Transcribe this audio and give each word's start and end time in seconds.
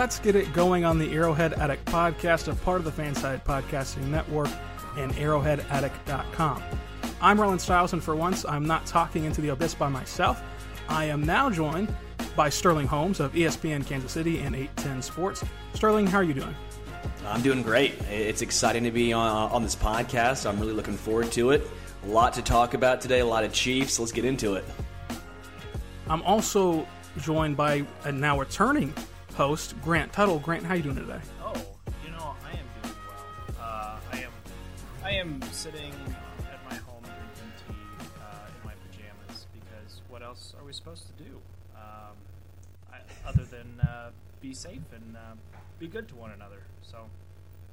let's 0.00 0.18
get 0.18 0.34
it 0.34 0.50
going 0.54 0.82
on 0.82 0.98
the 0.98 1.12
Arrowhead 1.12 1.52
Addict 1.52 1.84
podcast, 1.84 2.50
a 2.50 2.54
part 2.54 2.78
of 2.78 2.86
the 2.86 3.02
FanSided 3.02 3.44
Podcasting 3.44 4.06
Network 4.06 4.48
and 4.96 5.12
arrowheadaddict.com. 5.12 6.62
I'm 7.20 7.36
Rylan 7.36 7.60
Stiles, 7.60 7.92
and 7.92 8.02
for 8.02 8.16
once, 8.16 8.46
I'm 8.46 8.64
not 8.64 8.86
talking 8.86 9.26
into 9.26 9.42
the 9.42 9.50
abyss 9.50 9.74
by 9.74 9.90
myself. 9.90 10.40
I 10.88 11.04
am 11.04 11.22
now 11.22 11.50
joined 11.50 11.94
by 12.34 12.48
Sterling 12.48 12.86
Holmes 12.86 13.20
of 13.20 13.34
ESPN 13.34 13.86
Kansas 13.86 14.10
City 14.10 14.38
and 14.38 14.56
810 14.56 15.02
Sports. 15.02 15.44
Sterling, 15.74 16.06
how 16.06 16.16
are 16.16 16.24
you 16.24 16.32
doing? 16.32 16.56
I'm 17.26 17.42
doing 17.42 17.62
great. 17.62 17.92
It's 18.10 18.40
exciting 18.40 18.84
to 18.84 18.90
be 18.90 19.12
on, 19.12 19.52
on 19.52 19.62
this 19.62 19.76
podcast. 19.76 20.48
I'm 20.48 20.58
really 20.58 20.72
looking 20.72 20.96
forward 20.96 21.30
to 21.32 21.50
it. 21.50 21.68
A 22.04 22.06
lot 22.06 22.32
to 22.32 22.42
talk 22.42 22.72
about 22.72 23.02
today, 23.02 23.20
a 23.20 23.26
lot 23.26 23.44
of 23.44 23.52
Chiefs. 23.52 24.00
Let's 24.00 24.12
get 24.12 24.24
into 24.24 24.54
it. 24.54 24.64
I'm 26.08 26.22
also 26.22 26.88
joined 27.18 27.58
by 27.58 27.84
a 28.04 28.12
now 28.12 28.38
returning 28.38 28.94
host, 29.40 29.74
Grant 29.80 30.12
Tuttle. 30.12 30.38
Grant, 30.38 30.64
how 30.64 30.74
are 30.74 30.76
you 30.76 30.82
doing 30.82 30.96
today? 30.96 31.18
Oh, 31.42 31.54
you 32.04 32.10
know, 32.10 32.34
I 32.44 32.50
am 32.50 32.66
doing 32.82 32.94
well. 33.08 33.56
Uh, 33.58 33.96
I 34.12 34.18
am, 34.18 34.30
I 35.02 35.10
am 35.12 35.40
sitting 35.50 35.94
at 36.52 36.62
my 36.68 36.76
home 36.76 37.02
drinking 37.02 37.52
tea 37.66 38.04
uh, 38.20 38.34
in 38.54 38.66
my 38.66 38.74
pajamas 38.74 39.46
because 39.54 40.02
what 40.10 40.22
else 40.22 40.52
are 40.60 40.66
we 40.66 40.74
supposed 40.74 41.04
to 41.06 41.24
do, 41.24 41.40
um, 41.74 42.12
I, 42.92 42.98
other 43.26 43.44
than 43.44 43.80
uh, 43.80 44.10
be 44.42 44.52
safe 44.52 44.82
and 44.94 45.16
uh, 45.16 45.36
be 45.78 45.88
good 45.88 46.06
to 46.08 46.16
one 46.16 46.32
another? 46.32 46.60
So, 46.82 46.98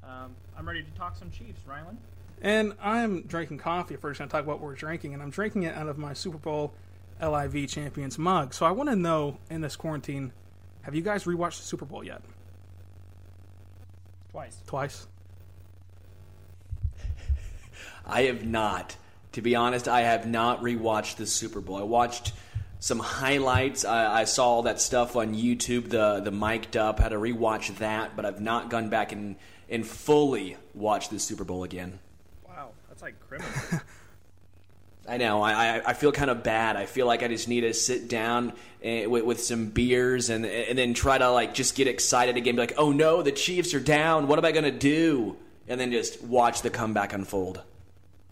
um, 0.05 0.37
I'm 0.57 0.65
ready 0.65 0.83
to 0.83 0.91
talk 0.91 1.17
some 1.17 1.31
Chiefs, 1.31 1.63
Rylan. 1.67 1.97
And 2.41 2.75
I'm 2.81 3.23
drinking 3.23 3.57
coffee. 3.57 3.95
If 3.95 4.03
we're 4.03 4.11
just 4.11 4.19
going 4.19 4.29
to 4.29 4.31
talk 4.31 4.43
about 4.43 4.59
what 4.59 4.65
we're 4.65 4.75
drinking, 4.75 5.13
and 5.13 5.21
I'm 5.21 5.31
drinking 5.31 5.63
it 5.63 5.75
out 5.75 5.89
of 5.89 5.97
my 5.97 6.13
Super 6.13 6.37
Bowl 6.37 6.73
LIV 7.21 7.67
Champions 7.67 8.17
mug. 8.17 8.53
So 8.53 8.65
I 8.65 8.71
want 8.71 8.87
to 8.89 8.95
know 8.95 9.39
in 9.49 9.59
this 9.59 9.75
quarantine, 9.75 10.31
have 10.87 10.95
you 10.95 11.01
guys 11.01 11.25
rewatched 11.25 11.57
the 11.57 11.65
Super 11.65 11.83
Bowl 11.83 12.01
yet? 12.01 12.21
Twice. 14.31 14.55
Twice. 14.67 15.05
I 18.05 18.21
have 18.21 18.45
not. 18.45 18.95
To 19.33 19.41
be 19.41 19.53
honest, 19.53 19.89
I 19.89 20.03
have 20.03 20.25
not 20.25 20.61
rewatched 20.61 21.17
the 21.17 21.25
Super 21.25 21.59
Bowl. 21.59 21.75
I 21.75 21.81
watched 21.81 22.31
some 22.79 22.99
highlights. 22.99 23.83
I, 23.83 24.21
I 24.21 24.23
saw 24.23 24.47
all 24.47 24.61
that 24.61 24.79
stuff 24.79 25.17
on 25.17 25.35
YouTube, 25.35 25.89
the 25.89 26.21
the 26.21 26.31
mic'd 26.31 26.77
up. 26.77 26.99
Had 26.99 27.09
to 27.09 27.17
rewatch 27.17 27.75
that, 27.79 28.15
but 28.15 28.25
I've 28.25 28.39
not 28.39 28.69
gone 28.69 28.87
back 28.87 29.11
and 29.11 29.35
and 29.67 29.85
fully 29.85 30.55
watched 30.73 31.11
the 31.11 31.19
Super 31.19 31.43
Bowl 31.43 31.65
again. 31.65 31.99
Wow, 32.47 32.69
that's 32.87 33.01
like 33.01 33.19
criminal. 33.27 33.51
I 35.07 35.17
know. 35.17 35.41
I, 35.41 35.81
I 35.89 35.93
feel 35.93 36.11
kind 36.11 36.29
of 36.29 36.43
bad. 36.43 36.75
I 36.75 36.85
feel 36.85 37.07
like 37.07 37.23
I 37.23 37.29
just 37.29 37.47
need 37.47 37.61
to 37.61 37.73
sit 37.73 38.09
down 38.09 38.51
eh, 38.83 39.05
with, 39.05 39.23
with 39.23 39.41
some 39.41 39.67
beers 39.67 40.29
and 40.29 40.45
and 40.45 40.77
then 40.77 40.93
try 40.93 41.17
to 41.17 41.31
like 41.31 41.53
just 41.53 41.75
get 41.75 41.87
excited 41.87 42.35
again. 42.35 42.55
Be 42.55 42.61
like, 42.61 42.73
oh 42.77 42.91
no, 42.91 43.21
the 43.21 43.31
Chiefs 43.31 43.73
are 43.73 43.79
down. 43.79 44.27
What 44.27 44.37
am 44.37 44.45
I 44.45 44.51
gonna 44.51 44.71
do? 44.71 45.37
And 45.67 45.79
then 45.79 45.91
just 45.91 46.21
watch 46.23 46.61
the 46.61 46.69
comeback 46.69 47.13
unfold. 47.13 47.61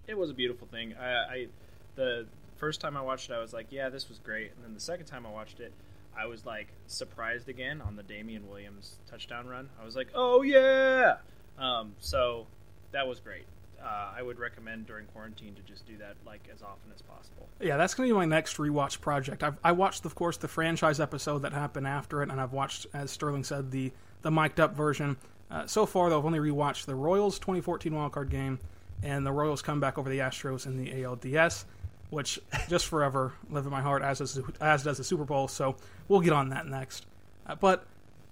it 0.07 0.17
was 0.17 0.29
a 0.29 0.33
beautiful 0.33 0.67
thing. 0.67 0.93
I, 0.99 1.11
I 1.11 1.47
the 1.95 2.25
first 2.57 2.81
time 2.81 2.97
I 2.97 3.01
watched 3.01 3.29
it, 3.29 3.33
I 3.33 3.39
was 3.39 3.53
like, 3.53 3.67
yeah, 3.71 3.89
this 3.89 4.09
was 4.09 4.19
great. 4.19 4.51
And 4.55 4.63
then 4.65 4.73
the 4.73 4.79
second 4.79 5.05
time 5.05 5.25
I 5.25 5.29
watched 5.31 5.59
it, 5.59 5.73
I 6.17 6.25
was 6.27 6.45
like 6.45 6.67
surprised 6.87 7.49
again 7.49 7.81
on 7.81 7.95
the 7.95 8.03
Damien 8.03 8.47
Williams 8.49 8.95
touchdown 9.09 9.47
run. 9.47 9.69
I 9.81 9.85
was 9.85 9.95
like, 9.95 10.07
oh 10.13 10.41
yeah. 10.41 11.17
Um, 11.57 11.93
so 11.99 12.47
that 12.91 13.07
was 13.07 13.19
great. 13.19 13.45
Uh, 13.85 14.13
I 14.17 14.23
would 14.23 14.39
recommend 14.39 14.87
during 14.87 15.05
quarantine 15.05 15.53
to 15.53 15.61
just 15.61 15.85
do 15.85 15.95
that 15.97 16.15
like 16.25 16.49
as 16.51 16.63
often 16.63 16.91
as 16.93 17.01
possible. 17.03 17.47
Yeah, 17.61 17.77
that's 17.77 17.93
going 17.93 18.09
to 18.09 18.13
be 18.13 18.17
my 18.17 18.25
next 18.25 18.57
rewatch 18.57 18.99
project. 18.99 19.43
I've, 19.43 19.57
I 19.63 19.73
watched, 19.73 20.05
of 20.05 20.15
course, 20.15 20.37
the 20.37 20.47
franchise 20.47 20.99
episode 20.99 21.43
that 21.43 21.53
happened 21.53 21.87
after 21.87 22.23
it, 22.23 22.29
and 22.31 22.41
I've 22.41 22.53
watched, 22.53 22.87
as 22.93 23.11
Sterling 23.11 23.43
said, 23.43 23.69
the 23.71 23.91
the 24.23 24.31
mic'd 24.31 24.59
up 24.59 24.75
version. 24.75 25.17
Uh, 25.51 25.67
so 25.67 25.85
far, 25.85 26.09
though, 26.09 26.17
I've 26.17 26.25
only 26.25 26.39
rewatched 26.39 26.85
the 26.85 26.95
Royals 26.95 27.37
2014 27.37 27.93
wildcard 27.93 28.29
game 28.29 28.59
and 29.03 29.23
the 29.23 29.31
Royals 29.31 29.61
comeback 29.61 29.99
over 29.99 30.09
the 30.09 30.19
Astros 30.19 30.65
in 30.65 30.77
the 30.77 30.89
ALDS, 30.91 31.65
which 32.09 32.39
just 32.69 32.87
forever 32.87 33.33
live 33.51 33.65
in 33.65 33.71
my 33.71 33.81
heart, 33.81 34.01
as 34.01 34.17
does, 34.17 34.41
as 34.59 34.83
does 34.83 34.97
the 34.97 35.03
Super 35.03 35.25
Bowl. 35.25 35.47
So 35.47 35.75
we'll 36.07 36.21
get 36.21 36.33
on 36.33 36.49
that 36.49 36.65
next. 36.65 37.05
Uh, 37.45 37.53
but 37.53 37.85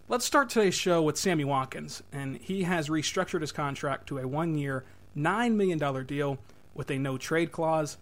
let's 0.09 0.25
start 0.25 0.49
today's 0.49 0.73
show 0.73 1.03
with 1.03 1.17
Sammy 1.17 1.43
Watkins, 1.43 2.01
and 2.11 2.37
he 2.37 2.63
has 2.63 2.89
restructured 2.89 3.41
his 3.41 3.51
contract 3.51 4.07
to 4.07 4.17
a 4.17 4.27
one-year, 4.27 4.83
nine 5.15 5.57
million 5.57 5.77
dollar 5.77 6.03
deal 6.03 6.37
with 6.73 6.89
a 6.91 6.97
no 6.97 7.17
trade 7.17 7.51
clause. 7.51 7.97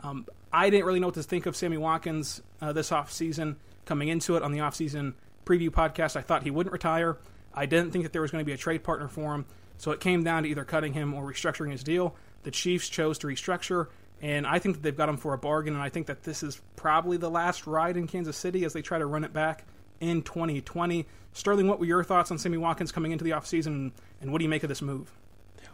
Um, 0.00 0.26
I 0.52 0.70
didn't 0.70 0.86
really 0.86 1.00
know 1.00 1.08
what 1.08 1.14
to 1.14 1.22
think 1.22 1.46
of 1.46 1.56
Sammy 1.56 1.76
Watkins 1.76 2.42
uh, 2.60 2.72
this 2.72 2.90
offseason. 2.90 3.56
Coming 3.84 4.08
into 4.08 4.36
it 4.36 4.42
on 4.42 4.52
the 4.52 4.58
offseason 4.58 5.14
preview 5.44 5.70
podcast, 5.70 6.16
I 6.16 6.22
thought 6.22 6.42
he 6.42 6.50
wouldn't 6.50 6.72
retire. 6.72 7.18
I 7.54 7.66
didn't 7.66 7.92
think 7.92 8.04
that 8.04 8.12
there 8.12 8.22
was 8.22 8.30
going 8.30 8.42
to 8.42 8.46
be 8.46 8.52
a 8.52 8.56
trade 8.56 8.82
partner 8.84 9.08
for 9.08 9.34
him. 9.34 9.46
So 9.78 9.90
it 9.92 10.00
came 10.00 10.24
down 10.24 10.42
to 10.42 10.48
either 10.48 10.64
cutting 10.64 10.92
him 10.92 11.14
or 11.14 11.22
restructuring 11.22 11.70
his 11.70 11.82
deal. 11.82 12.16
The 12.42 12.50
Chiefs 12.50 12.88
chose 12.88 13.18
to 13.18 13.26
restructure, 13.26 13.88
and 14.20 14.46
I 14.46 14.58
think 14.58 14.76
that 14.76 14.82
they've 14.82 14.96
got 14.96 15.08
him 15.08 15.16
for 15.16 15.34
a 15.34 15.38
bargain. 15.38 15.74
And 15.74 15.82
I 15.82 15.88
think 15.88 16.06
that 16.06 16.22
this 16.22 16.42
is 16.42 16.60
probably 16.76 17.16
the 17.16 17.30
last 17.30 17.66
ride 17.66 17.96
in 17.96 18.06
Kansas 18.06 18.36
City 18.36 18.64
as 18.64 18.72
they 18.72 18.82
try 18.82 18.98
to 18.98 19.06
run 19.06 19.24
it 19.24 19.32
back 19.32 19.64
in 20.00 20.22
2020. 20.22 21.06
Sterling, 21.32 21.68
what 21.68 21.78
were 21.78 21.86
your 21.86 22.04
thoughts 22.04 22.30
on 22.30 22.38
Sammy 22.38 22.56
Watkins 22.56 22.92
coming 22.92 23.12
into 23.12 23.24
the 23.24 23.30
offseason, 23.30 23.92
and 24.20 24.32
what 24.32 24.38
do 24.38 24.44
you 24.44 24.48
make 24.48 24.62
of 24.62 24.68
this 24.68 24.82
move? 24.82 25.12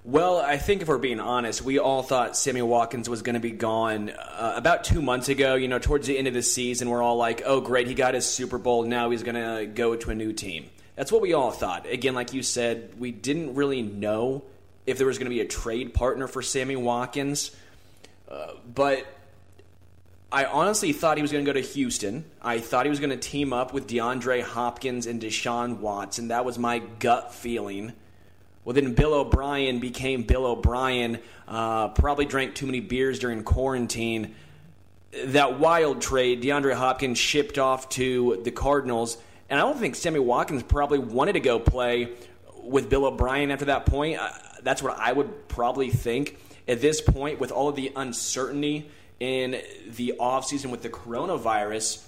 Well, 0.05 0.39
I 0.39 0.59
think 0.59 0.83
if 0.83 0.89
we're 0.89 0.99
being 0.99 1.21
honest, 1.21 1.63
we 1.63 1.79
all 1.79 2.03
thought 2.03 2.37
Sammy 2.37 2.61
Watkins 2.61 3.09
was 3.09 3.23
going 3.23 3.35
to 3.35 3.41
be 3.41 3.53
gone 3.53 4.11
uh, 4.11 4.55
about 4.57 4.83
two 4.83 5.01
months 5.01 5.29
ago. 5.29 5.55
You 5.55 5.69
know, 5.69 5.79
towards 5.79 6.09
the 6.09 6.19
end 6.19 6.27
of 6.27 6.35
the 6.35 6.43
season, 6.43 6.91
we're 6.91 7.03
all 7.03 7.17
like, 7.17 7.43
oh, 7.45 7.61
great, 7.61 7.87
he 7.87 7.95
got 7.95 8.15
his 8.15 8.27
Super 8.27 8.59
Bowl. 8.59 8.83
Now 8.83 9.11
he's 9.11 9.23
going 9.23 9.37
to 9.37 9.65
go 9.65 9.95
to 9.95 10.11
a 10.11 10.15
new 10.15 10.33
team. 10.33 10.69
That's 10.97 11.13
what 11.13 11.23
we 11.23 11.35
all 11.35 11.53
thought. 11.53 11.87
Again, 11.89 12.17
like 12.17 12.33
you 12.33 12.43
said, 12.43 12.95
we 12.99 13.13
didn't 13.13 13.55
really 13.55 13.81
know 13.81 14.43
if 14.87 14.99
there 14.99 15.07
was 15.07 15.19
going 15.19 15.27
to 15.27 15.35
be 15.35 15.41
a 15.41 15.47
trade 15.47 15.95
partner 15.95 16.27
for 16.27 16.43
Sammy 16.43 16.75
Watkins. 16.75 17.55
Uh, 18.29 18.55
but 18.75 19.07
I 20.33 20.47
honestly 20.47 20.93
thought 20.93 21.17
he 21.17 21.23
was 21.23 21.31
going 21.31 21.45
to 21.45 21.49
go 21.49 21.61
to 21.61 21.65
Houston. 21.75 22.25
I 22.43 22.59
thought 22.59 22.87
he 22.87 22.91
was 22.91 22.99
going 22.99 23.11
to 23.11 23.17
team 23.17 23.53
up 23.53 23.73
with 23.73 23.87
DeAndre 23.87 24.43
Hopkins 24.43 25.07
and 25.07 25.23
Deshaun 25.23 25.79
Watson. 25.79 26.29
That 26.29 26.45
was 26.45 26.59
my 26.59 26.81
gut 26.81 27.33
feeling. 27.33 27.93
Well, 28.65 28.75
then 28.75 28.95
Bill 28.95 29.15
O'Brien 29.15 29.81
became 29.81 30.23
Bill 30.23 30.47
O'Brien. 30.47 31.19
Uh, 31.49 31.89
probably 31.89 32.25
drank 32.25 32.55
too 32.55 32.67
many 32.67 32.81
beers 32.81 33.19
during 33.19 33.43
quarantine. 33.43 34.34
That 35.25 35.59
wild 35.59 36.00
trade, 36.00 36.43
DeAndre 36.43 36.75
Hopkins 36.75 37.19
shipped 37.19 37.59
off 37.59 37.89
to 37.91 38.41
the 38.45 38.51
Cardinals, 38.51 39.19
and 39.51 39.61
I 39.61 39.62
don't 39.62 39.78
think 39.78 39.95
Sammy 39.95 40.21
Watkins 40.21 40.62
probably 40.62 40.99
wanted 40.99 41.34
to 41.34 41.41
go 41.41 41.59
play 41.59 42.11
with 42.62 42.89
Bill 42.89 43.05
O'Brien 43.05 43.51
after 43.51 43.67
that 43.67 43.84
point. 43.84 44.19
Uh, 44.19 44.31
that's 44.62 44.83
what 44.83 44.97
I 44.99 45.12
would 45.12 45.49
probably 45.49 45.91
think 45.91 46.39
at 46.69 46.81
this 46.81 47.01
point, 47.01 47.41
with 47.41 47.51
all 47.51 47.69
of 47.69 47.77
the 47.77 47.93
uncertainty 47.97 48.89
in 49.19 49.61
the 49.97 50.15
offseason 50.19 50.71
with 50.71 50.83
the 50.83 50.89
coronavirus 50.89 52.05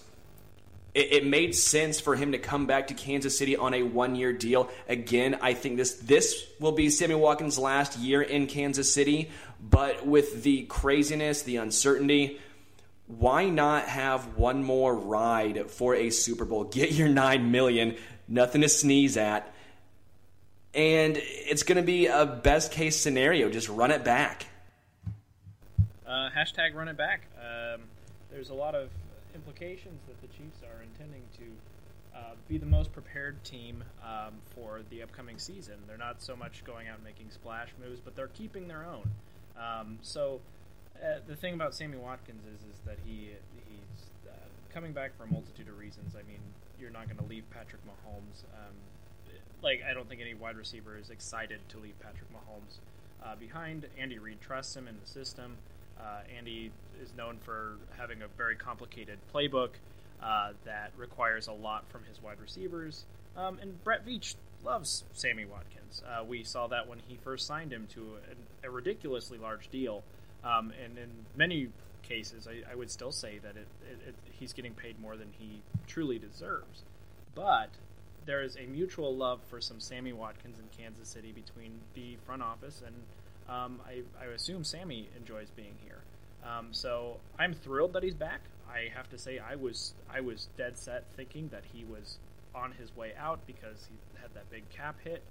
it, 0.94 1.12
it 1.12 1.26
made 1.26 1.54
sense 1.54 2.00
for 2.00 2.14
him 2.14 2.32
to 2.32 2.38
come 2.38 2.66
back 2.66 2.88
to 2.88 2.94
Kansas 2.94 3.36
City 3.36 3.56
on 3.56 3.74
a 3.74 3.82
one 3.82 4.14
year 4.14 4.32
deal. 4.32 4.70
Again, 4.88 5.38
I 5.42 5.54
think 5.54 5.76
this 5.76 5.94
this 5.94 6.46
will 6.60 6.72
be 6.72 6.88
Sammy 6.90 7.14
Watkins' 7.14 7.58
last 7.58 7.98
year 7.98 8.22
in 8.22 8.46
Kansas 8.46 8.92
City, 8.92 9.30
but 9.60 10.06
with 10.06 10.42
the 10.42 10.62
craziness, 10.62 11.42
the 11.42 11.56
uncertainty, 11.56 12.40
why 13.06 13.48
not 13.48 13.86
have 13.86 14.36
one 14.36 14.62
more 14.62 14.94
ride 14.94 15.70
for 15.70 15.94
a 15.94 16.10
Super 16.10 16.44
Bowl? 16.44 16.64
Get 16.64 16.92
your 16.92 17.08
nine 17.08 17.50
million, 17.50 17.96
nothing 18.28 18.62
to 18.62 18.68
sneeze 18.68 19.16
at. 19.16 19.50
And 20.74 21.16
it's 21.20 21.62
going 21.62 21.76
to 21.76 21.84
be 21.84 22.06
a 22.06 22.26
best 22.26 22.72
case 22.72 22.96
scenario. 22.96 23.48
Just 23.48 23.68
run 23.68 23.92
it 23.92 24.04
back. 24.04 24.46
Uh, 26.04 26.30
hashtag 26.36 26.74
run 26.74 26.88
it 26.88 26.96
back. 26.96 27.28
Um, 27.38 27.82
there's 28.32 28.50
a 28.50 28.54
lot 28.54 28.74
of 28.74 28.90
implications 29.34 30.00
that 30.06 30.20
the 30.20 30.28
Chiefs 30.28 30.62
are 30.62 30.82
intending 30.82 31.22
to 31.38 32.16
uh, 32.16 32.34
be 32.48 32.58
the 32.58 32.66
most 32.66 32.92
prepared 32.92 33.42
team 33.42 33.82
um, 34.02 34.34
for 34.54 34.80
the 34.90 35.02
upcoming 35.02 35.38
season. 35.38 35.74
They're 35.86 35.98
not 35.98 36.22
so 36.22 36.36
much 36.36 36.64
going 36.64 36.88
out 36.88 36.96
and 36.96 37.04
making 37.04 37.30
splash 37.30 37.70
moves, 37.82 38.00
but 38.00 38.14
they're 38.14 38.28
keeping 38.28 38.68
their 38.68 38.84
own. 38.84 39.10
Um, 39.58 39.98
so 40.02 40.40
uh, 41.02 41.18
the 41.26 41.36
thing 41.36 41.54
about 41.54 41.74
Sammy 41.74 41.96
Watkins 41.96 42.44
is 42.46 42.60
is 42.62 42.80
that 42.86 42.98
he 43.04 43.30
he's 43.68 44.28
uh, 44.28 44.34
coming 44.72 44.92
back 44.92 45.16
for 45.16 45.24
a 45.24 45.32
multitude 45.32 45.68
of 45.68 45.78
reasons. 45.78 46.14
I 46.14 46.22
mean, 46.22 46.40
you're 46.80 46.90
not 46.90 47.06
going 47.06 47.18
to 47.18 47.24
leave 47.24 47.44
Patrick 47.50 47.82
Mahomes. 47.84 48.44
Um, 48.54 48.74
like 49.62 49.82
I 49.88 49.94
don't 49.94 50.08
think 50.08 50.20
any 50.20 50.34
wide 50.34 50.56
receiver 50.56 50.96
is 50.98 51.10
excited 51.10 51.60
to 51.70 51.78
leave 51.78 51.98
Patrick 51.98 52.30
Mahomes 52.32 52.78
uh, 53.24 53.34
behind. 53.34 53.86
Andy 53.98 54.18
Reid 54.18 54.40
trusts 54.40 54.76
him 54.76 54.86
in 54.86 54.96
the 55.02 55.06
system. 55.06 55.56
Uh, 55.98 56.20
Andy 56.36 56.70
is 57.02 57.12
known 57.16 57.38
for 57.44 57.76
having 57.96 58.22
a 58.22 58.28
very 58.36 58.56
complicated 58.56 59.18
playbook 59.32 59.70
uh, 60.22 60.52
that 60.64 60.92
requires 60.96 61.46
a 61.46 61.52
lot 61.52 61.84
from 61.88 62.02
his 62.04 62.22
wide 62.22 62.40
receivers. 62.40 63.04
Um, 63.36 63.58
and 63.60 63.82
Brett 63.84 64.06
Veach 64.06 64.34
loves 64.64 65.04
Sammy 65.12 65.44
Watkins. 65.44 66.02
Uh, 66.06 66.24
we 66.24 66.44
saw 66.44 66.66
that 66.68 66.88
when 66.88 66.98
he 67.06 67.16
first 67.16 67.46
signed 67.46 67.72
him 67.72 67.86
to 67.94 68.16
a, 68.62 68.68
a 68.68 68.70
ridiculously 68.70 69.38
large 69.38 69.70
deal. 69.70 70.02
Um, 70.44 70.72
and 70.82 70.98
in 70.98 71.08
many 71.36 71.68
cases, 72.02 72.46
I, 72.48 72.70
I 72.70 72.74
would 72.74 72.90
still 72.90 73.12
say 73.12 73.38
that 73.38 73.56
it, 73.56 73.66
it, 73.90 74.08
it, 74.08 74.14
he's 74.38 74.52
getting 74.52 74.74
paid 74.74 75.00
more 75.00 75.16
than 75.16 75.28
he 75.38 75.60
truly 75.86 76.18
deserves. 76.18 76.82
But 77.34 77.70
there 78.26 78.42
is 78.42 78.56
a 78.56 78.66
mutual 78.66 79.14
love 79.14 79.40
for 79.48 79.60
some 79.60 79.80
Sammy 79.80 80.12
Watkins 80.12 80.58
in 80.58 80.64
Kansas 80.82 81.08
City 81.08 81.32
between 81.32 81.72
the 81.94 82.16
front 82.26 82.42
office 82.42 82.82
and 82.84 82.94
um, 83.48 83.80
I, 83.86 84.02
I, 84.20 84.26
assume 84.26 84.64
Sammy 84.64 85.08
enjoys 85.16 85.50
being 85.50 85.74
here. 85.84 86.02
Um, 86.44 86.68
so 86.72 87.18
I'm 87.38 87.52
thrilled 87.54 87.92
that 87.92 88.02
he's 88.02 88.14
back. 88.14 88.40
I 88.68 88.90
have 88.94 89.08
to 89.10 89.18
say 89.18 89.38
I 89.38 89.54
was 89.56 89.92
I 90.12 90.20
was 90.20 90.48
dead 90.56 90.78
set 90.78 91.04
thinking 91.16 91.48
that 91.48 91.62
he 91.72 91.84
was 91.84 92.18
on 92.54 92.72
his 92.72 92.96
way 92.96 93.12
out 93.18 93.40
because 93.46 93.88
he 93.90 93.96
had 94.20 94.32
that 94.34 94.50
big 94.50 94.68
cap 94.70 94.96
hit, 95.04 95.22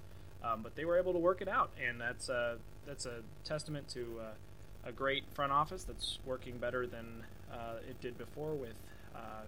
um, 0.43 0.61
but 0.61 0.75
they 0.75 0.85
were 0.85 0.97
able 0.97 1.13
to 1.13 1.19
work 1.19 1.41
it 1.41 1.47
out, 1.47 1.71
and 1.83 1.99
that's 1.99 2.29
a 2.29 2.57
that's 2.85 3.05
a 3.05 3.21
testament 3.43 3.89
to 3.89 4.21
uh, 4.21 4.89
a 4.89 4.91
great 4.91 5.23
front 5.33 5.51
office 5.51 5.83
that's 5.83 6.19
working 6.25 6.57
better 6.57 6.85
than 6.85 7.23
uh, 7.51 7.75
it 7.87 7.99
did 8.01 8.17
before 8.17 8.53
with 8.53 8.75
uh, 9.15 9.43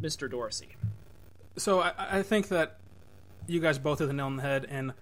Mr. 0.00 0.30
Dorsey. 0.30 0.76
So 1.56 1.80
I, 1.80 1.92
I 1.98 2.22
think 2.22 2.48
that 2.48 2.78
you 3.46 3.60
guys 3.60 3.78
both 3.78 3.98
hit 3.98 4.06
the 4.06 4.12
nail 4.12 4.26
on 4.26 4.36
the 4.36 4.42
head, 4.42 4.66
and 4.68 4.92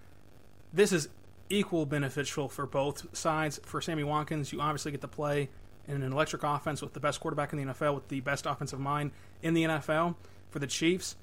this 0.72 0.92
is 0.92 1.08
equal 1.50 1.84
beneficial 1.84 2.48
for 2.48 2.66
both 2.66 3.14
sides. 3.16 3.60
For 3.64 3.80
Sammy 3.80 4.04
Watkins, 4.04 4.52
you 4.52 4.60
obviously 4.60 4.92
get 4.92 5.00
to 5.02 5.08
play 5.08 5.50
in 5.86 6.02
an 6.02 6.12
electric 6.12 6.42
offense 6.42 6.80
with 6.80 6.94
the 6.94 7.00
best 7.00 7.20
quarterback 7.20 7.52
in 7.52 7.58
the 7.58 7.72
NFL, 7.72 7.94
with 7.94 8.08
the 8.08 8.20
best 8.20 8.46
offensive 8.46 8.80
mind 8.80 9.10
in 9.42 9.54
the 9.54 9.64
NFL. 9.64 10.14
For 10.48 10.58
the 10.58 10.66
Chiefs, 10.66 11.16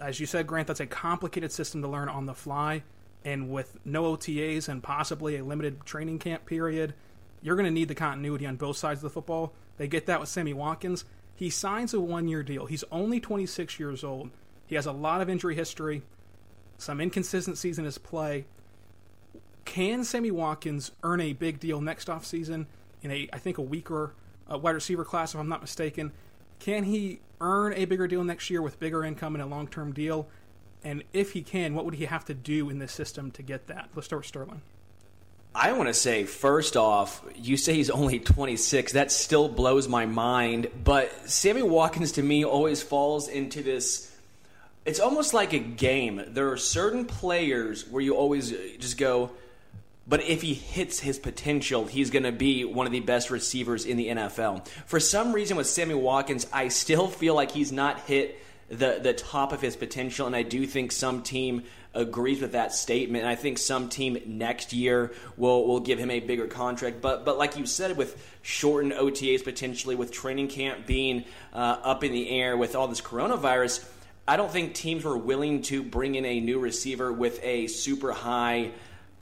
as 0.00 0.20
you 0.20 0.26
said, 0.26 0.46
Grant, 0.46 0.68
that's 0.68 0.80
a 0.80 0.86
complicated 0.86 1.52
system 1.52 1.82
to 1.82 1.88
learn 1.88 2.08
on 2.08 2.26
the 2.26 2.34
fly. 2.34 2.82
And 3.24 3.50
with 3.50 3.78
no 3.84 4.16
OTAs 4.16 4.68
and 4.68 4.82
possibly 4.82 5.36
a 5.36 5.44
limited 5.44 5.84
training 5.84 6.18
camp 6.18 6.44
period, 6.44 6.94
you're 7.40 7.56
going 7.56 7.66
to 7.66 7.72
need 7.72 7.88
the 7.88 7.94
continuity 7.94 8.46
on 8.46 8.56
both 8.56 8.76
sides 8.76 8.98
of 8.98 9.02
the 9.02 9.10
football. 9.10 9.52
They 9.76 9.88
get 9.88 10.06
that 10.06 10.20
with 10.20 10.28
Sammy 10.28 10.52
Watkins. 10.52 11.04
He 11.34 11.50
signs 11.50 11.94
a 11.94 12.00
one 12.00 12.28
year 12.28 12.42
deal. 12.42 12.66
He's 12.66 12.84
only 12.90 13.20
26 13.20 13.78
years 13.78 14.04
old. 14.04 14.30
He 14.66 14.74
has 14.74 14.86
a 14.86 14.92
lot 14.92 15.20
of 15.20 15.28
injury 15.28 15.54
history, 15.54 16.02
some 16.78 17.00
inconsistencies 17.00 17.78
in 17.78 17.84
his 17.84 17.98
play. 17.98 18.46
Can 19.64 20.04
Sammy 20.04 20.30
Watkins 20.30 20.92
earn 21.02 21.20
a 21.20 21.32
big 21.32 21.60
deal 21.60 21.80
next 21.80 22.08
offseason 22.08 22.66
in 23.02 23.10
a, 23.10 23.28
I 23.32 23.38
think, 23.38 23.58
a 23.58 23.62
weaker 23.62 24.12
uh, 24.50 24.58
wide 24.58 24.74
receiver 24.74 25.04
class, 25.04 25.34
if 25.34 25.40
I'm 25.40 25.48
not 25.48 25.60
mistaken? 25.60 26.12
Can 26.58 26.84
he 26.84 27.20
earn 27.40 27.72
a 27.74 27.84
bigger 27.84 28.06
deal 28.06 28.24
next 28.24 28.50
year 28.50 28.62
with 28.62 28.78
bigger 28.78 29.04
income 29.04 29.34
and 29.34 29.42
a 29.42 29.46
long 29.46 29.66
term 29.66 29.92
deal? 29.92 30.28
And 30.84 31.04
if 31.12 31.32
he 31.32 31.42
can, 31.42 31.74
what 31.74 31.84
would 31.84 31.94
he 31.94 32.06
have 32.06 32.24
to 32.26 32.34
do 32.34 32.68
in 32.68 32.78
this 32.78 32.92
system 32.92 33.30
to 33.32 33.42
get 33.42 33.68
that? 33.68 33.90
Let's 33.94 34.06
start 34.06 34.20
with 34.20 34.26
Sterling. 34.26 34.62
I 35.54 35.72
want 35.72 35.88
to 35.88 35.94
say, 35.94 36.24
first 36.24 36.76
off, 36.76 37.22
you 37.36 37.58
say 37.58 37.74
he's 37.74 37.90
only 37.90 38.18
26. 38.18 38.92
That 38.92 39.12
still 39.12 39.48
blows 39.48 39.86
my 39.86 40.06
mind. 40.06 40.68
But 40.82 41.28
Sammy 41.28 41.62
Watkins, 41.62 42.12
to 42.12 42.22
me, 42.22 42.44
always 42.44 42.82
falls 42.82 43.28
into 43.28 43.62
this. 43.62 44.10
It's 44.86 44.98
almost 44.98 45.34
like 45.34 45.52
a 45.52 45.58
game. 45.58 46.22
There 46.28 46.50
are 46.50 46.56
certain 46.56 47.04
players 47.04 47.86
where 47.86 48.02
you 48.02 48.16
always 48.16 48.50
just 48.78 48.96
go, 48.96 49.30
but 50.06 50.22
if 50.22 50.42
he 50.42 50.54
hits 50.54 51.00
his 51.00 51.18
potential, 51.18 51.86
he's 51.86 52.10
going 52.10 52.24
to 52.24 52.32
be 52.32 52.64
one 52.64 52.86
of 52.86 52.92
the 52.92 53.00
best 53.00 53.30
receivers 53.30 53.84
in 53.84 53.96
the 53.96 54.08
NFL. 54.08 54.66
For 54.86 54.98
some 54.98 55.32
reason, 55.32 55.56
with 55.56 55.68
Sammy 55.68 55.94
Watkins, 55.94 56.46
I 56.52 56.68
still 56.68 57.06
feel 57.06 57.34
like 57.34 57.52
he's 57.52 57.72
not 57.72 58.00
hit 58.00 58.38
the 58.68 58.98
the 59.02 59.12
top 59.12 59.52
of 59.52 59.60
his 59.60 59.76
potential, 59.76 60.26
and 60.26 60.34
I 60.34 60.42
do 60.42 60.66
think 60.66 60.92
some 60.92 61.22
team 61.22 61.64
agrees 61.94 62.40
with 62.40 62.52
that 62.52 62.72
statement. 62.72 63.22
And 63.22 63.30
I 63.30 63.34
think 63.34 63.58
some 63.58 63.88
team 63.88 64.18
next 64.26 64.72
year 64.72 65.12
will 65.36 65.66
will 65.66 65.80
give 65.80 65.98
him 65.98 66.10
a 66.10 66.20
bigger 66.20 66.46
contract. 66.46 67.00
But 67.00 67.24
but 67.24 67.38
like 67.38 67.56
you 67.56 67.66
said, 67.66 67.96
with 67.96 68.16
shortened 68.40 68.94
OTAs 68.94 69.44
potentially, 69.44 69.94
with 69.94 70.10
training 70.10 70.48
camp 70.48 70.86
being 70.86 71.24
uh, 71.52 71.78
up 71.82 72.02
in 72.02 72.12
the 72.12 72.30
air, 72.30 72.56
with 72.56 72.74
all 72.74 72.88
this 72.88 73.02
coronavirus, 73.02 73.86
I 74.26 74.36
don't 74.36 74.50
think 74.50 74.74
teams 74.74 75.04
were 75.04 75.18
willing 75.18 75.62
to 75.62 75.82
bring 75.82 76.14
in 76.14 76.24
a 76.24 76.40
new 76.40 76.58
receiver 76.58 77.12
with 77.12 77.40
a 77.42 77.66
super 77.66 78.12
high 78.12 78.70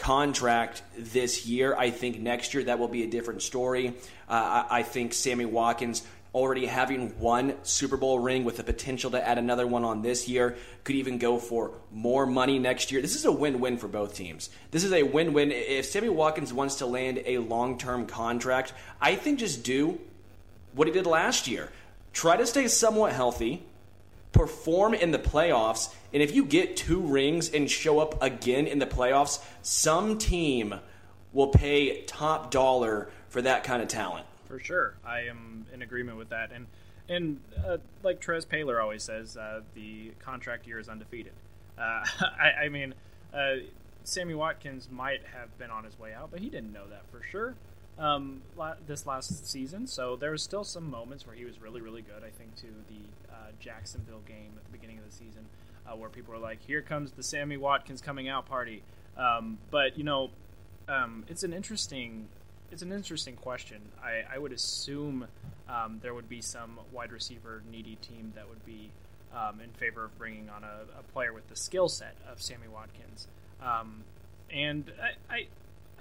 contract 0.01 0.83
this 0.99 1.47
year. 1.47 1.77
I 1.77 1.91
think 1.91 2.19
next 2.19 2.55
year 2.55 2.65
that 2.65 2.79
will 2.79 2.89
be 2.89 3.05
a 3.05 3.07
different 3.07 3.43
story. 3.43 3.95
Uh, 4.29 4.65
I, 4.69 4.79
I 4.79 4.83
think 4.83 5.13
Sammy 5.13 5.45
Watkins 5.45 6.03
already 6.35 6.67
having 6.67 7.19
one 7.19 7.55
Super 7.63 7.97
Bowl 7.97 8.19
ring 8.19 8.45
with 8.45 8.57
the 8.57 8.63
potential 8.65 9.11
to 9.11 9.29
add 9.29 9.37
another 9.37 9.67
one 9.67 9.85
on 9.85 10.03
this 10.03 10.29
year, 10.29 10.57
could 10.85 10.95
even 10.95 11.19
go 11.19 11.39
for 11.39 11.73
more 11.93 12.25
money 12.25 12.59
next 12.59 12.93
year. 12.93 13.03
This 13.03 13.17
is 13.17 13.25
a 13.25 13.33
win 13.33 13.61
win 13.61 13.77
for 13.77 13.89
both 13.89 14.15
teams. 14.15 14.49
This 14.71 14.85
is 14.85 14.93
a 14.93 15.03
win 15.03 15.33
win. 15.33 15.51
If 15.51 15.87
Sammy 15.87 16.09
Watkins 16.09 16.53
wants 16.53 16.77
to 16.77 16.87
land 16.87 17.21
a 17.27 17.39
long 17.39 17.79
term 17.79 18.07
contract, 18.07 18.73
I 19.01 19.17
think 19.17 19.41
just 19.41 19.65
do 19.65 19.99
what 20.75 20.87
he 20.87 20.95
did 20.95 21.07
last 21.07 21.49
year. 21.49 21.71
Try 22.13 22.37
to 22.37 22.47
stay 22.47 22.69
somewhat 22.69 23.13
healthy, 23.13 23.63
perform 24.33 24.95
in 24.95 25.11
the 25.11 25.19
playoffs, 25.19 25.93
and 26.13 26.23
if 26.23 26.35
you 26.35 26.45
get 26.45 26.77
two 26.77 27.01
rings 27.01 27.51
and 27.51 27.71
show 27.71 27.99
up 27.99 28.21
again 28.23 28.67
in 28.67 28.79
the 28.79 28.87
playoffs, 28.87 29.43
some 29.63 30.19
team 30.19 30.75
will 31.33 31.49
pay 31.49 32.03
top 32.03 32.51
dollar 32.51 33.11
for 33.29 33.41
that 33.43 33.65
kind 33.65 33.83
of 33.83 33.89
talent. 33.89 34.27
For 34.47 34.59
sure. 34.59 34.95
I 35.05 35.21
am 35.21 35.67
in 35.73 35.83
agreement 35.83 36.19
with 36.19 36.31
that. 36.31 36.51
And 36.53 36.67
and 37.09 37.41
uh, 37.67 37.79
like 38.03 38.21
Trez 38.21 38.47
Paylor 38.47 38.81
always 38.81 39.03
says, 39.03 39.37
uh, 39.37 39.63
the 39.75 40.13
contract 40.21 40.67
year 40.67 40.79
is 40.79 40.89
undefeated. 40.89 41.33
Uh, 41.77 42.05
I, 42.21 42.65
I, 42.65 42.69
mean, 42.69 42.95
uh, 43.35 43.55
Sammy 44.05 44.35
Watkins 44.35 44.89
might 44.91 45.23
have 45.35 45.57
been 45.59 45.71
on 45.71 45.83
his 45.83 45.99
way 45.99 46.15
out, 46.15 46.31
but 46.31 46.39
he 46.39 46.49
didn't 46.49 46.73
know 46.73 46.87
that 46.89 47.03
for 47.11 47.21
sure 47.25 47.57
um, 48.01 48.43
this 48.87 49.07
last 49.07 49.49
season. 49.49 49.87
So 49.87 50.17
there 50.17 50.31
was 50.31 50.43
still 50.43 50.65
some 50.65 50.91
moments 50.91 51.27
where 51.27 51.37
he 51.37 51.45
was 51.45 51.61
really, 51.61 51.81
really 51.81 52.03
good. 52.03 52.23
I 52.25 52.31
think 52.31 52.57
to 52.57 52.67
the 52.89 53.33
uh, 53.33 53.37
Jacksonville 53.61 54.23
game 54.27 54.53
at 54.57 54.65
the 54.65 54.73
beginning 54.73 54.99
of 54.99 55.05
the 55.05 55.13
season, 55.13 55.47
uh, 55.87 55.97
where 55.97 56.09
people 56.09 56.35
are 56.35 56.39
like, 56.39 56.59
"Here 56.67 56.83
comes 56.83 57.13
the 57.13 57.23
Sammy 57.23 57.57
Watkins 57.57 58.01
coming 58.01 58.29
out 58.29 58.47
party." 58.47 58.83
Um, 59.17 59.59
but 59.71 59.99
you 59.99 60.05
know, 60.05 60.31
um, 60.89 61.25
it's 61.29 61.43
an 61.43 61.53
interesting 61.53 62.29
it's 62.73 62.83
an 62.83 62.93
interesting 62.93 63.37
question. 63.37 63.81
I, 64.03 64.35
I 64.35 64.39
would 64.39 64.53
assume 64.53 65.27
um, 65.69 65.99
there 66.03 66.15
would 66.15 66.29
be 66.29 66.41
some 66.41 66.79
wide 66.93 67.13
receiver 67.13 67.63
needy 67.71 67.97
team 67.97 68.33
that 68.37 68.49
would 68.49 68.65
be 68.65 68.91
um, 69.35 69.61
in 69.61 69.71
favor 69.71 70.05
of 70.05 70.17
bringing 70.19 70.49
on 70.51 70.65
a, 70.65 70.99
a 70.99 71.03
player 71.13 71.33
with 71.33 71.49
the 71.49 71.57
skill 71.57 71.89
set 71.89 72.15
of 72.31 72.41
Sammy 72.41 72.69
Watkins. 72.73 73.27
Um, 73.63 74.05
and 74.53 74.91
I, 75.03 75.35
I, 75.35 75.47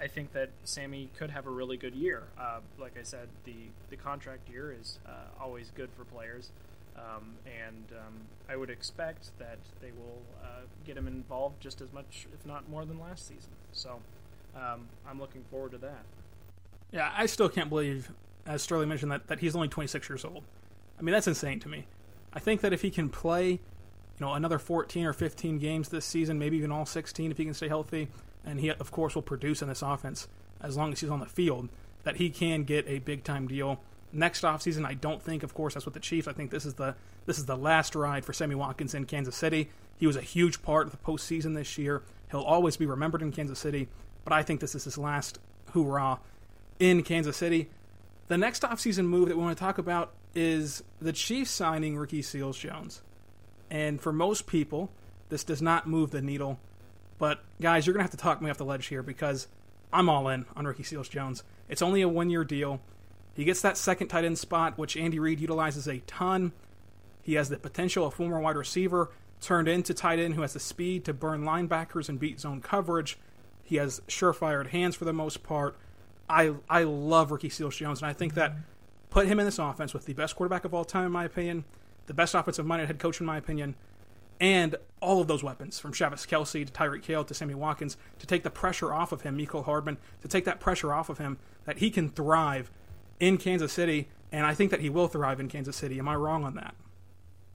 I 0.00 0.06
think 0.06 0.32
that 0.32 0.50
Sammy 0.64 1.10
could 1.18 1.30
have 1.30 1.46
a 1.46 1.50
really 1.50 1.76
good 1.76 1.94
year. 1.94 2.24
Uh, 2.38 2.60
like 2.78 2.96
I 2.98 3.02
said, 3.02 3.28
the 3.44 3.54
the 3.90 3.96
contract 3.96 4.48
year 4.48 4.74
is 4.78 4.98
uh, 5.06 5.42
always 5.42 5.70
good 5.76 5.90
for 5.96 6.04
players, 6.04 6.50
um, 7.00 7.34
and 7.46 7.84
um, 7.92 8.14
I 8.48 8.56
would 8.56 8.70
expect 8.70 9.30
that 9.38 9.58
they 9.80 9.92
will 9.92 10.22
uh, 10.42 10.62
get 10.84 10.96
him 10.96 11.06
involved 11.06 11.60
just 11.60 11.80
as 11.80 11.92
much, 11.92 12.26
if 12.34 12.44
not 12.46 12.68
more, 12.68 12.84
than 12.84 13.00
last 13.00 13.26
season. 13.26 13.50
So 13.72 14.00
um, 14.56 14.88
I'm 15.08 15.18
looking 15.20 15.44
forward 15.50 15.72
to 15.72 15.78
that. 15.78 16.04
Yeah, 16.92 17.12
I 17.16 17.26
still 17.26 17.48
can't 17.48 17.68
believe, 17.68 18.10
as 18.46 18.62
Sterling 18.62 18.88
mentioned, 18.88 19.12
that, 19.12 19.28
that 19.28 19.40
he's 19.40 19.54
only 19.54 19.68
26 19.68 20.08
years 20.08 20.24
old. 20.24 20.42
I 20.98 21.02
mean, 21.02 21.12
that's 21.12 21.28
insane 21.28 21.60
to 21.60 21.68
me. 21.68 21.86
I 22.32 22.38
think 22.38 22.60
that 22.60 22.72
if 22.72 22.82
he 22.82 22.90
can 22.90 23.08
play, 23.08 23.50
you 23.50 23.60
know, 24.18 24.34
another 24.34 24.58
14 24.58 25.06
or 25.06 25.12
15 25.12 25.58
games 25.58 25.88
this 25.88 26.04
season, 26.04 26.38
maybe 26.38 26.56
even 26.56 26.72
all 26.72 26.86
16 26.86 27.30
if 27.30 27.38
he 27.38 27.44
can 27.44 27.54
stay 27.54 27.68
healthy, 27.68 28.08
and 28.44 28.60
he, 28.60 28.70
of 28.70 28.90
course, 28.90 29.14
will 29.14 29.22
produce 29.22 29.62
in 29.62 29.68
this 29.68 29.82
offense 29.82 30.28
as 30.60 30.76
long 30.76 30.92
as 30.92 31.00
he's 31.00 31.10
on 31.10 31.20
the 31.20 31.26
field, 31.26 31.68
that 32.02 32.16
he 32.16 32.30
can 32.30 32.64
get 32.64 32.86
a 32.86 32.98
big 32.98 33.24
time 33.24 33.46
deal. 33.46 33.80
Next 34.12 34.42
offseason, 34.42 34.84
I 34.84 34.94
don't 34.94 35.22
think, 35.22 35.42
of 35.42 35.54
course, 35.54 35.74
that's 35.74 35.86
what 35.86 35.94
the 35.94 36.00
Chiefs. 36.00 36.26
I 36.26 36.32
think 36.32 36.50
this 36.50 36.64
is 36.64 36.74
the 36.74 36.96
this 37.26 37.38
is 37.38 37.46
the 37.46 37.56
last 37.56 37.94
ride 37.94 38.24
for 38.24 38.32
Sammy 38.32 38.56
Watkins 38.56 38.94
in 38.94 39.04
Kansas 39.06 39.36
City. 39.36 39.70
He 39.96 40.06
was 40.06 40.16
a 40.16 40.22
huge 40.22 40.62
part 40.62 40.86
of 40.86 40.92
the 40.92 40.98
postseason 40.98 41.54
this 41.54 41.78
year. 41.78 42.02
He'll 42.30 42.40
always 42.40 42.76
be 42.76 42.86
remembered 42.86 43.22
in 43.22 43.32
Kansas 43.32 43.58
City, 43.58 43.88
but 44.24 44.32
I 44.32 44.42
think 44.42 44.60
this 44.60 44.74
is 44.74 44.84
his 44.84 44.98
last 44.98 45.38
hoorah 45.72 46.18
in 46.78 47.02
Kansas 47.02 47.36
City. 47.36 47.68
The 48.28 48.38
next 48.38 48.62
offseason 48.62 49.06
move 49.06 49.28
that 49.28 49.36
we 49.36 49.42
want 49.42 49.56
to 49.56 49.62
talk 49.62 49.78
about 49.78 50.12
is 50.34 50.82
the 51.00 51.12
Chiefs 51.12 51.50
signing 51.50 51.96
Ricky 51.96 52.22
Seals 52.22 52.58
Jones. 52.58 53.02
And 53.70 54.00
for 54.00 54.12
most 54.12 54.46
people, 54.46 54.90
this 55.28 55.44
does 55.44 55.62
not 55.62 55.86
move 55.86 56.10
the 56.10 56.22
needle. 56.22 56.58
But 57.18 57.40
guys, 57.60 57.86
you're 57.86 57.94
going 57.94 58.00
to 58.00 58.04
have 58.04 58.10
to 58.12 58.16
talk 58.16 58.40
me 58.40 58.50
off 58.50 58.56
the 58.56 58.64
ledge 58.64 58.86
here 58.86 59.02
because 59.02 59.46
I'm 59.92 60.08
all 60.08 60.28
in 60.28 60.46
on 60.56 60.66
Ricky 60.66 60.82
Seals 60.82 61.08
Jones. 61.08 61.42
It's 61.68 61.82
only 61.82 62.02
a 62.02 62.08
one 62.08 62.30
year 62.30 62.44
deal. 62.44 62.80
He 63.34 63.44
gets 63.44 63.60
that 63.62 63.76
second 63.76 64.08
tight 64.08 64.24
end 64.24 64.38
spot, 64.38 64.76
which 64.76 64.96
Andy 64.96 65.18
Reid 65.18 65.40
utilizes 65.40 65.86
a 65.86 65.98
ton. 66.00 66.52
He 67.22 67.34
has 67.34 67.48
the 67.48 67.58
potential 67.58 68.06
of 68.06 68.14
former 68.14 68.40
wide 68.40 68.56
receiver 68.56 69.10
turned 69.40 69.68
into 69.68 69.94
tight 69.94 70.18
end 70.18 70.34
who 70.34 70.42
has 70.42 70.52
the 70.52 70.60
speed 70.60 71.04
to 71.04 71.14
burn 71.14 71.42
linebackers 71.42 72.08
and 72.08 72.20
beat 72.20 72.40
zone 72.40 72.60
coverage. 72.60 73.18
He 73.64 73.76
has 73.76 74.00
surefire 74.08 74.66
hands 74.66 74.96
for 74.96 75.04
the 75.04 75.12
most 75.12 75.42
part. 75.42 75.76
I 76.28 76.54
I 76.68 76.84
love 76.84 77.30
Ricky 77.30 77.48
Seals 77.48 77.76
Jones, 77.76 78.02
and 78.02 78.08
I 78.08 78.12
think 78.12 78.34
that 78.34 78.54
put 79.10 79.26
him 79.26 79.40
in 79.40 79.46
this 79.46 79.58
offense 79.58 79.92
with 79.94 80.06
the 80.06 80.12
best 80.12 80.36
quarterback 80.36 80.64
of 80.64 80.74
all 80.74 80.84
time, 80.84 81.06
in 81.06 81.12
my 81.12 81.24
opinion, 81.24 81.64
the 82.06 82.14
best 82.14 82.34
offensive 82.34 82.66
minded 82.66 82.86
head 82.86 82.98
coach, 82.98 83.20
in 83.20 83.26
my 83.26 83.36
opinion, 83.36 83.74
and 84.40 84.76
all 85.00 85.20
of 85.20 85.28
those 85.28 85.42
weapons 85.42 85.78
from 85.78 85.92
Travis 85.92 86.26
Kelce 86.26 86.66
to 86.66 86.72
Tyreek 86.72 87.04
Hill 87.04 87.24
to 87.24 87.34
Sammy 87.34 87.54
Watkins 87.54 87.96
to 88.18 88.26
take 88.26 88.42
the 88.42 88.50
pressure 88.50 88.92
off 88.92 89.12
of 89.12 89.22
him, 89.22 89.36
Mecole 89.36 89.64
Hardman, 89.64 89.98
to 90.22 90.28
take 90.28 90.44
that 90.44 90.60
pressure 90.60 90.92
off 90.92 91.08
of 91.08 91.18
him, 91.18 91.38
that 91.64 91.78
he 91.78 91.90
can 91.90 92.08
thrive 92.08 92.70
in 93.20 93.36
Kansas 93.36 93.72
City, 93.72 94.08
and 94.32 94.44
I 94.44 94.54
think 94.54 94.70
that 94.72 94.80
he 94.80 94.90
will 94.90 95.08
thrive 95.08 95.38
in 95.38 95.48
Kansas 95.48 95.76
City. 95.76 95.98
Am 95.98 96.08
I 96.08 96.16
wrong 96.16 96.44
on 96.44 96.54
that? 96.54 96.74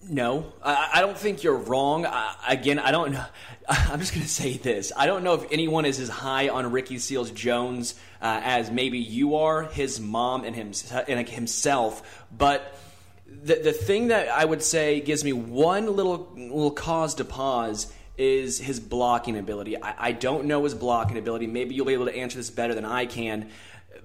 No, 0.08 0.54
I, 0.62 1.02
don't 1.02 1.18
think 1.18 1.42
you're 1.42 1.58
wrong. 1.58 2.06
I, 2.06 2.36
again, 2.48 2.78
I 2.78 2.92
don't 2.92 3.14
know. 3.14 3.26
I'm 3.70 4.00
just 4.00 4.14
going 4.14 4.24
to 4.24 4.32
say 4.32 4.56
this. 4.58 4.92
I 4.96 5.08
don't 5.08 5.24
know 5.24 5.34
if 5.34 5.52
anyone 5.52 5.86
is 5.86 6.00
as 6.00 6.10
high 6.10 6.50
on 6.50 6.72
Ricky 6.72 7.00
Seals 7.00 7.32
Jones 7.32 7.96
uh, 8.22 8.40
as 8.44 8.70
maybe 8.70 9.00
you 9.00 9.38
are, 9.38 9.64
his 9.64 10.00
mom, 10.00 10.44
and, 10.44 10.56
him, 10.56 10.74
and 11.08 11.28
himself. 11.28 12.24
But 12.36 12.78
the, 13.26 13.56
the 13.56 13.74
thing 13.74 14.10
that 14.10 14.28
I 14.28 14.46
would 14.46 14.62
say 14.62 15.02
gives 15.02 15.24
me 15.24 15.34
one 15.34 15.96
little, 15.96 16.30
little 16.36 16.72
cause 16.72 17.16
to 17.16 17.26
pause 17.26 17.92
is 18.16 18.60
his 18.60 18.80
blocking 18.80 19.38
ability. 19.38 19.82
I, 19.82 20.10
I 20.10 20.12
don't 20.12 20.46
know 20.46 20.64
his 20.66 20.76
blocking 20.76 21.18
ability. 21.18 21.48
Maybe 21.48 21.74
you'll 21.74 21.86
be 21.86 21.94
able 21.94 22.06
to 22.06 22.16
answer 22.16 22.38
this 22.38 22.52
better 22.52 22.76
than 22.76 22.86
I 22.86 23.08
can 23.08 23.50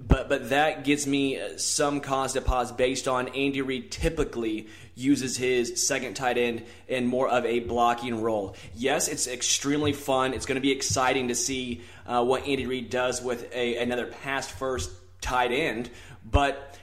but 0.06 0.28
but 0.28 0.50
that 0.50 0.84
gives 0.84 1.06
me 1.06 1.40
some 1.56 2.00
cause 2.00 2.32
to 2.32 2.40
pause 2.40 2.72
based 2.72 3.06
on 3.06 3.28
Andy 3.28 3.62
Reid 3.62 3.90
typically 3.90 4.68
uses 4.94 5.36
his 5.36 5.86
second 5.86 6.14
tight 6.14 6.38
end 6.38 6.62
in 6.88 7.06
more 7.06 7.28
of 7.28 7.44
a 7.44 7.60
blocking 7.60 8.20
role. 8.20 8.56
Yes, 8.74 9.08
it's 9.08 9.26
extremely 9.26 9.92
fun. 9.92 10.34
It's 10.34 10.46
going 10.46 10.56
to 10.56 10.62
be 10.62 10.72
exciting 10.72 11.28
to 11.28 11.34
see 11.34 11.82
uh, 12.06 12.24
what 12.24 12.46
Andy 12.46 12.66
Reid 12.66 12.90
does 12.90 13.22
with 13.22 13.52
a, 13.54 13.76
another 13.78 14.06
pass 14.06 14.48
first 14.48 14.90
tight 15.20 15.52
end, 15.52 15.90
but 16.28 16.78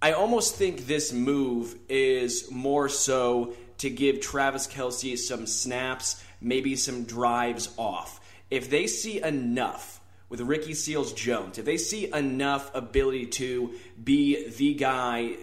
I 0.00 0.12
almost 0.12 0.54
think 0.54 0.86
this 0.86 1.12
move 1.12 1.76
is 1.88 2.50
more 2.50 2.88
so 2.88 3.54
to 3.78 3.90
give 3.90 4.20
Travis 4.20 4.66
Kelce 4.66 5.18
some 5.18 5.46
snaps, 5.46 6.22
maybe 6.40 6.76
some 6.76 7.04
drives 7.04 7.68
off. 7.76 8.20
If 8.50 8.70
they 8.70 8.86
see 8.86 9.22
enough 9.22 9.97
with 10.28 10.40
Ricky 10.40 10.74
Seals 10.74 11.12
Jones, 11.12 11.58
if 11.58 11.64
they 11.64 11.76
see 11.78 12.12
enough 12.12 12.74
ability 12.74 13.26
to 13.26 13.72
be 14.02 14.48
the 14.50 14.74
guy 14.74 15.36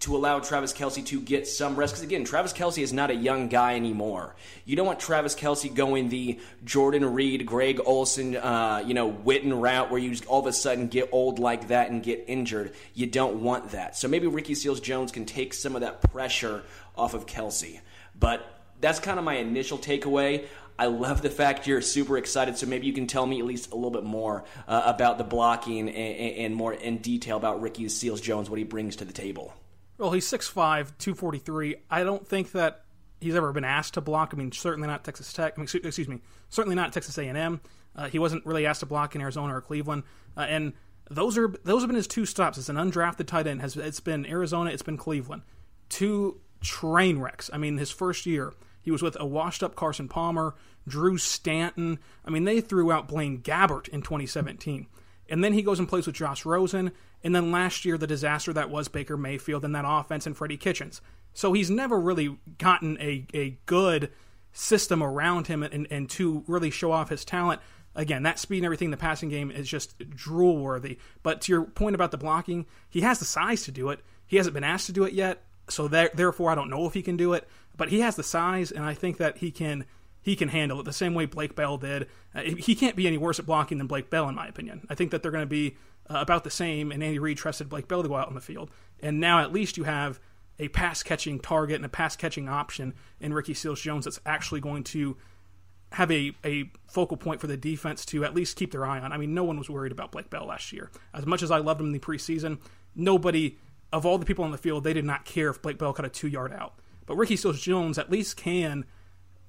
to 0.00 0.16
allow 0.16 0.38
Travis 0.38 0.72
Kelce 0.72 1.04
to 1.06 1.20
get 1.20 1.46
some 1.46 1.76
rest, 1.76 1.92
because 1.92 2.02
again, 2.02 2.24
Travis 2.24 2.54
Kelce 2.54 2.82
is 2.82 2.90
not 2.90 3.10
a 3.10 3.14
young 3.14 3.48
guy 3.48 3.76
anymore. 3.76 4.34
You 4.64 4.74
don't 4.74 4.86
want 4.86 4.98
Travis 4.98 5.34
Kelce 5.34 5.72
going 5.72 6.08
the 6.08 6.40
Jordan 6.64 7.12
Reed, 7.12 7.44
Greg 7.44 7.80
Olsen, 7.84 8.34
uh, 8.34 8.82
you 8.86 8.94
know, 8.94 9.12
Witten 9.12 9.60
route 9.60 9.90
where 9.90 10.00
you 10.00 10.16
all 10.26 10.40
of 10.40 10.46
a 10.46 10.54
sudden 10.54 10.88
get 10.88 11.10
old 11.12 11.38
like 11.38 11.68
that 11.68 11.90
and 11.90 12.02
get 12.02 12.24
injured. 12.28 12.72
You 12.94 13.08
don't 13.08 13.42
want 13.42 13.72
that. 13.72 13.94
So 13.94 14.08
maybe 14.08 14.26
Ricky 14.26 14.54
Seals 14.54 14.80
Jones 14.80 15.12
can 15.12 15.26
take 15.26 15.52
some 15.52 15.74
of 15.74 15.82
that 15.82 16.00
pressure 16.10 16.62
off 16.96 17.12
of 17.12 17.26
Kelce. 17.26 17.80
But 18.18 18.42
that's 18.80 19.00
kind 19.00 19.18
of 19.18 19.24
my 19.26 19.34
initial 19.34 19.76
takeaway. 19.76 20.46
I 20.80 20.86
love 20.86 21.20
the 21.20 21.28
fact 21.28 21.66
you're 21.66 21.82
super 21.82 22.16
excited. 22.16 22.56
So 22.56 22.66
maybe 22.66 22.86
you 22.86 22.94
can 22.94 23.06
tell 23.06 23.26
me 23.26 23.38
at 23.38 23.44
least 23.44 23.70
a 23.70 23.74
little 23.74 23.90
bit 23.90 24.02
more 24.02 24.44
uh, 24.66 24.82
about 24.86 25.18
the 25.18 25.24
blocking 25.24 25.90
and, 25.90 25.90
and, 25.90 26.54
more 26.56 26.72
in 26.72 26.98
detail 26.98 27.36
about 27.36 27.60
Ricky 27.60 27.86
Seals 27.90 28.18
Jones, 28.18 28.48
what 28.48 28.58
he 28.58 28.64
brings 28.64 28.96
to 28.96 29.04
the 29.04 29.12
table. 29.12 29.52
Well, 29.98 30.10
he's 30.12 30.26
6'5", 30.26 30.54
243. 30.96 31.76
I 31.90 32.02
don't 32.02 32.26
think 32.26 32.52
that 32.52 32.86
he's 33.20 33.34
ever 33.34 33.52
been 33.52 33.62
asked 33.62 33.94
to 33.94 34.00
block. 34.00 34.30
I 34.32 34.38
mean, 34.38 34.52
certainly 34.52 34.88
not 34.88 35.04
Texas 35.04 35.34
Tech. 35.34 35.52
I 35.58 35.60
mean, 35.60 35.68
excuse 35.84 36.08
me, 36.08 36.20
certainly 36.48 36.76
not 36.76 36.94
Texas 36.94 37.18
A&M. 37.18 37.60
Uh, 37.94 38.08
he 38.08 38.18
wasn't 38.18 38.46
really 38.46 38.64
asked 38.64 38.80
to 38.80 38.86
block 38.86 39.14
in 39.14 39.20
Arizona 39.20 39.54
or 39.54 39.60
Cleveland. 39.60 40.04
Uh, 40.34 40.46
and 40.48 40.72
those 41.10 41.36
are 41.36 41.48
those 41.62 41.82
have 41.82 41.88
been 41.88 41.96
his 41.96 42.06
two 42.06 42.24
stops. 42.24 42.56
As 42.56 42.70
an 42.70 42.76
undrafted 42.76 43.26
tight 43.26 43.46
end. 43.46 43.60
Has 43.60 43.76
it's 43.76 44.00
been 44.00 44.24
Arizona, 44.24 44.70
it's 44.70 44.82
been 44.82 44.96
Cleveland. 44.96 45.42
Two 45.90 46.40
train 46.62 47.18
wrecks. 47.18 47.50
I 47.52 47.58
mean, 47.58 47.76
his 47.76 47.90
first 47.90 48.24
year 48.24 48.54
he 48.82 48.90
was 48.90 49.02
with 49.02 49.16
a 49.20 49.26
washed 49.26 49.62
up 49.62 49.76
Carson 49.76 50.08
Palmer, 50.08 50.54
Drew 50.86 51.18
Stanton. 51.18 51.98
I 52.24 52.30
mean, 52.30 52.44
they 52.44 52.60
threw 52.60 52.92
out 52.92 53.08
Blaine 53.08 53.40
Gabbert 53.40 53.88
in 53.88 54.02
2017. 54.02 54.86
And 55.28 55.44
then 55.44 55.52
he 55.52 55.62
goes 55.62 55.78
and 55.78 55.88
plays 55.88 56.06
with 56.06 56.16
Josh 56.16 56.44
Rosen. 56.44 56.92
And 57.22 57.34
then 57.34 57.52
last 57.52 57.84
year, 57.84 57.96
the 57.96 58.06
disaster 58.06 58.52
that 58.52 58.70
was 58.70 58.88
Baker 58.88 59.16
Mayfield 59.16 59.64
and 59.64 59.74
that 59.74 59.84
offense 59.86 60.26
and 60.26 60.36
Freddie 60.36 60.56
Kitchens. 60.56 61.00
So 61.32 61.52
he's 61.52 61.70
never 61.70 61.98
really 61.98 62.38
gotten 62.58 63.00
a, 63.00 63.26
a 63.32 63.58
good 63.66 64.10
system 64.52 65.02
around 65.02 65.46
him 65.46 65.62
and, 65.62 65.86
and 65.90 66.10
to 66.10 66.44
really 66.48 66.70
show 66.70 66.90
off 66.90 67.10
his 67.10 67.24
talent. 67.24 67.60
Again, 67.94 68.24
that 68.24 68.38
speed 68.38 68.58
and 68.58 68.64
everything 68.64 68.86
in 68.86 68.92
the 68.92 68.96
passing 68.96 69.28
game 69.28 69.50
is 69.50 69.68
just 69.68 69.98
drool 70.10 70.58
worthy. 70.58 70.98
But 71.22 71.42
to 71.42 71.52
your 71.52 71.62
point 71.64 71.94
about 71.94 72.10
the 72.10 72.18
blocking, 72.18 72.66
he 72.88 73.02
has 73.02 73.18
the 73.18 73.24
size 73.24 73.62
to 73.64 73.72
do 73.72 73.90
it. 73.90 74.00
He 74.26 74.36
hasn't 74.36 74.54
been 74.54 74.64
asked 74.64 74.86
to 74.86 74.92
do 74.92 75.04
it 75.04 75.12
yet. 75.12 75.44
So 75.68 75.86
there, 75.86 76.10
therefore, 76.14 76.50
I 76.50 76.54
don't 76.54 76.70
know 76.70 76.86
if 76.86 76.94
he 76.94 77.02
can 77.02 77.16
do 77.16 77.32
it. 77.32 77.48
But 77.76 77.88
he 77.88 78.00
has 78.00 78.16
the 78.16 78.22
size, 78.22 78.70
and 78.72 78.84
I 78.84 78.94
think 78.94 79.18
that 79.18 79.38
he 79.38 79.50
can 79.50 79.86
he 80.22 80.36
can 80.36 80.48
handle 80.48 80.80
it 80.80 80.84
the 80.84 80.92
same 80.92 81.14
way 81.14 81.26
Blake 81.26 81.54
Bell 81.54 81.78
did. 81.78 82.08
Uh, 82.34 82.42
he 82.42 82.74
can't 82.74 82.96
be 82.96 83.06
any 83.06 83.18
worse 83.18 83.38
at 83.38 83.46
blocking 83.46 83.78
than 83.78 83.86
Blake 83.86 84.10
Bell, 84.10 84.28
in 84.28 84.34
my 84.34 84.46
opinion. 84.46 84.86
I 84.90 84.94
think 84.94 85.10
that 85.10 85.22
they're 85.22 85.32
going 85.32 85.42
to 85.42 85.46
be 85.46 85.76
uh, 86.08 86.18
about 86.18 86.44
the 86.44 86.50
same, 86.50 86.92
and 86.92 87.02
Andy 87.02 87.18
Reid 87.18 87.38
trusted 87.38 87.68
Blake 87.68 87.88
Bell 87.88 88.02
to 88.02 88.08
go 88.08 88.16
out 88.16 88.28
on 88.28 88.34
the 88.34 88.40
field. 88.40 88.70
And 89.00 89.20
now 89.20 89.40
at 89.40 89.52
least 89.52 89.76
you 89.76 89.84
have 89.84 90.20
a 90.58 90.68
pass 90.68 91.02
catching 91.02 91.40
target 91.40 91.76
and 91.76 91.84
a 91.84 91.88
pass 91.88 92.16
catching 92.16 92.48
option 92.48 92.94
in 93.18 93.32
Ricky 93.32 93.54
Seals 93.54 93.80
Jones 93.80 94.04
that's 94.04 94.20
actually 94.26 94.60
going 94.60 94.84
to 94.84 95.16
have 95.92 96.10
a, 96.12 96.32
a 96.44 96.70
focal 96.86 97.16
point 97.16 97.40
for 97.40 97.46
the 97.46 97.56
defense 97.56 98.04
to 98.06 98.24
at 98.24 98.34
least 98.34 98.56
keep 98.56 98.70
their 98.70 98.86
eye 98.86 99.00
on. 99.00 99.12
I 99.12 99.16
mean, 99.16 99.34
no 99.34 99.42
one 99.42 99.58
was 99.58 99.70
worried 99.70 99.90
about 99.90 100.12
Blake 100.12 100.30
Bell 100.30 100.46
last 100.46 100.72
year. 100.72 100.90
As 101.14 101.26
much 101.26 101.42
as 101.42 101.50
I 101.50 101.58
loved 101.58 101.80
him 101.80 101.88
in 101.88 101.92
the 101.92 101.98
preseason, 101.98 102.60
nobody 102.94 103.56
of 103.92 104.06
all 104.06 104.18
the 104.18 104.26
people 104.26 104.44
on 104.44 104.52
the 104.52 104.58
field, 104.58 104.84
they 104.84 104.92
did 104.92 105.04
not 105.04 105.24
care 105.24 105.50
if 105.50 105.62
Blake 105.62 105.78
Bell 105.78 105.92
cut 105.92 106.04
a 106.04 106.08
two 106.08 106.28
yard 106.28 106.52
out. 106.52 106.74
But 107.06 107.16
Ricky 107.16 107.36
Seals 107.36 107.60
Jones 107.60 107.98
at 107.98 108.10
least 108.10 108.36
can 108.36 108.84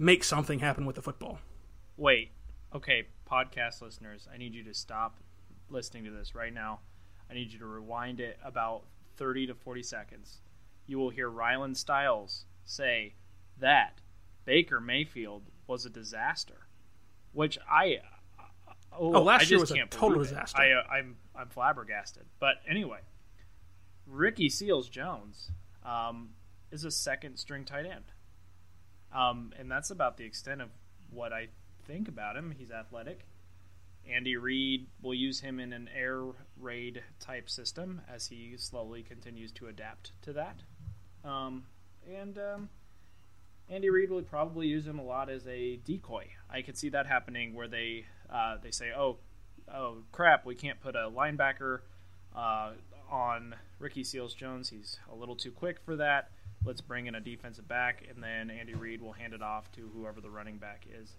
make 0.02 0.24
something 0.24 0.60
happen 0.60 0.86
with 0.86 0.96
the 0.96 1.02
football. 1.02 1.40
Wait, 1.96 2.32
okay, 2.74 3.04
podcast 3.30 3.84
listeners, 3.84 4.28
I 4.34 4.38
need 4.38 4.56
you 4.56 4.64
to 4.64 4.74
stop 4.74 5.20
listening 5.70 6.06
to 6.06 6.12
this 6.12 6.34
right 6.34 6.54
now. 6.54 6.80
I 7.30 7.36
need 7.36 7.54
you 7.54 7.60
to 7.60 7.68
rewind 7.68 8.20
it 8.20 8.40
about 8.44 8.84
30 9.18 9.48
to 9.48 9.54
40 9.54 9.84
seconds. 9.84 10.42
You 10.88 10.98
will 10.98 11.12
hear 11.12 11.30
Rylan 11.30 11.78
Stiles 11.78 12.46
say 12.66 13.14
that 13.60 14.02
Baker 14.44 14.82
Mayfield 14.82 15.44
was 15.68 15.86
a 15.86 15.90
disaster, 15.90 16.68
which 17.32 17.60
I 17.70 18.00
oh, 18.92 19.16
oh 19.16 19.22
last 19.22 19.52
year 19.52 19.60
was 19.60 19.70
a 19.70 19.86
total 19.86 20.18
disaster. 20.24 20.60
I, 20.60 20.72
uh, 20.72 20.84
I'm 20.92 21.16
I'm 21.36 21.48
flabbergasted. 21.48 22.26
But 22.40 22.56
anyway, 22.68 23.00
Ricky 24.08 24.50
Seals 24.50 24.90
Jones 24.90 25.52
um, 25.86 26.32
is 26.72 26.84
a 26.84 26.92
second 26.92 27.38
string 27.38 27.64
tight 27.64 27.86
end. 27.86 28.06
Um, 29.14 29.54
and 29.60 29.70
that's 29.70 29.92
about 29.92 30.18
the 30.18 30.26
extent 30.26 30.62
of 30.62 30.70
what 31.10 31.34
I 31.34 31.50
think 31.86 32.08
about 32.08 32.38
him. 32.38 32.54
He's 32.58 32.72
athletic. 32.72 33.26
Andy 34.10 34.36
Reid 34.36 34.88
will 35.02 35.14
use 35.14 35.42
him 35.42 35.60
in 35.60 35.74
an 35.74 35.90
air 35.96 36.24
raid 36.60 37.04
type 37.20 37.50
system 37.50 38.02
as 38.12 38.28
he 38.28 38.56
slowly 38.58 39.04
continues 39.04 39.52
to 39.54 39.68
adapt 39.68 40.12
to 40.24 40.34
that. 40.34 40.62
Um, 41.24 41.66
and 42.12 42.38
um, 42.38 42.70
Andy 43.70 43.90
Reid 43.90 44.10
will 44.10 44.24
probably 44.24 44.68
use 44.68 44.88
him 44.88 45.00
a 45.00 45.04
lot 45.04 45.30
as 45.30 45.48
a 45.48 45.78
decoy. 45.78 46.28
I 46.50 46.62
could 46.62 46.78
see 46.78 46.90
that 46.90 47.06
happening 47.06 47.54
where 47.54 47.68
they 47.68 48.06
uh, 48.32 48.58
they 48.62 48.72
say, 48.72 48.92
"Oh, 48.96 49.18
oh 49.74 49.98
crap, 50.12 50.46
we 50.46 50.56
can't 50.56 50.82
put 50.82 50.96
a 50.96 51.10
linebacker 51.10 51.82
uh, 52.36 52.72
on 53.10 53.56
Ricky 53.78 54.04
Seals 54.04 54.34
Jones. 54.34 54.70
He's 54.70 55.00
a 55.12 55.16
little 55.16 55.36
too 55.36 55.52
quick 55.52 55.80
for 55.86 55.96
that." 55.98 56.32
Let's 56.66 56.82
bring 56.82 57.08
in 57.08 57.16
a 57.16 57.20
defensive 57.20 57.68
back, 57.68 58.04
and 58.10 58.24
then 58.24 58.50
Andy 58.50 58.74
Reid 58.74 59.02
will 59.02 59.14
hand 59.14 59.34
it 59.34 59.42
off 59.42 59.72
to 59.74 59.90
whoever 59.96 60.22
the 60.22 60.30
running 60.30 60.58
back 60.58 60.86
is 61.02 61.16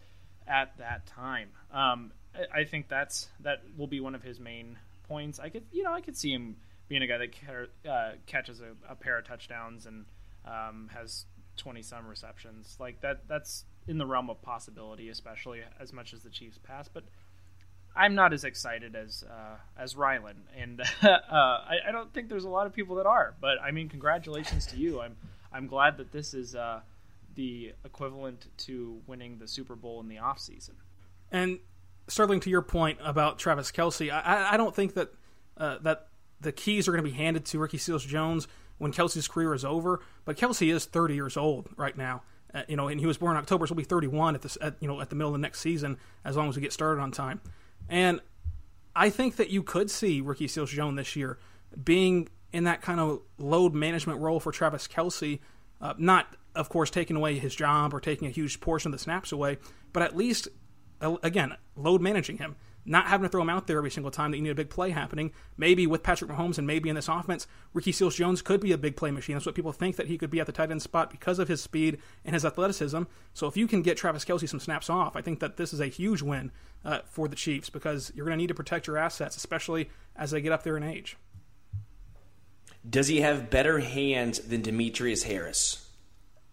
at 0.47 0.77
that 0.79 1.07
time. 1.07 1.51
Um, 1.73 2.13
I, 2.55 2.65
think 2.65 2.89
that's 2.89 3.29
that 3.41 3.63
will 3.77 3.87
be 3.87 4.01
one 4.01 4.15
of 4.15 4.23
his 4.23 4.41
main 4.41 4.79
points. 5.09 5.39
I 5.39 5.49
could, 5.49 5.65
you 5.73 5.83
know, 5.83 5.93
I 5.93 6.01
could 6.01 6.17
see 6.17 6.33
him 6.33 6.57
being 6.89 7.03
a 7.03 7.07
guy 7.07 7.19
that 7.19 7.91
uh, 7.91 8.13
catches 8.27 8.61
a, 8.61 8.73
a, 8.89 8.95
pair 8.95 9.19
of 9.19 9.27
touchdowns 9.27 9.87
and 9.87 10.05
um, 10.47 10.91
has 10.93 11.27
twenty 11.57 11.83
some 11.83 12.07
receptions. 12.07 12.77
Like 12.81 13.01
that, 13.03 13.29
that's 13.29 13.65
in 13.87 13.99
the 13.99 14.07
realm 14.07 14.31
of 14.31 14.41
possibility, 14.43 15.09
especially 15.09 15.61
as 15.81 15.93
much 15.93 16.13
as 16.15 16.23
the 16.23 16.31
Chiefs 16.31 16.59
pass. 16.59 16.89
But 16.89 17.05
I'm 17.95 18.15
not 18.15 18.33
as 18.33 18.45
excited 18.45 18.97
as 18.97 19.25
uh, 19.29 19.57
as 19.77 19.95
Rylan, 19.95 20.37
and 20.57 20.81
uh, 21.03 21.09
I, 21.33 21.77
I, 21.89 21.93
don't 21.93 22.13
think 22.13 22.29
there's 22.29 22.45
a 22.45 22.51
lot 22.51 22.67
of 22.67 22.73
people 22.73 22.97
that 22.97 23.07
are. 23.07 23.35
But 23.41 23.61
I 23.63 23.71
mean, 23.71 23.89
congratulations 23.89 24.67
to 24.67 24.77
you. 24.77 25.01
I'm 25.01 25.17
I'm 25.53 25.67
glad 25.67 25.97
that 25.99 26.13
this 26.13 26.35
is 26.35 26.55
uh, 26.55 26.81
the 27.35 27.73
equivalent 27.85 28.47
to 28.59 29.01
winning 29.07 29.39
the 29.39 29.49
Super 29.49 29.77
Bowl 29.77 30.01
in 30.01 30.09
the 30.09 30.19
off 30.19 30.39
season. 30.39 30.75
And 31.31 31.59
Sterling, 32.09 32.41
to 32.41 32.51
your 32.51 32.63
point 32.63 32.99
about 33.03 33.39
Travis 33.39 33.71
Kelce, 33.73 34.13
I, 34.13 34.53
I 34.53 34.57
don't 34.57 34.75
think 34.75 34.95
that 34.95 35.13
uh, 35.57 35.79
that 35.83 36.09
the 36.41 36.53
keys 36.53 36.89
are 36.89 36.93
going 36.93 37.05
to 37.05 37.11
be 37.11 37.17
handed 37.17 37.45
to 37.47 37.59
Ricky 37.59 37.79
Seals 37.79 38.05
Jones 38.05 38.49
when 38.79 38.93
Kelce's 38.93 39.29
career 39.29 39.55
is 39.55 39.65
over. 39.65 40.01
But 40.25 40.37
Kelsey 40.37 40.71
is 40.71 40.85
30 40.85 41.15
years 41.15 41.37
old 41.37 41.69
right 41.77 41.97
now. 41.97 42.23
Uh, 42.55 42.63
you 42.69 42.77
know, 42.77 42.89
and 42.89 43.01
he 43.01 43.07
was 43.07 43.17
born 43.17 43.37
in 43.37 43.41
October, 43.41 43.67
so 43.67 43.75
he'll 43.75 43.79
be 43.79 43.85
31 43.85 44.35
at 44.35 44.43
this, 44.43 44.59
at, 44.61 44.75
you 44.81 44.89
know, 44.89 45.01
at 45.01 45.09
the 45.09 45.17
middle 45.17 45.31
of 45.31 45.41
the 45.41 45.43
next 45.43 45.61
season, 45.61 45.97
as 46.25 46.37
long 46.37 46.49
as 46.51 46.57
we 46.57 46.61
get 46.61 46.73
started 46.73 47.01
on 47.01 47.11
time. 47.11 47.41
And 47.89 48.21
I 48.95 49.09
think 49.09 49.37
that 49.37 49.49
you 49.49 49.63
could 49.63 49.91
see 49.91 50.21
Ricky 50.21 50.49
Seals 50.49 50.71
Jones 50.71 50.97
this 50.97 51.17
year 51.17 51.39
being 51.83 52.29
in 52.53 52.65
that 52.65 52.83
kind 52.83 53.01
of 53.01 53.21
load 53.39 53.75
management 53.75 54.21
role 54.21 54.41
for 54.41 54.53
Travis 54.53 54.87
Kelce. 54.89 55.41
Uh, 55.81 55.95
not, 55.99 56.37
of 56.55 56.69
course, 56.69 56.91
taking 56.91 57.17
away 57.17 57.39
his 57.39 57.55
job 57.55 57.93
or 57.93 58.01
taking 58.01 58.29
a 58.29 58.31
huge 58.31 58.61
portion 58.61 58.89
of 58.89 58.93
the 58.93 59.03
snaps 59.03 59.33
away, 59.33 59.59
but 59.93 60.03
at 60.03 60.17
least, 60.17 60.49
uh, 61.01 61.17
again, 61.23 61.57
load 61.77 62.01
managing 62.01 62.39
him. 62.39 62.57
not 62.85 63.07
having 63.07 63.25
to 63.25 63.29
throw 63.29 63.43
him 63.43 63.51
out 63.51 63.67
there 63.67 63.79
every 63.79 63.91
single 63.91 64.11
time 64.11 64.31
that 64.31 64.37
you 64.37 64.43
need 64.43 64.51
a 64.51 64.55
big 64.55 64.71
play 64.71 64.91
happening. 64.91 65.33
Maybe 65.57 65.87
with 65.87 66.03
Patrick 66.03 66.31
Mahomes 66.31 66.59
and 66.59 66.67
maybe 66.67 66.89
in 66.89 66.97
this 66.97 67.09
offense, 67.09 67.47
Ricky 67.73 67.93
Seals 67.93 68.17
Jones 68.17 68.43
could 68.43 68.61
be 68.61 68.73
a 68.73 68.79
big 68.79 68.97
play 68.97 69.11
machine. 69.11 69.37
That's 69.37 69.47
what 69.47 69.55
people 69.55 69.73
think 69.73 69.97
that 69.97 70.09
he 70.09 70.19
could 70.19 70.31
be 70.31 70.41
at 70.41 70.47
the 70.47 70.53
tight 70.53 70.71
end 70.71 70.83
spot 70.83 71.11
because 71.11 71.39
of 71.39 71.49
his 71.49 71.61
speed 71.63 71.99
and 72.25 72.35
his 72.35 72.45
athleticism. 72.45 73.03
So 73.35 73.47
if 73.47 73.57
you 73.57 73.69
can 73.69 73.83
get 73.83 73.97
Travis 73.97 74.25
Kelce 74.25 74.49
some 74.49 74.61
snaps 74.61 74.91
off, 74.91 75.17
I 75.17 75.23
think 75.23 75.41
that 75.41 75.57
this 75.57 75.73
is 75.73 75.81
a 75.81 75.87
huge 75.87 76.23
win 76.23 76.51
uh, 76.85 77.01
for 77.05 77.29
the 77.29 77.37
Chiefs 77.37 77.71
because 77.71 78.13
you're 78.15 78.27
going 78.27 78.37
to 78.37 78.43
need 78.43 78.49
to 78.49 78.55
protect 78.55 78.87
your 78.87 78.99
assets, 78.99 79.37
especially 79.37 79.91
as 80.17 80.33
they 80.33 80.41
get 80.41 80.53
up 80.53 80.65
there 80.65 80.77
in 80.77 80.83
age. 80.83 81.17
Does 82.89 83.09
he 83.09 83.21
have 83.21 83.51
better 83.51 83.79
hands 83.79 84.41
than 84.41 84.63
Demetrius 84.63 85.23
Harris? 85.23 85.89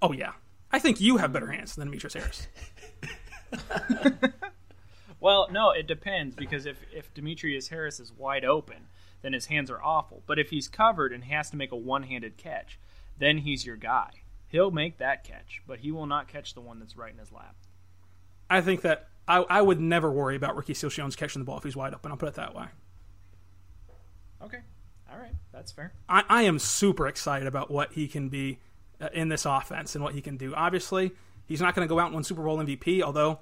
Oh, 0.01 0.11
yeah. 0.11 0.33
I 0.71 0.79
think 0.79 1.01
you 1.01 1.17
have 1.17 1.33
better 1.33 1.47
hands 1.47 1.75
than 1.75 1.87
Demetrius 1.87 2.13
Harris. 2.13 2.47
well, 5.19 5.47
no, 5.51 5.71
it 5.71 5.87
depends 5.87 6.35
because 6.35 6.65
if 6.67 6.77
if 6.93 7.11
Demetrius 7.13 7.69
Harris 7.69 7.99
is 7.99 8.11
wide 8.11 8.45
open, 8.45 8.87
then 9.21 9.33
his 9.33 9.47
hands 9.47 9.71
are 9.71 9.81
awful. 9.81 10.21
But 10.27 10.37
if 10.37 10.51
he's 10.51 10.67
covered 10.67 11.11
and 11.11 11.23
has 11.23 11.49
to 11.49 11.57
make 11.57 11.71
a 11.71 11.75
one-handed 11.75 12.37
catch, 12.37 12.77
then 13.17 13.39
he's 13.39 13.65
your 13.65 13.75
guy. 13.75 14.11
He'll 14.47 14.71
make 14.71 14.97
that 14.97 15.23
catch, 15.23 15.61
but 15.67 15.79
he 15.79 15.91
will 15.91 16.07
not 16.07 16.27
catch 16.27 16.53
the 16.53 16.61
one 16.61 16.79
that's 16.79 16.95
right 16.95 17.11
in 17.11 17.19
his 17.19 17.31
lap. 17.31 17.55
I 18.49 18.61
think 18.61 18.81
that 18.81 19.07
I, 19.27 19.37
I 19.49 19.61
would 19.61 19.79
never 19.79 20.11
worry 20.11 20.35
about 20.35 20.55
Ricky 20.55 20.73
Seals 20.73 20.95
Jones 20.95 21.15
catching 21.15 21.41
the 21.41 21.45
ball 21.45 21.57
if 21.57 21.63
he's 21.63 21.75
wide 21.75 21.93
open. 21.93 22.11
I'll 22.11 22.17
put 22.17 22.29
it 22.29 22.35
that 22.35 22.55
way. 22.55 22.65
Okay. 24.41 24.59
All 25.11 25.19
right. 25.19 25.33
That's 25.51 25.71
fair. 25.71 25.93
I, 26.07 26.23
I 26.29 26.41
am 26.43 26.59
super 26.59 27.07
excited 27.07 27.47
about 27.47 27.71
what 27.71 27.93
he 27.93 28.07
can 28.07 28.29
be 28.29 28.59
uh, 29.01 29.09
in 29.13 29.29
this 29.29 29.45
offense 29.45 29.95
and 29.95 30.03
what 30.03 30.13
he 30.13 30.21
can 30.21 30.37
do. 30.37 30.53
Obviously, 30.55 31.11
he's 31.45 31.61
not 31.61 31.75
going 31.75 31.87
to 31.87 31.89
go 31.89 31.99
out 31.99 32.07
and 32.07 32.15
win 32.15 32.23
Super 32.23 32.43
Bowl 32.43 32.57
MVP, 32.57 33.01
although, 33.01 33.39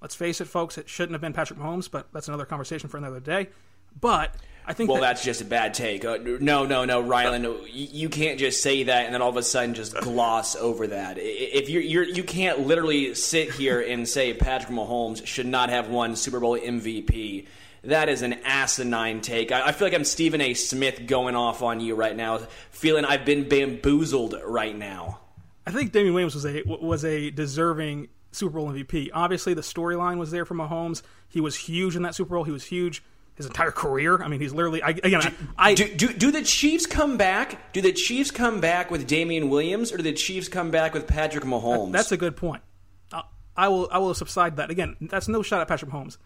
let's 0.00 0.14
face 0.14 0.40
it, 0.40 0.46
folks, 0.46 0.78
it 0.78 0.88
shouldn't 0.88 1.12
have 1.12 1.20
been 1.20 1.32
Patrick 1.32 1.58
Mahomes, 1.58 1.90
but 1.90 2.08
that's 2.12 2.28
another 2.28 2.44
conversation 2.44 2.88
for 2.88 2.98
another 2.98 3.20
day. 3.20 3.48
But 4.00 4.34
I 4.66 4.72
think 4.72 4.90
well, 4.90 5.00
that, 5.00 5.08
that's 5.08 5.24
just 5.24 5.40
a 5.40 5.44
bad 5.44 5.74
take. 5.74 6.04
Uh, 6.04 6.18
no, 6.40 6.66
no, 6.66 6.84
no, 6.84 7.02
Rylan, 7.02 7.40
no, 7.40 7.64
you, 7.64 7.88
you, 7.92 8.08
can't 8.08 8.38
just 8.38 8.62
say 8.62 8.82
that 8.82 9.06
and 9.06 9.14
then 9.14 9.22
all 9.22 9.30
of 9.30 9.36
a 9.36 9.42
sudden 9.42 9.74
just 9.74 9.96
gloss 10.00 10.56
over 10.56 10.88
that. 10.88 11.18
If 11.18 11.68
you're, 11.68 11.82
you're 11.82 12.04
you 12.04 12.24
can't 12.24 12.66
literally 12.66 13.14
sit 13.14 13.52
here 13.52 13.80
and 13.80 14.08
say 14.08 14.34
Patrick 14.34 14.72
Mahomes 14.72 15.24
should 15.24 15.46
not 15.46 15.70
have 15.70 15.88
won 15.88 16.16
Super 16.16 16.40
Bowl 16.40 16.58
MVP. 16.58 17.46
That 17.84 18.08
is 18.08 18.22
an 18.22 18.34
asinine 18.44 19.20
take. 19.20 19.52
I, 19.52 19.68
I 19.68 19.72
feel 19.72 19.86
like 19.86 19.94
I'm 19.94 20.04
Stephen 20.04 20.40
A. 20.40 20.54
Smith 20.54 21.06
going 21.06 21.36
off 21.36 21.62
on 21.62 21.80
you 21.80 21.94
right 21.94 22.16
now, 22.16 22.38
feeling 22.70 23.04
I've 23.04 23.24
been 23.24 23.48
bamboozled 23.48 24.34
right 24.44 24.76
now. 24.76 25.20
I 25.66 25.70
think 25.70 25.92
Damien 25.92 26.14
Williams 26.14 26.34
was 26.34 26.46
a 26.46 26.62
was 26.64 27.04
a 27.04 27.30
deserving 27.30 28.08
Super 28.32 28.58
Bowl 28.58 28.70
MVP. 28.70 29.10
Obviously, 29.12 29.54
the 29.54 29.62
storyline 29.62 30.18
was 30.18 30.30
there 30.30 30.44
for 30.44 30.54
Mahomes. 30.54 31.02
He 31.28 31.40
was 31.40 31.56
huge 31.56 31.96
in 31.96 32.02
that 32.02 32.14
Super 32.14 32.34
Bowl. 32.34 32.44
He 32.44 32.52
was 32.52 32.64
huge 32.64 33.02
his 33.36 33.46
entire 33.46 33.70
career. 33.70 34.22
I 34.22 34.28
mean, 34.28 34.40
he's 34.40 34.52
literally. 34.52 34.82
I, 34.82 34.90
again, 34.90 35.20
do, 35.20 35.28
I, 35.56 35.74
do, 35.74 35.94
do, 35.94 36.12
do 36.12 36.30
the 36.30 36.42
Chiefs 36.42 36.86
come 36.86 37.16
back? 37.16 37.72
Do 37.72 37.82
the 37.82 37.92
Chiefs 37.92 38.30
come 38.30 38.60
back 38.60 38.90
with 38.90 39.06
Damien 39.06 39.50
Williams, 39.50 39.92
or 39.92 39.98
do 39.98 40.02
the 40.02 40.12
Chiefs 40.12 40.48
come 40.48 40.70
back 40.70 40.94
with 40.94 41.06
Patrick 41.06 41.44
Mahomes? 41.44 41.92
That's 41.92 42.12
a 42.12 42.16
good 42.16 42.36
point. 42.36 42.62
Uh, 43.12 43.22
I 43.56 43.68
will 43.68 43.88
I 43.90 43.98
will 43.98 44.14
subside 44.14 44.56
that 44.56 44.70
again. 44.70 44.96
That's 45.00 45.28
no 45.28 45.42
shot 45.42 45.60
at 45.60 45.68
Patrick 45.68 45.90
Mahomes. 45.90 46.16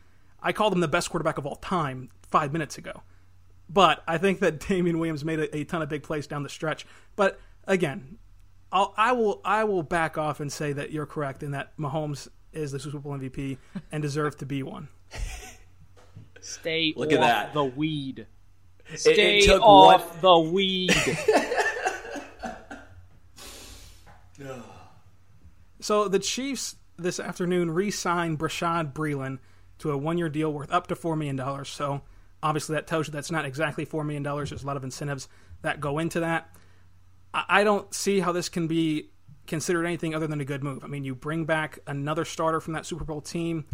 I 0.42 0.52
called 0.52 0.72
him 0.72 0.80
the 0.80 0.88
best 0.88 1.10
quarterback 1.10 1.38
of 1.38 1.46
all 1.46 1.56
time 1.56 2.10
five 2.22 2.52
minutes 2.52 2.78
ago, 2.78 3.02
but 3.68 4.02
I 4.06 4.18
think 4.18 4.40
that 4.40 4.60
Damien 4.68 4.98
Williams 4.98 5.24
made 5.24 5.40
a, 5.40 5.56
a 5.56 5.64
ton 5.64 5.82
of 5.82 5.88
big 5.88 6.02
plays 6.02 6.26
down 6.26 6.42
the 6.42 6.48
stretch. 6.48 6.86
But 7.16 7.40
again, 7.66 8.18
I'll, 8.72 8.94
I 8.96 9.12
will 9.12 9.40
I 9.44 9.64
will 9.64 9.82
back 9.82 10.16
off 10.18 10.40
and 10.40 10.52
say 10.52 10.72
that 10.72 10.92
you're 10.92 11.06
correct 11.06 11.42
in 11.42 11.50
that 11.52 11.76
Mahomes 11.76 12.28
is 12.52 12.72
the 12.72 12.78
Super 12.80 12.98
Bowl 12.98 13.16
MVP 13.18 13.58
and 13.92 14.02
deserved 14.02 14.38
to 14.40 14.46
be 14.46 14.62
one. 14.62 14.88
Stay 16.40 16.94
Look 16.96 17.08
off 17.08 17.14
at 17.14 17.20
that. 17.20 17.54
the 17.54 17.64
weed. 17.64 18.26
Stay 18.94 19.38
it 19.38 19.44
took 19.46 19.62
off 19.62 20.20
the 20.20 20.38
weed. 20.38 20.92
so 25.80 26.08
the 26.08 26.18
Chiefs 26.18 26.76
this 26.96 27.20
afternoon 27.20 27.70
re-signed 27.70 28.38
Brashad 28.38 28.92
Breeland 28.92 29.38
to 29.80 29.90
a 29.90 29.96
one-year 29.96 30.28
deal 30.28 30.52
worth 30.52 30.70
up 30.72 30.86
to 30.86 30.96
four 30.96 31.16
million 31.16 31.36
dollars. 31.36 31.68
So 31.68 32.02
obviously 32.42 32.74
that 32.76 32.86
tells 32.86 33.06
you 33.06 33.12
that's 33.12 33.30
not 33.30 33.44
exactly 33.44 33.84
four 33.84 34.04
million 34.04 34.22
dollars. 34.22 34.50
There's 34.50 34.62
a 34.62 34.66
lot 34.66 34.76
of 34.76 34.84
incentives 34.84 35.28
that 35.62 35.80
go 35.80 35.98
into 35.98 36.20
that. 36.20 36.54
I 37.32 37.62
don't 37.62 37.92
see 37.94 38.20
how 38.20 38.32
this 38.32 38.48
can 38.48 38.66
be 38.66 39.10
considered 39.46 39.84
anything 39.86 40.14
other 40.14 40.26
than 40.26 40.40
a 40.40 40.44
good 40.44 40.64
move. 40.64 40.82
I 40.82 40.88
mean, 40.88 41.04
you 41.04 41.14
bring 41.14 41.44
back 41.44 41.78
another 41.86 42.24
starter 42.24 42.60
from 42.60 42.72
that 42.74 42.86
Super 42.86 43.04
Bowl 43.04 43.20
team. 43.20 43.66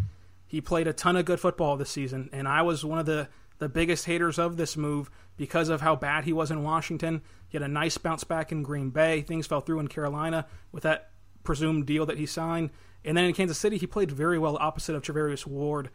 He 0.45 0.61
played 0.61 0.87
a 0.87 0.93
ton 0.93 1.15
of 1.15 1.25
good 1.25 1.39
football 1.39 1.75
this 1.75 1.89
season, 1.89 2.29
and 2.31 2.47
I 2.47 2.61
was 2.61 2.85
one 2.85 2.99
of 2.99 3.05
the, 3.05 3.29
the 3.57 3.67
biggest 3.67 4.05
haters 4.05 4.37
of 4.37 4.57
this 4.57 4.77
move 4.77 5.09
because 5.37 5.69
of 5.69 5.81
how 5.81 5.95
bad 5.95 6.23
he 6.23 6.33
was 6.33 6.51
in 6.51 6.63
Washington. 6.63 7.21
He 7.49 7.57
had 7.57 7.63
a 7.63 7.67
nice 7.67 7.97
bounce 7.97 8.23
back 8.23 8.51
in 8.51 8.63
Green 8.63 8.91
Bay. 8.91 9.21
Things 9.21 9.47
fell 9.47 9.61
through 9.61 9.79
in 9.79 9.87
Carolina 9.87 10.45
with 10.71 10.83
that 10.83 11.11
presumed 11.43 11.85
deal 11.85 12.05
that 12.05 12.17
he 12.17 12.25
signed. 12.25 12.69
And 13.07 13.17
then 13.17 13.25
in 13.25 13.33
Kansas 13.33 13.57
City, 13.57 13.77
he 13.77 13.87
played 13.87 14.11
very 14.11 14.37
well 14.37 14.57
opposite 14.59 14.93
of 14.93 15.01
Charvarius 15.01 15.47
Ward. 15.47 15.89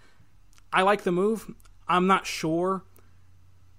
I 0.72 0.82
like 0.82 1.02
the 1.02 1.12
move. 1.12 1.48
I'm 1.86 2.06
not 2.06 2.26
sure 2.26 2.84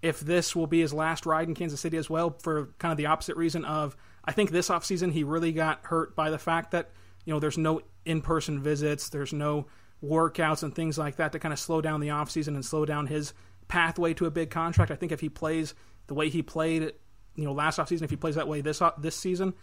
if 0.04 0.20
this 0.20 0.56
will 0.56 0.68
be 0.68 0.82
his 0.82 0.94
last 0.94 1.26
ride 1.26 1.48
in 1.48 1.56
Kansas 1.56 1.82
City 1.82 1.98
as 1.98 2.10
well 2.10 2.38
for 2.42 2.68
kind 2.78 2.92
of 2.92 2.98
the 2.98 3.08
opposite 3.08 3.36
reason 3.36 3.66
of 3.66 3.98
I 4.24 4.34
think 4.34 4.52
this 4.52 4.70
offseason 4.70 5.12
he 5.12 5.24
really 5.24 5.52
got 5.52 5.80
hurt 5.86 6.16
by 6.16 6.30
the 6.30 6.38
fact 6.38 6.72
that, 6.72 6.92
you 7.26 7.34
know, 7.34 7.40
there's 7.40 7.58
no 7.58 7.82
in-person 8.06 8.62
visits, 8.62 9.10
there's 9.10 9.34
no 9.34 9.66
workouts 10.04 10.62
and 10.62 10.76
things 10.76 10.98
like 10.98 11.16
that 11.16 11.32
to 11.32 11.40
kind 11.40 11.54
of 11.54 11.60
slow 11.60 11.82
down 11.82 12.02
the 12.02 12.10
offseason 12.10 12.50
and 12.50 12.66
slow 12.66 12.86
down 12.86 13.08
his 13.08 13.34
pathway 13.68 14.14
to 14.14 14.26
a 14.26 14.32
big 14.32 14.50
contract. 14.50 14.92
I 14.92 14.96
think 14.96 15.12
if 15.12 15.22
he 15.22 15.30
plays 15.30 15.74
the 16.08 16.14
way 16.14 16.30
he 16.30 16.42
played, 16.42 16.94
you 17.36 17.46
know, 17.46 17.54
last 17.54 17.80
offseason, 17.80 18.04
if 18.04 18.10
he 18.10 18.16
plays 18.16 18.36
that 18.36 18.48
way 18.48 18.62
this 18.62 18.82
this 19.00 19.16
season, 19.16 19.54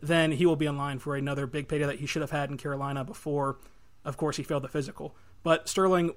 then 0.00 0.32
he 0.32 0.46
will 0.46 0.56
be 0.56 0.66
in 0.66 0.76
line 0.76 0.98
for 0.98 1.16
another 1.16 1.46
big 1.46 1.68
payday 1.68 1.86
that 1.86 1.98
he 1.98 2.06
should 2.06 2.22
have 2.22 2.30
had 2.30 2.50
in 2.50 2.56
Carolina 2.56 3.04
before, 3.04 3.58
of 4.04 4.16
course, 4.16 4.36
he 4.36 4.42
failed 4.42 4.62
the 4.62 4.68
physical. 4.68 5.16
But 5.42 5.68
Sterling, 5.68 6.12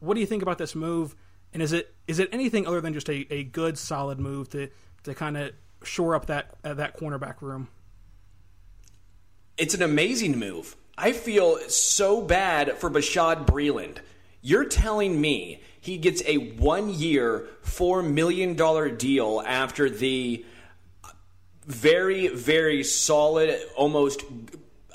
what 0.00 0.14
do 0.14 0.20
you 0.20 0.26
think 0.26 0.42
about 0.42 0.58
this 0.58 0.74
move? 0.74 1.16
And 1.52 1.62
is 1.62 1.72
it 1.72 1.94
is 2.06 2.18
it 2.18 2.28
anything 2.32 2.66
other 2.66 2.80
than 2.80 2.92
just 2.92 3.08
a, 3.08 3.32
a 3.32 3.44
good 3.44 3.78
solid 3.78 4.18
move 4.18 4.48
to 4.50 4.68
to 5.04 5.14
kind 5.14 5.36
of 5.36 5.52
shore 5.82 6.14
up 6.14 6.26
that 6.26 6.54
uh, 6.64 6.74
that 6.74 6.98
cornerback 6.98 7.40
room? 7.40 7.68
It's 9.56 9.74
an 9.74 9.82
amazing 9.82 10.38
move. 10.38 10.76
I 10.98 11.12
feel 11.12 11.58
so 11.68 12.20
bad 12.22 12.78
for 12.78 12.90
Bashaud 12.90 13.46
Breeland. 13.46 13.98
You're 14.42 14.64
telling 14.64 15.20
me 15.20 15.62
he 15.80 15.98
gets 15.98 16.22
a 16.26 16.36
one 16.36 16.90
year, 16.92 17.48
$4 17.64 18.08
million 18.08 18.54
deal 18.96 19.42
after 19.46 19.88
the 19.88 20.44
very, 21.66 22.28
very 22.28 22.84
solid, 22.84 23.58
almost 23.76 24.22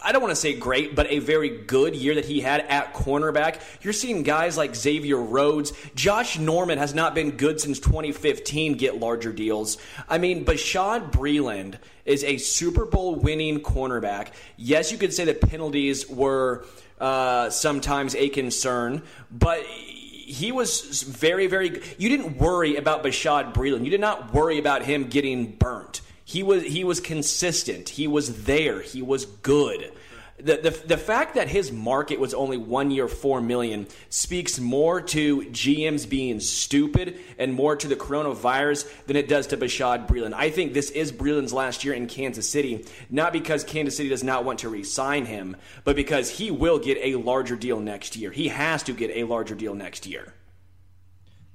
I 0.01 0.12
don't 0.13 0.21
want 0.21 0.32
to 0.32 0.39
say 0.39 0.53
great, 0.53 0.95
but 0.95 1.12
a 1.12 1.19
very 1.19 1.49
good 1.49 1.95
year 1.95 2.15
that 2.15 2.25
he 2.25 2.39
had 2.39 2.62
at 2.62 2.93
cornerback. 2.93 3.62
You're 3.82 3.93
seeing 3.93 4.23
guys 4.23 4.58
like 4.58 4.75
Xavier 4.75 5.17
Rhodes. 5.17 5.73
Josh 5.93 6.39
Norman 6.39 6.77
has 6.77 6.93
not 6.93 7.13
been 7.13 7.32
good 7.32 7.60
since 7.60 7.79
2015 7.79 8.77
get 8.77 8.97
larger 8.97 9.34
deals. 9.34 9.77
I 10.08 10.17
mean, 10.17 10.45
Bashaud 10.45 11.12
Breeland 11.12 11.79
is 12.05 12.23
a 12.23 12.38
Super 12.38 12.86
Bowl 12.86 13.15
winning 13.15 13.60
cornerback. 13.60 14.29
Yes, 14.55 14.91
you 14.91 14.97
could 14.97 15.13
say 15.13 15.25
the 15.25 15.34
penalties 15.34 16.10
were 16.10 16.65
uh, 16.99 17.49
sometimes 17.49 18.15
a 18.15 18.29
concern, 18.29 19.03
but 19.29 19.63
he 19.63 20.51
was 20.51 21.03
very, 21.03 21.47
very. 21.47 21.82
You 21.97 22.10
didn't 22.10 22.38
worry 22.38 22.77
about 22.77 23.03
Bashaud 23.03 23.53
Breeland. 23.53 23.84
You 23.84 23.91
did 23.91 24.01
not 24.01 24.34
worry 24.34 24.60
about 24.60 24.84
him 24.84 25.05
getting 25.08 25.51
burnt. 25.51 26.01
He 26.30 26.44
was 26.44 26.62
he 26.62 26.84
was 26.84 27.00
consistent. 27.00 27.89
He 27.89 28.08
was 28.08 28.44
there. 28.44 28.82
He 28.82 29.02
was 29.02 29.26
good. 29.26 29.92
The, 30.38 30.58
the, 30.58 30.70
the 30.70 30.98
fact 30.98 31.34
that 31.36 31.50
his 31.50 31.72
market 31.72 32.20
was 32.20 32.36
only 32.36 32.56
one 32.56 32.92
year 32.92 33.08
four 33.08 33.42
million 33.42 33.88
speaks 34.10 34.60
more 34.60 35.02
to 35.02 35.42
GMs 35.42 36.08
being 36.08 36.39
stupid 36.39 37.18
and 37.39 37.52
more 37.52 37.76
to 37.76 37.88
the 37.88 37.96
coronavirus 37.96 38.88
than 39.08 39.15
it 39.15 39.28
does 39.28 39.48
to 39.48 39.58
Bashaud 39.58 40.08
Breeland. 40.08 40.34
I 40.34 40.52
think 40.52 40.76
this 40.76 40.92
is 40.92 41.12
Breeland's 41.12 41.52
last 41.52 41.84
year 41.84 41.96
in 41.96 42.06
Kansas 42.06 42.48
City, 42.48 42.86
not 43.10 43.34
because 43.34 43.63
Kansas 43.63 43.98
City 43.98 44.10
does 44.10 44.24
not 44.24 44.46
want 44.46 44.60
to 44.60 44.70
re-sign 44.70 45.26
him, 45.26 45.58
but 45.84 45.96
because 45.96 46.30
he 46.30 46.52
will 46.52 46.78
get 46.78 47.00
a 47.02 47.15
larger 47.15 47.56
deal 47.56 47.80
next 47.80 48.15
year. 48.15 48.30
He 48.30 48.50
has 48.50 48.84
to 48.84 48.94
get 48.94 49.10
a 49.15 49.24
larger 49.24 49.56
deal 49.56 49.74
next 49.74 50.06
year. 50.06 50.36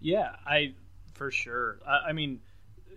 Yeah, 0.01 0.35
I 0.45 0.75
for 1.13 1.31
sure. 1.31 1.79
I, 1.87 2.09
I 2.09 2.13
mean 2.13 2.41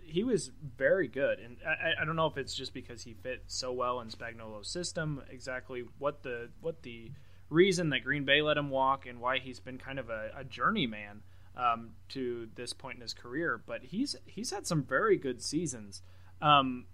he 0.08 0.24
was 0.24 0.50
very 0.76 1.08
good, 1.08 1.38
and 1.38 1.58
I, 1.66 2.02
I 2.02 2.04
don't 2.04 2.16
know 2.16 2.26
if 2.26 2.36
it's 2.36 2.54
just 2.54 2.72
because 2.74 3.02
he 3.02 3.14
fit 3.14 3.42
so 3.46 3.72
well 3.72 4.00
in 4.00 4.08
Spagnuolo's 4.08 4.68
system. 4.68 5.22
Exactly 5.30 5.84
what 5.98 6.22
the 6.22 6.48
what 6.60 6.82
the 6.82 7.12
reason 7.50 7.90
that 7.90 8.00
Green 8.04 8.24
Bay 8.24 8.42
let 8.42 8.56
him 8.56 8.70
walk 8.70 9.06
and 9.06 9.20
why 9.20 9.38
he's 9.38 9.60
been 9.60 9.78
kind 9.78 9.98
of 9.98 10.10
a, 10.10 10.30
a 10.36 10.44
journeyman 10.44 11.22
um, 11.56 11.90
to 12.08 12.48
this 12.54 12.72
point 12.72 12.96
in 12.96 13.02
his 13.02 13.14
career. 13.14 13.60
But 13.64 13.84
he's 13.84 14.16
he's 14.26 14.50
had 14.50 14.66
some 14.66 14.82
very 14.82 15.16
good 15.16 15.42
seasons. 15.42 16.02
Um, 16.42 16.86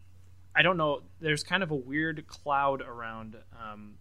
I 0.55 0.63
don't 0.63 0.77
know. 0.77 1.03
There's 1.21 1.43
kind 1.43 1.63
of 1.63 1.71
a 1.71 1.77
weird 1.77 2.27
cloud 2.27 2.83
around 2.83 3.37
um, 3.53 3.95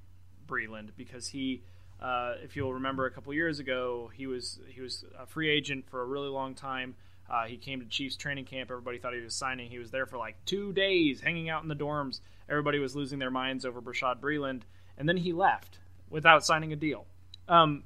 Breeland 0.48 0.90
because 0.98 1.28
he 1.30 1.64
Uh, 2.02 2.36
if 2.44 2.56
you'll 2.56 2.74
remember, 2.74 3.06
a 3.06 3.12
couple 3.12 3.34
years 3.34 3.60
ago, 3.60 4.12
he 4.14 4.28
was 4.28 4.60
he 4.68 4.82
was 4.82 5.06
a 5.18 5.26
free 5.26 5.50
agent 5.50 5.88
for 5.90 6.02
a 6.02 6.06
really 6.06 6.28
long 6.28 6.54
time. 6.54 6.96
Uh, 7.30 7.46
he 7.46 7.58
came 7.58 7.80
to 7.80 7.86
Chiefs 7.86 8.16
training 8.16 8.46
camp. 8.46 8.70
Everybody 8.70 8.98
thought 8.98 9.14
he 9.14 9.22
was 9.22 9.36
signing. 9.36 9.70
He 9.70 9.80
was 9.80 9.92
there 9.92 10.06
for 10.06 10.18
like 10.18 10.36
two 10.46 10.74
days, 10.74 11.22
hanging 11.22 11.50
out 11.50 11.64
in 11.64 11.70
the 11.70 11.76
dorms. 11.76 12.20
Everybody 12.50 12.80
was 12.80 12.96
losing 12.96 13.20
their 13.20 13.32
minds 13.32 13.66
over 13.66 13.82
Brashad 13.82 14.20
Breeland, 14.20 14.62
and 14.98 15.08
then 15.08 15.18
he 15.18 15.34
left 15.34 15.80
without 16.10 16.46
signing 16.46 16.74
a 16.74 16.76
deal. 16.76 17.06
Um, 17.48 17.84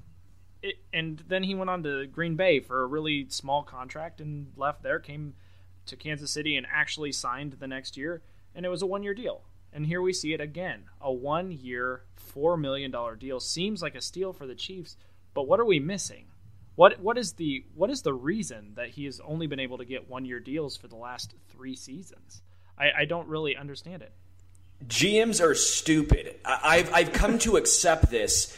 it, 0.62 0.76
and 0.92 1.24
then 1.28 1.44
he 1.44 1.56
went 1.56 1.70
on 1.70 1.84
to 1.84 2.08
Green 2.08 2.36
Bay 2.36 2.60
for 2.60 2.82
a 2.82 2.88
really 2.88 3.28
small 3.30 3.64
contract 3.64 4.20
and 4.20 4.52
left 4.56 4.84
there. 4.84 5.00
Came 5.00 5.36
to 5.86 5.96
Kansas 5.96 6.32
City 6.32 6.58
and 6.58 6.68
actually 6.72 7.12
signed 7.12 7.54
the 7.60 7.68
next 7.68 7.96
year, 7.98 8.22
and 8.56 8.66
it 8.66 8.70
was 8.70 8.82
a 8.82 8.88
one-year 8.88 9.14
deal. 9.14 9.44
And 9.72 9.86
here 9.86 10.02
we 10.02 10.14
see 10.14 10.34
it 10.34 10.42
again. 10.42 10.86
A 11.00 11.12
one 11.12 11.52
year, 11.52 12.04
$4 12.36 12.60
million 12.60 12.94
deal 13.20 13.40
seems 13.40 13.82
like 13.82 13.96
a 13.96 14.02
steal 14.02 14.34
for 14.34 14.48
the 14.48 14.56
Chiefs, 14.56 14.98
but 15.34 15.48
what 15.48 15.60
are 15.60 15.66
we 15.66 15.80
missing? 15.80 16.26
What 16.78 17.00
what 17.00 17.18
is 17.18 17.34
the 17.34 17.66
what 17.74 17.90
is 17.90 18.04
the 18.04 18.14
reason 18.14 18.74
that 18.76 18.90
he 18.90 19.06
has 19.06 19.20
only 19.22 19.48
been 19.48 19.60
able 19.60 19.80
to 19.80 19.86
get 19.86 20.08
one 20.08 20.26
year 20.26 20.40
deals 20.40 20.78
for 20.78 20.88
the 20.88 20.96
last 20.96 21.34
three 21.50 21.76
seasons? 21.76 22.44
I, 22.78 22.92
I 23.00 23.06
don't 23.06 23.28
really 23.28 23.58
understand 23.58 24.04
it. 24.04 24.14
GMs 24.86 25.42
are 25.42 25.56
stupid. 25.56 26.36
I've 26.46 26.94
I've 26.94 27.12
come 27.12 27.40
to 27.40 27.58
accept 27.58 28.12
this. 28.12 28.56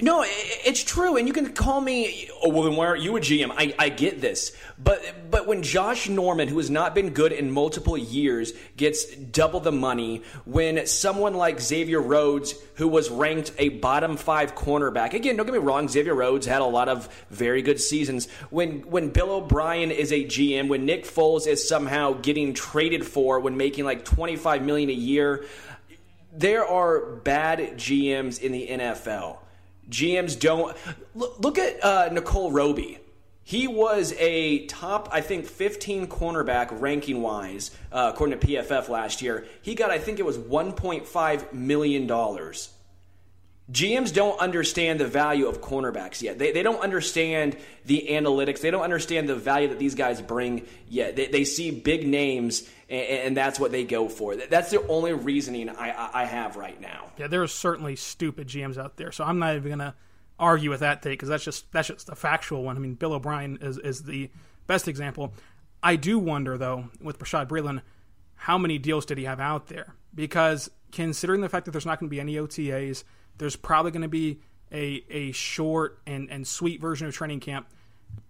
No, 0.00 0.24
it's 0.24 0.84
true, 0.84 1.16
and 1.16 1.26
you 1.26 1.34
can 1.34 1.52
call 1.52 1.80
me. 1.80 2.30
Oh, 2.40 2.50
well, 2.50 2.62
then 2.62 2.76
why 2.76 2.86
aren't 2.86 3.02
you 3.02 3.16
a 3.16 3.20
GM? 3.20 3.52
I, 3.56 3.74
I 3.76 3.88
get 3.88 4.20
this, 4.20 4.56
but 4.78 5.02
but 5.28 5.48
when 5.48 5.64
Josh 5.64 6.08
Norman, 6.08 6.46
who 6.46 6.58
has 6.58 6.70
not 6.70 6.94
been 6.94 7.10
good 7.10 7.32
in 7.32 7.50
multiple 7.50 7.98
years, 7.98 8.52
gets 8.76 9.12
double 9.16 9.58
the 9.58 9.72
money, 9.72 10.22
when 10.44 10.86
someone 10.86 11.34
like 11.34 11.60
Xavier 11.60 12.00
Rhodes, 12.00 12.54
who 12.76 12.86
was 12.86 13.10
ranked 13.10 13.50
a 13.58 13.70
bottom 13.70 14.16
five 14.16 14.54
cornerback, 14.54 15.14
again, 15.14 15.36
don't 15.36 15.46
get 15.46 15.52
me 15.52 15.58
wrong, 15.58 15.88
Xavier 15.88 16.14
Rhodes 16.14 16.46
had 16.46 16.62
a 16.62 16.66
lot 16.66 16.88
of 16.88 17.12
very 17.30 17.60
good 17.60 17.80
seasons. 17.80 18.30
When 18.50 18.82
when 18.82 19.10
Bill 19.10 19.32
O'Brien 19.32 19.90
is 19.90 20.12
a 20.12 20.24
GM, 20.24 20.68
when 20.68 20.86
Nick 20.86 21.04
Foles 21.04 21.48
is 21.48 21.68
somehow 21.68 22.12
getting 22.12 22.54
traded 22.54 23.04
for 23.04 23.40
when 23.40 23.56
making 23.56 23.84
like 23.84 24.04
twenty 24.04 24.36
five 24.36 24.62
million 24.62 24.90
a 24.90 24.94
year 24.94 25.44
there 26.36 26.64
are 26.66 27.00
bad 27.00 27.58
GMs 27.76 28.40
in 28.40 28.52
the 28.52 28.68
NFL. 28.68 29.38
GMs 29.90 30.38
don't 30.38 30.76
look, 31.14 31.38
look 31.38 31.58
at 31.58 31.82
uh, 31.82 32.08
Nickell 32.12 32.50
Robey. 32.50 32.98
He 33.44 33.68
was 33.68 34.12
a 34.18 34.66
top, 34.66 35.08
I 35.12 35.20
think, 35.20 35.46
15 35.46 36.08
cornerback 36.08 36.80
ranking 36.80 37.22
wise, 37.22 37.70
uh, 37.92 38.10
according 38.12 38.40
to 38.40 38.46
PFF 38.46 38.88
last 38.88 39.22
year. 39.22 39.46
He 39.62 39.76
got, 39.76 39.92
I 39.92 40.00
think 40.00 40.18
it 40.18 40.24
was 40.24 40.36
$1.5 40.36 41.52
million. 41.52 42.10
GMs 43.70 44.14
don't 44.14 44.38
understand 44.38 45.00
the 45.00 45.06
value 45.06 45.48
of 45.48 45.60
cornerbacks 45.60 46.22
yet. 46.22 46.38
They, 46.38 46.52
they 46.52 46.62
don't 46.62 46.80
understand 46.80 47.56
the 47.84 48.06
analytics. 48.10 48.60
They 48.60 48.70
don't 48.70 48.82
understand 48.82 49.28
the 49.28 49.34
value 49.34 49.68
that 49.68 49.78
these 49.80 49.96
guys 49.96 50.22
bring 50.22 50.66
yet. 50.88 51.16
They, 51.16 51.26
they 51.26 51.44
see 51.44 51.72
big 51.72 52.06
names, 52.06 52.68
and, 52.88 53.06
and, 53.06 53.36
that's 53.36 53.58
what 53.58 53.72
they 53.72 53.82
go 53.82 54.08
for. 54.08 54.36
That's 54.36 54.70
the 54.70 54.86
only 54.86 55.14
reasoning 55.14 55.68
I, 55.68 56.10
I 56.14 56.24
have 56.26 56.56
right 56.56 56.80
now. 56.80 57.06
Yeah, 57.18 57.26
there 57.26 57.42
are 57.42 57.48
certainly 57.48 57.96
stupid 57.96 58.46
GMs 58.46 58.78
out 58.78 58.96
there, 58.98 59.10
so 59.10 59.24
I'm 59.24 59.40
not 59.40 59.56
even 59.56 59.68
going 59.68 59.78
to 59.80 59.94
argue 60.38 60.70
with 60.70 60.80
that 60.80 61.02
take 61.02 61.14
because 61.14 61.28
that's 61.28 61.44
just 61.44 61.72
that's 61.72 61.88
just 61.88 62.08
a 62.08 62.14
factual 62.14 62.62
one. 62.62 62.76
I 62.76 62.78
mean, 62.78 62.94
Bill 62.94 63.14
O'Brien 63.14 63.58
is, 63.60 63.78
is 63.78 64.04
the 64.04 64.30
best 64.68 64.86
example. 64.86 65.34
I 65.82 65.96
do 65.96 66.20
wonder, 66.20 66.56
though, 66.56 66.88
with 67.00 67.18
Brashad 67.18 67.48
Breeland, 67.48 67.82
how 68.36 68.58
many 68.58 68.78
deals 68.78 69.06
did 69.06 69.18
he 69.18 69.24
have 69.24 69.40
out 69.40 69.66
there? 69.66 69.94
Because 70.14 70.70
considering 70.92 71.40
the 71.40 71.48
fact 71.48 71.64
that 71.64 71.72
there's 71.72 71.86
not 71.86 71.98
going 71.98 72.08
to 72.08 72.14
be 72.14 72.20
any 72.20 72.36
OTAs– 72.36 73.02
there's 73.38 73.56
probably 73.56 73.90
going 73.90 74.02
to 74.02 74.08
be 74.08 74.40
a, 74.72 75.04
a 75.10 75.32
short 75.32 76.00
and, 76.06 76.30
and 76.30 76.46
sweet 76.46 76.80
version 76.80 77.06
of 77.06 77.14
training 77.14 77.40
camp. 77.40 77.68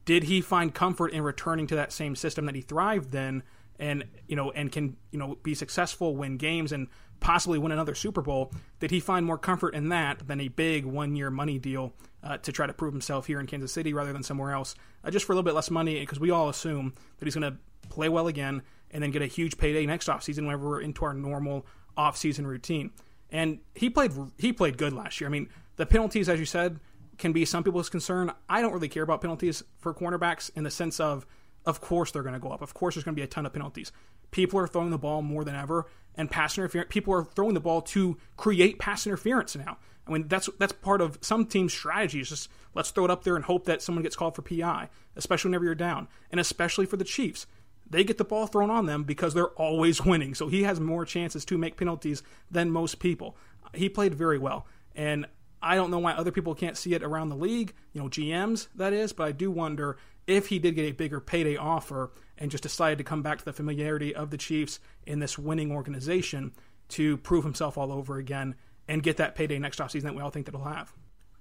Did 0.05 0.25
he 0.25 0.41
find 0.41 0.73
comfort 0.75 1.13
in 1.13 1.23
returning 1.23 1.67
to 1.69 1.77
that 1.77 1.93
same 1.93 2.15
system 2.15 2.47
that 2.47 2.55
he 2.55 2.61
thrived 2.61 3.15
in 3.15 3.43
and 3.79 4.05
you 4.27 4.37
know 4.37 4.51
and 4.53 4.73
can 4.73 4.97
you 5.11 5.19
know 5.19 5.37
be 5.43 5.55
successful, 5.55 6.17
win 6.17 6.39
games 6.39 6.73
and 6.73 6.89
possibly 7.21 7.59
win 7.59 7.73
another 7.73 7.95
Super 7.95 8.23
Bowl? 8.23 8.53
Did 8.81 8.91
he 8.91 9.01
find 9.01 9.27
more 9.27 9.39
comfort 9.39 9.75
in 9.75 9.89
that 9.91 10.27
than 10.27 10.41
a 10.41 10.49
big 10.49 10.85
one 10.85 11.17
year 11.17 11.31
money 11.31 11.59
deal 11.59 11.93
uh, 12.23 12.39
to 12.39 12.53
try 12.53 12.67
to 12.67 12.73
prove 12.73 12.93
himself 12.93 13.27
here 13.27 13.41
in 13.41 13.47
Kansas 13.47 13.73
City 13.73 13.93
rather 13.93 14.13
than 14.13 14.23
somewhere 14.23 14.53
else, 14.53 14.75
uh, 15.05 15.11
just 15.11 15.25
for 15.25 15.33
a 15.33 15.35
little 15.35 15.45
bit 15.45 15.55
less 15.55 15.71
money? 15.71 16.01
Because 16.01 16.21
we 16.21 16.31
all 16.31 16.49
assume 16.49 16.95
that 17.19 17.27
he's 17.27 17.35
going 17.35 17.53
to 17.53 17.59
play 17.89 18.09
well 18.09 18.29
again 18.29 18.63
and 18.91 19.03
then 19.03 19.11
get 19.11 19.23
a 19.23 19.27
huge 19.27 19.59
payday 19.59 19.87
next 19.87 20.09
offseason 20.09 20.45
whenever 20.45 20.69
we're 20.69 20.81
into 20.81 21.05
our 21.05 21.15
normal 21.15 21.67
offseason 21.97 22.47
routine 22.47 22.91
and 23.37 23.59
he 23.75 23.91
played 23.91 24.13
he 24.39 24.51
played 24.51 24.79
good 24.79 24.95
last 24.95 25.21
year. 25.21 25.29
I 25.29 25.31
mean, 25.31 25.51
the 25.77 25.85
penalties, 25.85 26.29
as 26.31 26.41
you 26.41 26.47
said, 26.47 26.81
can 27.19 27.33
be 27.33 27.45
some 27.45 27.63
people's 27.63 27.91
concern. 27.91 28.33
I 28.49 28.63
don't 28.63 28.73
really 28.73 28.89
care 28.89 29.03
about 29.03 29.21
penalties 29.21 29.63
for 29.79 29.93
cornerbacks 29.93 30.51
in 30.57 30.65
the 30.65 30.71
sense 30.71 30.99
of, 30.99 31.27
of 31.67 31.83
course 31.83 32.11
they're 32.11 32.23
going 32.23 32.35
to 32.35 32.41
go 32.41 32.49
up. 32.49 32.63
Of 32.63 32.73
course, 32.73 32.95
there's 32.95 33.05
going 33.05 33.15
to 33.15 33.21
be 33.21 33.25
a 33.25 33.27
ton 33.27 33.45
of 33.45 33.53
penalties. 33.53 33.93
People 34.31 34.59
are 34.59 34.67
throwing 34.67 34.89
the 34.89 34.99
ball 34.99 35.21
more 35.21 35.45
than 35.45 35.55
ever, 35.55 35.87
and 36.15 36.31
pass 36.31 36.57
interference. 36.57 36.89
People 36.91 37.13
are 37.13 37.25
throwing 37.25 37.53
the 37.53 37.61
ball 37.61 37.83
to 37.83 38.17
create 38.39 38.79
pass 38.79 39.07
interference 39.07 39.55
now. 39.55 39.77
I 40.07 40.13
mean, 40.13 40.29
that's 40.29 40.49
that's 40.59 40.73
part 40.73 41.03
of 41.03 41.19
some 41.21 41.45
teams' 41.45 41.75
strategy. 41.75 42.21
Is 42.21 42.31
just 42.31 42.49
let's 42.75 42.91
throw 42.91 43.05
it 43.05 43.11
up 43.11 43.25
there 43.25 43.37
and 43.37 43.45
hope 43.45 43.67
that 43.67 43.83
someone 43.83 44.03
gets 44.03 44.17
called 44.17 44.35
for 44.35 44.41
PI, 44.41 44.89
especially 45.15 45.51
whenever 45.51 45.67
you're 45.67 45.75
down, 45.75 46.09
and 46.31 46.41
especially 46.41 46.87
for 46.87 46.97
the 46.97 47.05
Chiefs 47.05 47.47
they 47.89 48.05
get 48.05 48.19
the 48.19 48.25
ball 48.25 48.47
thrown 48.47 48.71
on 48.71 48.87
them 48.87 49.05
because 49.05 49.35
they're 49.35 49.49
always 49.49 50.05
winning. 50.05 50.35
So 50.35 50.49
he 50.49 50.65
has 50.65 50.81
more 50.81 51.05
chances 51.05 51.45
to 51.47 51.59
make 51.59 51.77
penalties 51.77 52.23
than 52.51 52.71
most 52.71 52.99
people. 52.99 53.37
He 53.75 53.89
played 53.89 54.15
very 54.15 54.39
well. 54.39 54.67
And 54.95 55.27
I 55.63 55.75
don't 55.75 55.91
know 55.91 55.99
why 55.99 56.13
other 56.13 56.33
people 56.33 56.55
can't 56.55 56.77
see 56.77 56.95
it 56.95 57.03
around 57.03 57.29
the 57.29 57.37
league, 57.37 57.75
you 57.93 58.01
know, 58.01 58.09
GMs, 58.09 58.69
that 58.75 58.93
is, 58.93 59.13
but 59.13 59.27
I 59.27 59.33
do 59.33 59.51
wonder 59.51 59.97
if 60.27 60.49
he 60.49 60.59
did 60.59 60.75
get 60.75 60.89
a 60.89 60.93
bigger 60.93 61.21
payday 61.21 61.57
offer 61.57 62.13
and 62.39 62.51
just 62.51 62.63
decided 62.63 62.99
to 62.99 63.05
come 63.05 63.23
back 63.23 63.39
to 63.39 63.45
the 63.45 63.53
familiarity 63.53 64.15
of 64.15 64.31
the 64.31 64.37
Chiefs 64.37 64.81
in 65.07 65.19
this 65.19 65.39
winning 65.39 65.73
organization 65.73 66.53
to 66.89 67.17
prove 67.19 67.45
himself 67.45 67.79
all 67.79 67.93
over 67.93 68.17
again 68.17 68.55
and 68.89 69.03
get 69.03 69.17
that 69.17 69.35
payday 69.35 69.59
next 69.59 69.79
offseason 69.79 70.03
that 70.03 70.15
we 70.15 70.23
all 70.23 70.31
think 70.31 70.47
that 70.47 70.55
he'll 70.55 70.65
have. 70.65 70.93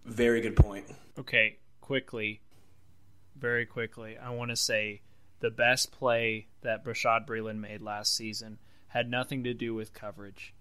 Very 0.05 0.41
good 0.41 0.55
point. 0.55 0.85
Okay, 1.19 1.57
quickly, 1.81 2.41
very 3.35 3.65
quickly, 3.65 4.17
I 4.17 4.29
want 4.31 4.51
to 4.51 4.55
say 4.55 5.01
the 5.45 5.51
best 5.51 5.91
play 5.91 6.47
that 6.63 6.83
Brashad 6.83 7.27
Breeland 7.27 7.59
made 7.59 7.79
last 7.79 8.15
season 8.15 8.57
had 8.87 9.07
nothing 9.11 9.43
to 9.43 9.53
do 9.53 9.75
with 9.75 9.93
coverage. 9.93 10.55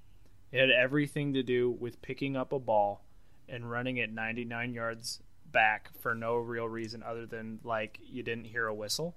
It 0.53 0.61
had 0.61 0.69
everything 0.69 1.33
to 1.33 1.43
do 1.43 1.71
with 1.71 2.03
picking 2.03 2.37
up 2.37 2.53
a 2.53 2.59
ball 2.59 3.03
and 3.49 3.71
running 3.71 3.97
it 3.97 4.13
99 4.13 4.75
yards 4.75 5.23
back 5.51 5.89
for 6.01 6.15
no 6.15 6.37
real 6.37 6.69
reason 6.69 7.03
other 7.03 7.25
than 7.25 7.61
like 7.65 7.99
you 8.05 8.23
didn't 8.23 8.45
hear 8.45 8.67
a 8.67 8.75
whistle. 8.75 9.17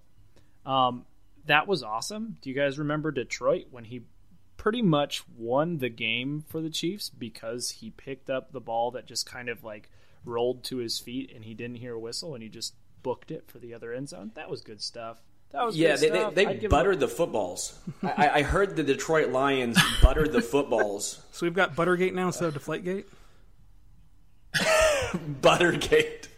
Um, 0.66 1.06
that 1.48 1.68
was 1.68 1.84
awesome. 1.84 2.38
Do 2.40 2.50
you 2.50 2.56
guys 2.56 2.80
remember 2.80 3.12
Detroit 3.12 3.66
when 3.70 3.84
he 3.84 4.04
pretty 4.56 4.82
much 4.82 5.26
won 5.36 5.80
the 5.80 5.90
game 5.90 6.46
for 6.48 6.62
the 6.62 6.70
Chiefs 6.70 7.10
because 7.10 7.72
he 7.72 7.90
picked 7.90 8.30
up 8.30 8.54
the 8.54 8.62
ball 8.62 8.92
that 8.92 9.06
just 9.06 9.26
kind 9.26 9.50
of 9.50 9.66
like 9.66 9.90
rolled 10.24 10.64
to 10.64 10.78
his 10.78 10.98
feet 10.98 11.30
and 11.36 11.44
he 11.44 11.54
didn't 11.54 11.76
hear 11.76 11.96
a 11.96 12.00
whistle 12.00 12.36
and 12.36 12.42
he 12.42 12.48
just 12.48 12.74
booked 13.04 13.32
it 13.32 13.52
for 13.52 13.60
the 13.60 13.74
other 13.74 13.92
end 13.92 14.08
zone? 14.08 14.32
That 14.36 14.50
was 14.50 14.62
good 14.62 14.82
stuff. 14.82 15.22
That 15.52 15.66
was 15.66 15.78
yeah, 15.78 15.96
they, 15.96 16.10
they, 16.10 16.56
they 16.58 16.68
buttered 16.68 17.00
the 17.00 17.08
footballs. 17.08 17.80
I, 18.04 18.30
I, 18.30 18.42
heard 18.42 18.76
the 18.76 18.84
Detroit 18.84 19.30
Lions 19.30 19.80
buttered 20.02 20.34
the 20.34 20.42
footballs. 20.42 21.22
So 21.32 21.46
we've 21.46 21.54
got 21.54 21.76
Buttergate 21.76 22.16
now 22.16 22.26
instead 22.26 22.48
of 22.48 22.60
Deflategate. 22.60 23.06
Buttergate. 25.42 26.30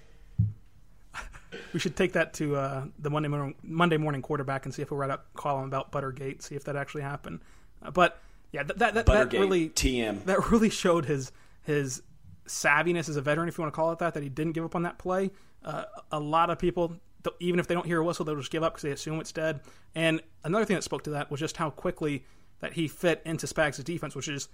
We 1.71 1.79
should 1.79 1.95
take 1.95 2.13
that 2.13 2.33
to 2.33 2.57
uh, 2.57 2.85
the 2.99 3.09
Monday 3.09 3.29
morning, 3.29 3.55
Monday 3.63 3.95
morning 3.95 4.21
quarterback 4.21 4.65
and 4.65 4.73
see 4.73 4.81
if 4.81 4.91
we'll 4.91 4.99
write 4.99 5.09
a 5.09 5.21
column 5.35 5.63
about 5.63 5.91
Buttergate, 5.91 6.43
see 6.43 6.55
if 6.55 6.65
that 6.65 6.75
actually 6.75 7.03
happened. 7.03 7.39
Uh, 7.81 7.91
but 7.91 8.19
yeah, 8.51 8.63
that 8.63 8.77
that, 8.79 8.93
that, 8.95 9.05
that 9.05 9.31
really 9.31 9.69
TM 9.69 10.25
that 10.25 10.51
really 10.51 10.69
showed 10.69 11.05
his 11.05 11.31
his 11.63 12.01
savviness 12.45 13.07
as 13.07 13.15
a 13.15 13.21
veteran, 13.21 13.47
if 13.47 13.57
you 13.57 13.61
want 13.61 13.73
to 13.73 13.75
call 13.75 13.91
it 13.93 13.99
that, 13.99 14.15
that 14.15 14.23
he 14.23 14.27
didn't 14.29 14.51
give 14.53 14.65
up 14.65 14.75
on 14.75 14.83
that 14.83 14.97
play. 14.97 15.31
Uh, 15.63 15.85
a 16.11 16.19
lot 16.19 16.49
of 16.49 16.59
people 16.59 16.97
even 17.39 17.59
if 17.59 17.67
they 17.67 17.73
don't 17.73 17.85
hear 17.85 17.99
a 17.99 18.05
whistle, 18.05 18.25
they'll 18.25 18.35
just 18.35 18.51
give 18.51 18.63
up 18.63 18.73
because 18.73 18.83
they 18.83 18.91
assume 18.91 19.19
it's 19.19 19.31
dead. 19.31 19.61
And 19.95 20.21
another 20.43 20.65
thing 20.65 20.75
that 20.75 20.83
spoke 20.83 21.03
to 21.03 21.11
that 21.11 21.29
was 21.29 21.39
just 21.39 21.57
how 21.57 21.69
quickly 21.69 22.23
that 22.59 22.73
he 22.73 22.87
fit 22.87 23.21
into 23.25 23.45
Spags' 23.45 23.83
defense, 23.83 24.15
which 24.15 24.27
is, 24.27 24.47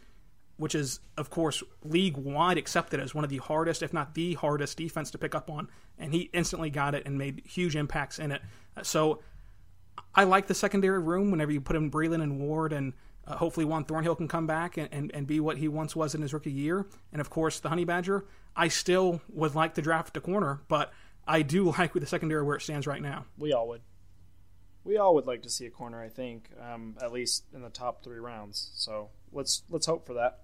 which 0.57 0.73
is 0.73 0.99
of 1.17 1.29
course 1.29 1.63
league 1.83 2.17
wide 2.17 2.57
accepted 2.57 2.99
as 2.99 3.13
one 3.13 3.23
of 3.23 3.29
the 3.29 3.37
hardest, 3.37 3.83
if 3.83 3.93
not 3.93 4.15
the 4.15 4.33
hardest, 4.35 4.77
defense 4.77 5.11
to 5.11 5.17
pick 5.17 5.35
up 5.35 5.49
on. 5.49 5.67
And 5.97 6.13
he 6.13 6.29
instantly 6.33 6.69
got 6.69 6.95
it 6.95 7.05
and 7.05 7.17
made 7.17 7.41
huge 7.45 7.75
impacts 7.75 8.19
in 8.19 8.31
it. 8.31 8.41
So 8.83 9.21
I 10.13 10.23
like 10.23 10.47
the 10.47 10.53
secondary 10.53 10.99
room 10.99 11.31
whenever 11.31 11.51
you 11.51 11.61
put 11.61 11.75
in 11.75 11.91
Breeland 11.91 12.23
and 12.23 12.39
Ward 12.39 12.73
and. 12.73 12.93
Uh, 13.27 13.35
hopefully, 13.35 13.65
Juan 13.65 13.85
Thornhill 13.85 14.15
can 14.15 14.27
come 14.27 14.45
back 14.45 14.77
and, 14.77 14.87
and, 14.91 15.11
and 15.11 15.25
be 15.25 15.39
what 15.39 15.57
he 15.57 15.67
once 15.67 15.95
was 15.95 16.13
in 16.13 16.21
his 16.21 16.31
rookie 16.31 16.51
year. 16.51 16.85
And 17.11 17.19
of 17.19 17.31
course, 17.31 17.59
the 17.59 17.69
Honey 17.69 17.83
Badger. 17.83 18.23
I 18.55 18.67
still 18.67 19.19
would 19.29 19.55
like 19.55 19.73
to 19.73 19.81
draft 19.81 20.15
a 20.15 20.21
corner, 20.21 20.61
but 20.67 20.93
I 21.27 21.41
do 21.41 21.71
like 21.71 21.93
with 21.93 22.01
the 22.01 22.07
secondary 22.07 22.43
where 22.43 22.55
it 22.55 22.61
stands 22.61 22.87
right 22.87 23.01
now. 23.01 23.25
We 23.37 23.53
all 23.53 23.67
would. 23.69 23.81
We 24.83 24.97
all 24.97 25.15
would 25.15 25.25
like 25.25 25.41
to 25.43 25.49
see 25.49 25.65
a 25.65 25.71
corner, 25.71 26.01
I 26.01 26.09
think, 26.09 26.51
um, 26.61 26.95
at 27.01 27.11
least 27.11 27.45
in 27.53 27.61
the 27.61 27.69
top 27.69 28.03
three 28.03 28.19
rounds. 28.19 28.71
So 28.75 29.09
let's 29.31 29.63
let's 29.69 29.87
hope 29.87 30.05
for 30.05 30.13
that. 30.13 30.41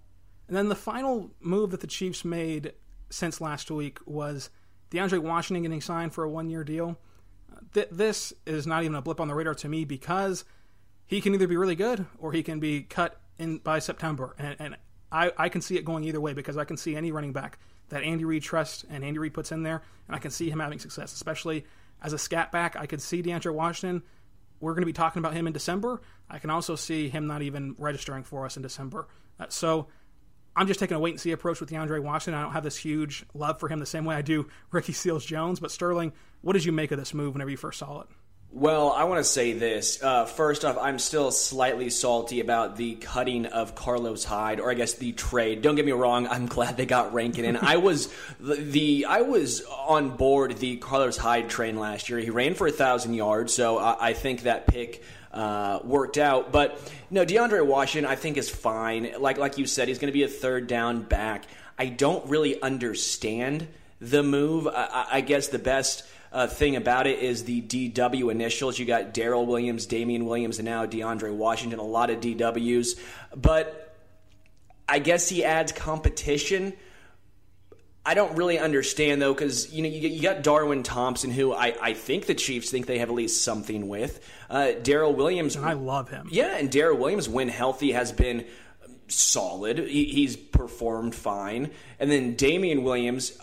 And 0.47 0.57
then 0.57 0.69
the 0.69 0.75
final 0.75 1.31
move 1.39 1.71
that 1.71 1.81
the 1.81 1.87
Chiefs 1.87 2.25
made 2.25 2.73
since 3.09 3.39
last 3.39 3.69
week 3.69 3.99
was 4.05 4.49
DeAndre 4.89 5.19
Washington 5.19 5.63
getting 5.63 5.81
signed 5.81 6.13
for 6.13 6.23
a 6.23 6.29
one 6.29 6.49
year 6.49 6.63
deal. 6.63 6.97
Th- 7.73 7.87
this 7.91 8.33
is 8.45 8.65
not 8.65 8.83
even 8.83 8.95
a 8.95 9.01
blip 9.01 9.19
on 9.19 9.27
the 9.27 9.35
radar 9.35 9.53
to 9.55 9.69
me 9.69 9.85
because 9.85 10.43
he 11.05 11.21
can 11.21 11.33
either 11.33 11.47
be 11.47 11.57
really 11.57 11.75
good 11.75 12.05
or 12.17 12.31
he 12.31 12.41
can 12.41 12.59
be 12.59 12.81
cut 12.81 13.21
in 13.37 13.59
by 13.59 13.79
September. 13.79 14.35
And, 14.39 14.55
and 14.59 14.77
I, 15.11 15.31
I 15.37 15.49
can 15.49 15.61
see 15.61 15.77
it 15.77 15.85
going 15.85 16.03
either 16.03 16.19
way 16.19 16.33
because 16.33 16.57
I 16.57 16.63
can 16.63 16.77
see 16.77 16.95
any 16.95 17.11
running 17.11 17.33
back 17.33 17.59
that 17.91 18.03
Andy 18.03 18.25
Reid 18.25 18.41
trusts 18.41 18.83
and 18.89 19.03
Andy 19.03 19.19
Reid 19.19 19.33
puts 19.33 19.51
in 19.51 19.63
there, 19.63 19.83
and 20.07 20.15
I 20.15 20.19
can 20.19 20.31
see 20.31 20.49
him 20.49 20.59
having 20.59 20.79
success, 20.79 21.13
especially 21.13 21.65
as 22.01 22.13
a 22.13 22.17
scat 22.17 22.51
back. 22.51 22.75
I 22.75 22.85
could 22.85 23.01
see 23.01 23.21
DeAndre 23.21 23.53
Washington. 23.53 24.03
We're 24.59 24.73
going 24.73 24.81
to 24.83 24.87
be 24.87 24.93
talking 24.93 25.19
about 25.19 25.33
him 25.33 25.47
in 25.47 25.53
December. 25.53 26.01
I 26.29 26.39
can 26.39 26.49
also 26.49 26.75
see 26.75 27.09
him 27.09 27.27
not 27.27 27.41
even 27.41 27.75
registering 27.77 28.23
for 28.23 28.45
us 28.45 28.57
in 28.57 28.63
December. 28.63 29.07
Uh, 29.39 29.45
so 29.49 29.87
I'm 30.55 30.67
just 30.67 30.79
taking 30.79 30.95
a 30.95 30.99
wait 30.99 31.11
and 31.11 31.19
see 31.19 31.31
approach 31.31 31.59
with 31.59 31.69
DeAndre 31.69 32.01
Washington. 32.01 32.39
I 32.39 32.43
don't 32.43 32.53
have 32.53 32.63
this 32.63 32.77
huge 32.77 33.25
love 33.33 33.59
for 33.59 33.69
him 33.69 33.79
the 33.79 33.85
same 33.85 34.05
way 34.05 34.15
I 34.15 34.21
do 34.21 34.47
Ricky 34.71 34.93
Seals 34.93 35.25
Jones. 35.25 35.59
But 35.59 35.71
Sterling, 35.71 36.13
what 36.41 36.53
did 36.53 36.65
you 36.65 36.71
make 36.71 36.91
of 36.91 36.99
this 36.99 37.13
move 37.13 37.33
whenever 37.33 37.49
you 37.49 37.57
first 37.57 37.79
saw 37.79 38.01
it? 38.01 38.07
Well, 38.53 38.91
I 38.91 39.05
want 39.05 39.19
to 39.19 39.23
say 39.23 39.53
this. 39.53 40.03
Uh, 40.03 40.25
first 40.25 40.65
off, 40.65 40.77
I'm 40.77 40.99
still 40.99 41.31
slightly 41.31 41.89
salty 41.89 42.41
about 42.41 42.75
the 42.75 42.95
cutting 42.95 43.45
of 43.45 43.75
Carlos 43.75 44.25
Hyde, 44.25 44.59
or 44.59 44.69
I 44.69 44.73
guess 44.73 44.95
the 44.95 45.13
trade. 45.13 45.61
Don't 45.61 45.75
get 45.75 45.85
me 45.85 45.93
wrong. 45.93 46.27
I'm 46.27 46.45
glad 46.47 46.75
they 46.75 46.85
got 46.85 47.13
Rankin 47.13 47.45
in. 47.45 47.55
I 47.55 47.77
was 47.77 48.13
the, 48.41 48.55
the, 48.55 49.05
I 49.07 49.21
was 49.21 49.63
on 49.63 50.17
board 50.17 50.57
the 50.57 50.75
Carlos 50.75 51.15
Hyde 51.15 51.49
train 51.49 51.79
last 51.79 52.09
year. 52.09 52.19
He 52.19 52.29
ran 52.29 52.53
for 52.53 52.67
a 52.67 52.73
thousand 52.73 53.13
yards, 53.13 53.53
so 53.53 53.77
I, 53.77 54.09
I 54.09 54.13
think 54.13 54.41
that 54.41 54.67
pick 54.67 55.01
uh, 55.31 55.79
worked 55.85 56.17
out. 56.17 56.51
But 56.51 56.77
no, 57.09 57.25
DeAndre 57.25 57.65
Washington, 57.65 58.11
I 58.11 58.15
think 58.17 58.35
is 58.35 58.49
fine. 58.49 59.13
Like 59.17 59.37
like 59.37 59.57
you 59.57 59.65
said, 59.65 59.87
he's 59.87 59.97
going 59.97 60.11
to 60.11 60.17
be 60.17 60.23
a 60.23 60.27
third 60.27 60.67
down 60.67 61.03
back. 61.03 61.45
I 61.79 61.85
don't 61.85 62.27
really 62.29 62.61
understand 62.61 63.69
the 64.01 64.23
move. 64.23 64.67
I, 64.67 65.07
I 65.09 65.21
guess 65.21 65.47
the 65.47 65.59
best 65.59 66.03
uh, 66.31 66.47
thing 66.47 66.75
about 66.75 67.07
it 67.07 67.19
is 67.19 67.43
the 67.43 67.61
DW 67.61 68.31
initials. 68.31 68.79
You 68.79 68.85
got 68.85 69.13
Darrel 69.13 69.45
Williams, 69.45 69.85
Damien 69.85 70.25
Williams, 70.25 70.59
and 70.59 70.65
now 70.65 70.85
DeAndre 70.85 71.33
Washington. 71.33 71.79
A 71.79 71.83
lot 71.83 72.09
of 72.09 72.19
DWs, 72.19 72.99
but 73.35 73.95
I 74.87 74.99
guess 74.99 75.27
he 75.29 75.43
adds 75.43 75.71
competition. 75.71 76.73
I 78.05 78.15
don't 78.15 78.35
really 78.35 78.57
understand 78.57 79.21
though, 79.21 79.33
because 79.33 79.71
you 79.71 79.83
know 79.83 79.89
you, 79.89 80.09
you, 80.09 80.21
got 80.21 80.41
Darwin 80.41 80.83
Thompson, 80.83 81.29
who 81.29 81.53
I, 81.53 81.75
I 81.79 81.93
think 81.93 82.25
the 82.25 82.33
Chiefs 82.33 82.71
think 82.71 82.87
they 82.87 82.97
have 82.99 83.09
at 83.09 83.15
least 83.15 83.43
something 83.43 83.87
with. 83.87 84.19
Uh, 84.49 84.71
Darrel 84.81 85.13
Williams, 85.13 85.55
and 85.55 85.65
I 85.65 85.73
love 85.73 86.09
him. 86.09 86.27
Yeah, 86.31 86.57
and 86.57 86.71
Darrel 86.71 86.97
Williams, 86.97 87.29
when 87.29 87.47
healthy, 87.47 87.91
has 87.91 88.11
been 88.11 88.45
solid. 89.07 89.77
He, 89.77 90.05
he's 90.05 90.35
performed 90.35 91.13
fine, 91.13 91.71
and 91.99 92.09
then 92.09 92.35
Damien 92.35 92.83
Williams. 92.83 93.37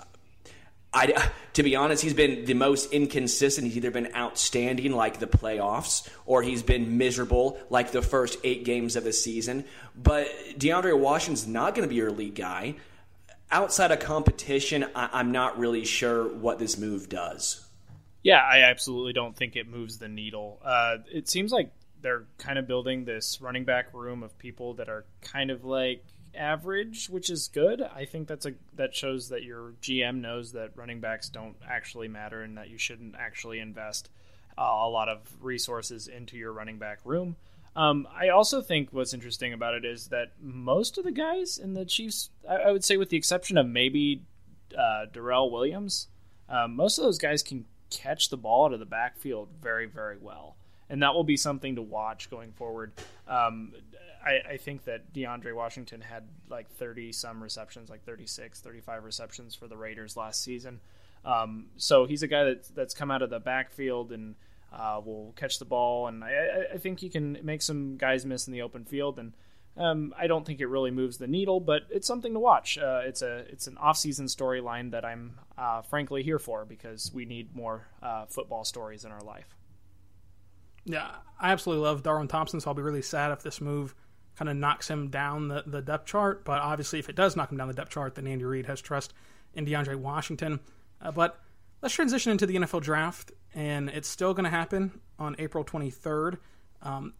I, 0.92 1.30
to 1.52 1.62
be 1.62 1.76
honest, 1.76 2.02
he's 2.02 2.14
been 2.14 2.46
the 2.46 2.54
most 2.54 2.92
inconsistent. 2.92 3.66
He's 3.66 3.76
either 3.76 3.90
been 3.90 4.14
outstanding, 4.14 4.92
like 4.92 5.18
the 5.18 5.26
playoffs, 5.26 6.08
or 6.24 6.42
he's 6.42 6.62
been 6.62 6.96
miserable, 6.96 7.58
like 7.68 7.92
the 7.92 8.00
first 8.00 8.38
eight 8.42 8.64
games 8.64 8.96
of 8.96 9.04
the 9.04 9.12
season. 9.12 9.64
But 9.94 10.28
DeAndre 10.56 10.98
Washington's 10.98 11.46
not 11.46 11.74
going 11.74 11.86
to 11.86 11.88
be 11.88 11.96
your 11.96 12.10
lead 12.10 12.34
guy. 12.34 12.76
Outside 13.50 13.92
of 13.92 14.00
competition, 14.00 14.86
I, 14.94 15.20
am 15.20 15.32
not 15.32 15.58
really 15.58 15.84
sure 15.84 16.26
what 16.26 16.58
this 16.58 16.78
move 16.78 17.08
does. 17.08 17.66
Yeah, 18.22 18.42
I 18.42 18.62
absolutely 18.62 19.12
don't 19.12 19.36
think 19.36 19.56
it 19.56 19.68
moves 19.68 19.98
the 19.98 20.08
needle. 20.08 20.60
Uh, 20.64 20.98
it 21.10 21.28
seems 21.28 21.52
like 21.52 21.70
they're 22.00 22.24
kind 22.38 22.58
of 22.58 22.66
building 22.66 23.04
this 23.04 23.40
running 23.40 23.64
back 23.64 23.92
room 23.92 24.22
of 24.22 24.38
people 24.38 24.74
that 24.74 24.88
are 24.88 25.04
kind 25.22 25.50
of 25.50 25.64
like 25.64 26.04
average, 26.34 27.08
which 27.08 27.30
is 27.30 27.48
good. 27.48 27.82
I 27.82 28.04
think 28.04 28.28
that's 28.28 28.46
a 28.46 28.52
that 28.74 28.94
shows 28.94 29.28
that 29.28 29.42
your 29.42 29.74
GM 29.82 30.20
knows 30.20 30.52
that 30.52 30.76
running 30.76 31.00
backs 31.00 31.28
don't 31.28 31.56
actually 31.68 32.08
matter 32.08 32.42
and 32.42 32.56
that 32.56 32.68
you 32.68 32.78
shouldn't 32.78 33.14
actually 33.18 33.60
invest 33.60 34.10
uh, 34.56 34.62
a 34.62 34.88
lot 34.88 35.08
of 35.08 35.20
resources 35.40 36.08
into 36.08 36.36
your 36.36 36.52
running 36.52 36.78
back 36.78 37.00
room. 37.04 37.36
Um, 37.76 38.08
I 38.12 38.30
also 38.30 38.60
think 38.60 38.88
what's 38.92 39.14
interesting 39.14 39.52
about 39.52 39.74
it 39.74 39.84
is 39.84 40.08
that 40.08 40.32
most 40.40 40.98
of 40.98 41.04
the 41.04 41.12
guys 41.12 41.58
in 41.58 41.74
the 41.74 41.84
Chiefs, 41.84 42.30
I, 42.48 42.56
I 42.56 42.70
would 42.72 42.84
say, 42.84 42.96
with 42.96 43.10
the 43.10 43.16
exception 43.16 43.56
of 43.56 43.66
maybe 43.66 44.24
uh, 44.76 45.06
Darrel 45.12 45.50
Williams, 45.50 46.08
um, 46.48 46.74
most 46.74 46.98
of 46.98 47.04
those 47.04 47.18
guys 47.18 47.42
can 47.42 47.66
catch 47.90 48.30
the 48.30 48.36
ball 48.36 48.66
out 48.66 48.72
of 48.72 48.80
the 48.80 48.86
backfield 48.86 49.50
very, 49.62 49.86
very 49.86 50.16
well. 50.20 50.56
And 50.90 51.02
that 51.02 51.14
will 51.14 51.24
be 51.24 51.36
something 51.36 51.76
to 51.76 51.82
watch 51.82 52.30
going 52.30 52.52
forward. 52.52 52.92
Um, 53.28 53.74
I, 54.24 54.52
I, 54.52 54.56
think 54.56 54.84
that 54.84 55.12
DeAndre 55.12 55.54
Washington 55.54 56.00
had 56.00 56.24
like 56.48 56.70
30 56.70 57.12
some 57.12 57.42
receptions, 57.42 57.90
like 57.90 58.04
36, 58.04 58.60
35 58.60 59.04
receptions 59.04 59.54
for 59.54 59.66
the 59.66 59.76
Raiders 59.76 60.16
last 60.16 60.42
season. 60.42 60.80
Um, 61.24 61.66
so 61.76 62.06
he's 62.06 62.22
a 62.22 62.28
guy 62.28 62.44
that, 62.44 62.74
that's 62.74 62.94
come 62.94 63.10
out 63.10 63.22
of 63.22 63.30
the 63.30 63.40
backfield 63.40 64.12
and 64.12 64.34
uh, 64.72 65.00
will 65.04 65.32
catch 65.36 65.58
the 65.58 65.64
ball. 65.64 66.08
And 66.08 66.22
I, 66.22 66.64
I, 66.74 66.78
think 66.78 67.00
he 67.00 67.08
can 67.08 67.38
make 67.42 67.62
some 67.62 67.96
guys 67.96 68.24
miss 68.26 68.46
in 68.46 68.52
the 68.52 68.62
open 68.62 68.84
field. 68.84 69.18
And 69.18 69.32
um, 69.76 70.14
I 70.18 70.26
don't 70.26 70.44
think 70.44 70.60
it 70.60 70.66
really 70.66 70.90
moves 70.90 71.18
the 71.18 71.26
needle, 71.26 71.60
but 71.60 71.82
it's 71.90 72.06
something 72.06 72.32
to 72.34 72.40
watch. 72.40 72.78
Uh, 72.78 73.02
it's 73.04 73.22
a 73.22 73.44
it's 73.48 73.66
an 73.66 73.78
off-season 73.78 74.26
storyline 74.26 74.90
that 74.90 75.04
I'm 75.04 75.38
uh, 75.56 75.82
frankly 75.82 76.22
here 76.22 76.38
for 76.38 76.64
because 76.64 77.12
we 77.14 77.24
need 77.24 77.54
more 77.54 77.86
uh, 78.02 78.26
football 78.26 78.64
stories 78.64 79.04
in 79.04 79.12
our 79.12 79.22
life. 79.22 79.56
Yeah, 80.84 81.08
I 81.38 81.52
absolutely 81.52 81.84
love 81.84 82.02
Darwin 82.02 82.28
Thompson, 82.28 82.60
so 82.60 82.70
I'll 82.70 82.74
be 82.74 82.82
really 82.82 83.02
sad 83.02 83.30
if 83.30 83.42
this 83.42 83.60
move 83.60 83.94
kind 84.38 84.48
of 84.48 84.56
knocks 84.56 84.88
him 84.88 85.08
down 85.08 85.48
the, 85.48 85.64
the 85.66 85.82
depth 85.82 86.06
chart. 86.06 86.44
But 86.44 86.60
obviously, 86.60 87.00
if 87.00 87.08
it 87.08 87.16
does 87.16 87.34
knock 87.34 87.50
him 87.50 87.58
down 87.58 87.66
the 87.66 87.74
depth 87.74 87.90
chart, 87.90 88.14
then 88.14 88.26
Andy 88.26 88.44
Reid 88.44 88.66
has 88.66 88.80
trust 88.80 89.12
in 89.54 89.66
DeAndre 89.66 89.96
Washington. 89.96 90.60
Uh, 91.02 91.10
but 91.10 91.40
let's 91.82 91.94
transition 91.94 92.30
into 92.30 92.46
the 92.46 92.54
NFL 92.54 92.82
draft, 92.82 93.32
and 93.54 93.88
it's 93.88 94.08
still 94.08 94.34
going 94.34 94.44
to 94.44 94.50
happen 94.50 95.00
on 95.18 95.34
April 95.40 95.64
23rd. 95.64 96.38
Um, 96.82 97.14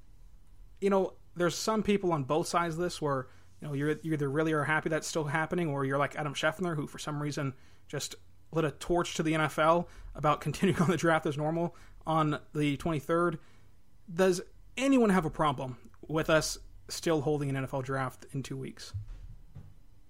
you 0.81 0.91
know, 0.91 1.15
there's 1.35 1.57
some 1.57 1.83
people 1.83 2.13
on 2.13 2.23
both 2.23 2.47
sides 2.47 2.77
of 2.77 2.81
this 2.81 3.03
where 3.03 3.27
you 3.61 3.67
know 3.67 3.75
you're, 3.75 3.97
you 4.03 4.13
either 4.13 4.31
really 4.31 4.53
are 4.53 4.65
happy 4.65 4.89
that's 4.89 5.09
still 5.09 5.25
happening, 5.25 5.69
or 5.69 5.85
you're 5.85 5.99
like 5.99 6.15
Adam 6.15 6.35
Schefter, 6.35 6.77
who 6.77 6.87
for 6.87 6.99
some 6.99 7.21
reason 7.21 7.53
just 7.89 8.15
lit 8.53 8.65
a 8.65 8.71
torch 8.71 9.15
to 9.15 9.25
the 9.25 9.33
NFL 9.33 9.87
about 10.15 10.41
continuing 10.47 10.81
on 10.81 10.89
the 10.89 10.97
draft 10.97 11.27
as 11.27 11.37
normal 11.37 11.75
on 12.07 12.39
the 12.55 12.77
23rd. 12.77 13.39
Does 14.13 14.41
anyone 14.77 15.11
have 15.11 15.25
a 15.25 15.31
problem 15.31 15.77
with 16.07 16.31
us 16.31 16.57
still 16.89 17.21
holding 17.21 17.55
an 17.55 17.67
NFL 17.67 17.85
draft 17.85 18.27
in 18.33 18.43
two 18.43 18.57
weeks? 18.57 18.93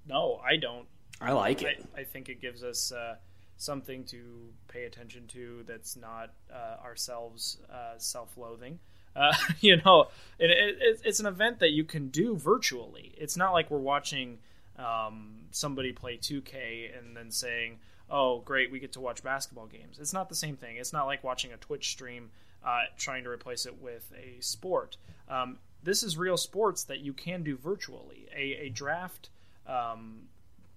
No, 0.06 0.40
I 0.44 0.56
don't. 0.56 0.86
I 1.20 1.32
like 1.32 1.62
it. 1.62 1.86
I, 1.96 2.00
I 2.00 2.04
think 2.04 2.28
it 2.28 2.40
gives 2.40 2.62
us 2.62 2.92
uh, 2.92 3.16
something 3.56 4.04
to 4.04 4.52
pay 4.68 4.84
attention 4.84 5.26
to 5.28 5.64
that's 5.66 5.96
not 5.96 6.32
uh, 6.52 6.82
ourselves 6.82 7.58
uh, 7.72 7.98
self-loathing. 7.98 8.78
Uh, 9.14 9.34
you 9.60 9.76
know, 9.84 10.08
it, 10.38 10.50
it, 10.50 11.00
it's 11.04 11.20
an 11.20 11.26
event 11.26 11.58
that 11.58 11.70
you 11.70 11.84
can 11.84 12.08
do 12.08 12.36
virtually. 12.36 13.14
It's 13.18 13.36
not 13.36 13.52
like 13.52 13.70
we're 13.70 13.78
watching 13.78 14.38
um, 14.78 15.40
somebody 15.50 15.92
play 15.92 16.16
2K 16.16 16.96
and 16.96 17.16
then 17.16 17.30
saying, 17.30 17.78
"Oh, 18.08 18.40
great, 18.40 18.70
we 18.70 18.78
get 18.78 18.92
to 18.92 19.00
watch 19.00 19.22
basketball 19.22 19.66
games." 19.66 19.98
It's 19.98 20.12
not 20.12 20.28
the 20.28 20.36
same 20.36 20.56
thing. 20.56 20.76
It's 20.76 20.92
not 20.92 21.06
like 21.06 21.24
watching 21.24 21.52
a 21.52 21.56
Twitch 21.56 21.90
stream 21.90 22.30
uh, 22.64 22.82
trying 22.96 23.24
to 23.24 23.30
replace 23.30 23.66
it 23.66 23.80
with 23.80 24.12
a 24.16 24.40
sport. 24.40 24.96
Um, 25.28 25.58
this 25.82 26.02
is 26.02 26.16
real 26.16 26.36
sports 26.36 26.84
that 26.84 27.00
you 27.00 27.12
can 27.12 27.42
do 27.42 27.56
virtually. 27.56 28.26
A, 28.34 28.66
a 28.66 28.68
draft 28.68 29.30
um, 29.66 30.28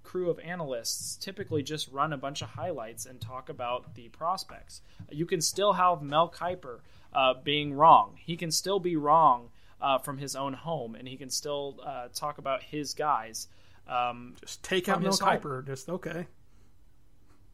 crew 0.04 0.30
of 0.30 0.40
analysts 0.40 1.16
typically 1.18 1.64
just 1.64 1.92
run 1.92 2.14
a 2.14 2.18
bunch 2.18 2.42
of 2.42 2.50
highlights 2.50 3.06
and 3.06 3.20
talk 3.20 3.50
about 3.50 3.96
the 3.96 4.10
prospects. 4.10 4.82
You 5.10 5.26
can 5.26 5.42
still 5.42 5.74
have 5.74 6.02
Mel 6.02 6.30
Kiper 6.30 6.80
uh, 7.14 7.36
being 7.44 7.74
wrong. 7.74 8.18
He 8.18 8.36
can 8.38 8.52
still 8.52 8.80
be 8.80 8.96
wrong 8.96 9.50
uh, 9.82 9.98
from 9.98 10.18
his 10.18 10.36
own 10.36 10.54
home, 10.54 10.96
and 10.96 11.08
he 11.08 11.18
can 11.18 11.30
still 11.30 11.80
uh, 11.86 12.08
talk 12.14 12.38
about 12.38 12.62
his 12.62 12.94
guys. 12.94 13.48
Um, 13.88 14.36
just 14.40 14.64
take 14.64 14.88
out 14.88 15.02
Mel 15.02 15.14
Kiper. 15.14 15.66
Just 15.66 15.90
okay. 15.90 16.28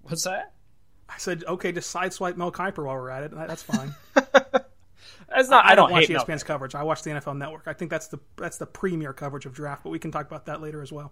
What's 0.03 0.23
that? 0.23 0.53
I 1.09 1.17
said 1.17 1.43
okay. 1.47 1.71
Just 1.71 1.93
sideswipe 1.93 2.37
Mel 2.37 2.51
Kiper 2.51 2.85
while 2.85 2.95
we're 2.95 3.09
at 3.09 3.23
it. 3.23 3.31
That's 3.31 3.63
fine. 3.63 3.95
That's 5.29 5.49
not. 5.49 5.65
I, 5.65 5.71
I 5.71 5.75
don't, 5.75 5.89
don't 5.89 5.99
watch 5.99 6.07
hate 6.07 6.17
ESPN's 6.17 6.43
coverage. 6.43 6.75
I 6.75 6.83
watch 6.83 7.03
the 7.03 7.11
NFL 7.11 7.37
Network. 7.37 7.63
I 7.67 7.73
think 7.73 7.91
that's 7.91 8.07
the 8.07 8.19
that's 8.35 8.57
the 8.57 8.65
premier 8.65 9.13
coverage 9.13 9.45
of 9.45 9.53
draft. 9.53 9.83
But 9.83 9.89
we 9.89 9.99
can 9.99 10.11
talk 10.11 10.27
about 10.27 10.45
that 10.45 10.61
later 10.61 10.81
as 10.81 10.91
well. 10.91 11.11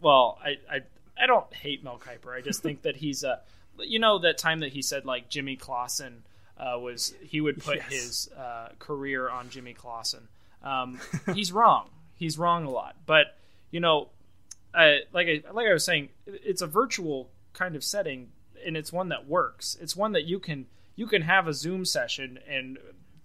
Well, 0.00 0.38
I 0.44 0.56
I, 0.70 0.80
I 1.20 1.26
don't 1.26 1.52
hate 1.52 1.84
Mel 1.84 1.98
Kiper. 1.98 2.36
I 2.36 2.40
just 2.40 2.62
think 2.62 2.82
that 2.82 2.96
he's 2.96 3.24
a. 3.24 3.40
You 3.78 3.98
know 3.98 4.18
that 4.18 4.36
time 4.36 4.60
that 4.60 4.72
he 4.72 4.82
said 4.82 5.06
like 5.06 5.30
Jimmy 5.30 5.56
Clausen 5.56 6.24
uh, 6.58 6.78
was 6.78 7.14
he 7.22 7.40
would 7.40 7.62
put 7.62 7.76
yes. 7.76 7.92
his 7.92 8.30
uh, 8.36 8.68
career 8.78 9.28
on 9.28 9.48
Jimmy 9.48 9.72
Clausen. 9.72 10.28
Um, 10.62 11.00
he's 11.34 11.52
wrong. 11.52 11.88
He's 12.16 12.38
wrong 12.38 12.66
a 12.66 12.70
lot. 12.70 12.96
But 13.06 13.36
you 13.70 13.80
know, 13.80 14.10
like 14.74 15.28
I 15.28 15.42
like 15.52 15.66
I 15.66 15.72
was 15.72 15.84
saying, 15.84 16.10
it's 16.26 16.62
a 16.62 16.66
virtual 16.66 17.30
kind 17.52 17.76
of 17.76 17.82
setting, 17.82 18.30
and 18.64 18.76
it's 18.76 18.92
one 18.92 19.08
that 19.08 19.26
works. 19.26 19.76
It's 19.80 19.96
one 19.96 20.12
that 20.12 20.24
you 20.24 20.38
can 20.38 20.66
you 20.96 21.06
can 21.06 21.22
have 21.22 21.48
a 21.48 21.54
Zoom 21.54 21.84
session 21.84 22.38
and 22.48 22.78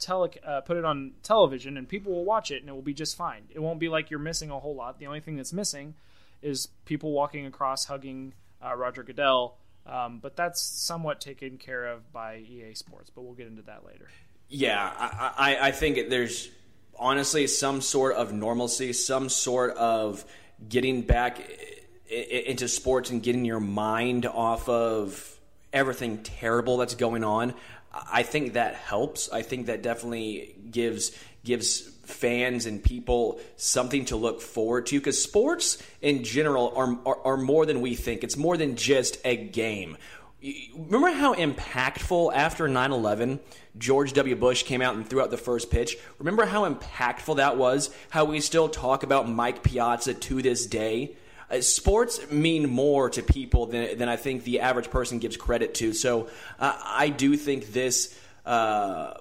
tele 0.06 0.30
uh, 0.46 0.62
put 0.62 0.78
it 0.78 0.86
on 0.86 1.12
television, 1.24 1.78
and 1.78 1.88
people 1.88 2.14
will 2.14 2.26
watch 2.26 2.52
it, 2.52 2.62
and 2.62 2.70
it 2.70 2.74
will 2.74 2.82
be 2.82 2.94
just 2.94 3.18
fine. 3.18 3.44
It 3.54 3.60
won't 3.60 3.80
be 3.80 3.90
like 3.90 4.10
you're 4.10 4.20
missing 4.20 4.52
a 4.52 4.60
whole 4.60 4.76
lot. 4.76 5.00
The 5.00 5.08
only 5.08 5.20
thing 5.20 5.36
that's 5.36 5.54
missing 5.54 5.96
is 6.42 6.68
people 6.86 7.12
walking 7.12 7.46
across, 7.46 7.86
hugging 7.86 8.34
uh, 8.64 8.76
Roger 8.76 9.04
Goodell. 9.04 9.58
Um, 9.88 10.20
but 10.20 10.36
that's 10.36 10.62
somewhat 10.62 11.22
taken 11.22 11.58
care 11.58 11.86
of 11.86 12.12
by 12.12 12.38
EA 12.38 12.74
Sports. 12.74 13.12
But 13.14 13.24
we'll 13.24 13.34
get 13.34 13.48
into 13.48 13.62
that 13.64 13.86
later. 13.86 14.08
Yeah, 14.50 14.92
I, 14.98 15.34
I, 15.38 15.68
I 15.68 15.72
think 15.72 16.10
there's 16.10 16.50
honestly 16.98 17.48
some 17.48 17.82
sort 17.82 18.16
of 18.16 18.34
normalcy, 18.34 18.94
some 18.94 19.30
sort 19.30 19.76
of 19.78 20.26
getting 20.70 21.02
back 21.02 21.40
into 22.10 22.68
sports 22.68 23.10
and 23.10 23.22
getting 23.22 23.46
your 23.46 23.60
mind 23.60 24.26
off 24.26 24.70
of 24.70 25.40
everything 25.74 26.20
terrible 26.24 26.78
that's 26.78 26.96
going 26.96 27.24
on. 27.24 27.54
I 28.12 28.24
think 28.24 28.54
that 28.54 28.76
helps. 28.76 29.32
I 29.32 29.42
think 29.42 29.68
that 29.68 29.82
definitely 29.82 30.56
gives 30.70 31.12
gives 31.44 31.82
fans 32.04 32.66
and 32.66 32.84
people 32.84 33.40
something 33.56 34.06
to 34.06 34.16
look 34.16 34.42
forward 34.42 34.88
to 34.88 35.00
because 35.00 35.22
sports 35.22 35.82
in 36.02 36.24
general 36.24 36.74
are, 36.76 36.98
are, 37.06 37.26
are 37.26 37.38
more 37.38 37.66
than 37.66 37.82
we 37.82 37.96
think. 37.96 38.24
It's 38.24 38.38
more 38.38 38.58
than 38.58 38.76
just 38.76 39.18
a 39.24 39.36
game. 39.36 39.98
Remember 40.76 41.10
how 41.10 41.34
impactful 41.34 42.32
after 42.34 42.68
9 42.68 42.92
11 42.92 43.40
George 43.78 44.14
W. 44.14 44.36
Bush 44.36 44.64
came 44.64 44.82
out 44.82 44.96
and 44.96 45.08
threw 45.08 45.22
out 45.22 45.32
the 45.32 45.38
first 45.38 45.72
pitch? 45.72 45.98
Remember 46.20 46.46
how 46.46 46.70
impactful 46.70 47.38
that 47.38 47.58
was? 47.58 47.90
How 48.10 48.26
we 48.26 48.40
still 48.42 48.70
talk 48.70 49.04
about 49.04 49.30
Mike 49.30 49.64
Piazza 49.64 50.14
to 50.14 50.42
this 50.42 50.66
day? 50.66 51.16
Uh, 51.50 51.62
sports 51.62 52.32
mean 52.32 52.70
more 52.70 53.10
to 53.10 53.22
people 53.22 53.68
than, 53.68 53.98
than 53.98 54.10
I 54.10 54.16
think 54.16 54.44
the 54.44 54.62
average 54.62 54.90
person 54.90 55.20
gives 55.20 55.38
credit 55.38 55.76
to. 55.76 55.94
So 55.94 56.30
uh, 56.60 56.78
I 56.84 57.10
do 57.10 57.36
think 57.38 57.72
this. 57.72 58.18
Uh, 58.46 59.16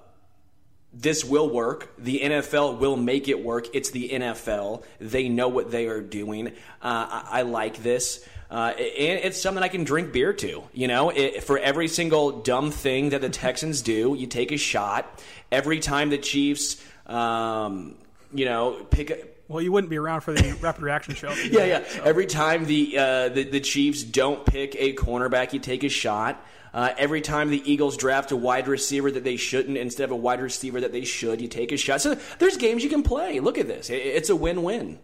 this 0.97 1.25
will 1.25 1.49
work. 1.49 1.93
The 1.97 2.21
NFL 2.21 2.79
will 2.79 2.95
make 2.95 3.27
it 3.27 3.43
work. 3.43 3.67
It's 3.73 3.91
the 3.91 4.09
NFL. 4.09 4.83
They 4.99 5.27
know 5.27 5.49
what 5.49 5.69
they 5.69 5.87
are 5.87 5.99
doing. 5.99 6.47
Uh, 6.47 6.51
I, 6.81 7.27
I, 7.31 7.41
like 7.41 7.83
this. 7.83 8.25
Uh, 8.49 8.73
and 8.77 9.19
it's 9.19 9.41
something 9.41 9.61
I 9.61 9.67
can 9.67 9.83
drink 9.83 10.13
beer 10.13 10.31
to. 10.31 10.63
You 10.73 10.87
know, 10.87 11.09
it, 11.09 11.43
for 11.43 11.57
every 11.57 11.89
single 11.89 12.39
dumb 12.41 12.71
thing 12.71 13.09
that 13.09 13.19
the 13.19 13.29
Texans 13.29 13.81
do, 13.81 14.15
you 14.17 14.27
take 14.27 14.53
a 14.53 14.57
shot. 14.57 15.21
Every 15.51 15.79
time 15.79 16.09
the 16.09 16.17
Chiefs, 16.17 16.81
um, 17.07 17.95
you 18.33 18.45
know, 18.45 18.85
pick 18.89 19.09
a, 19.09 19.17
well, 19.47 19.61
you 19.61 19.71
wouldn't 19.71 19.89
be 19.89 19.97
around 19.97 20.21
for 20.21 20.33
the 20.33 20.53
rapid 20.61 20.81
reaction 20.81 21.15
show. 21.15 21.31
yeah, 21.49 21.65
yeah. 21.65 21.83
So. 21.87 22.03
Every 22.03 22.25
time 22.25 22.65
the, 22.65 22.97
uh, 22.97 23.29
the 23.29 23.43
the 23.43 23.59
Chiefs 23.59 24.03
don't 24.03 24.45
pick 24.45 24.75
a 24.75 24.93
cornerback, 24.93 25.53
you 25.53 25.59
take 25.59 25.83
a 25.83 25.89
shot. 25.89 26.43
Uh, 26.73 26.93
every 26.97 27.21
time 27.21 27.49
the 27.49 27.71
Eagles 27.71 27.95
draft 27.95 28.33
a 28.33 28.35
wide 28.35 28.67
receiver 28.67 29.09
that 29.09 29.23
they 29.23 29.37
shouldn't 29.37 29.77
instead 29.77 30.03
of 30.03 30.11
a 30.11 30.15
wide 30.15 30.41
receiver 30.41 30.81
that 30.81 30.91
they 30.91 31.05
should, 31.05 31.39
you 31.39 31.47
take 31.47 31.71
a 31.71 31.77
shot. 31.77 32.01
So 32.01 32.15
there's 32.37 32.57
games 32.57 32.83
you 32.83 32.89
can 32.89 33.01
play. 33.01 33.39
Look 33.39 33.57
at 33.57 33.67
this; 33.67 33.89
it's 33.89 34.29
a 34.29 34.35
win-win. 34.35 34.99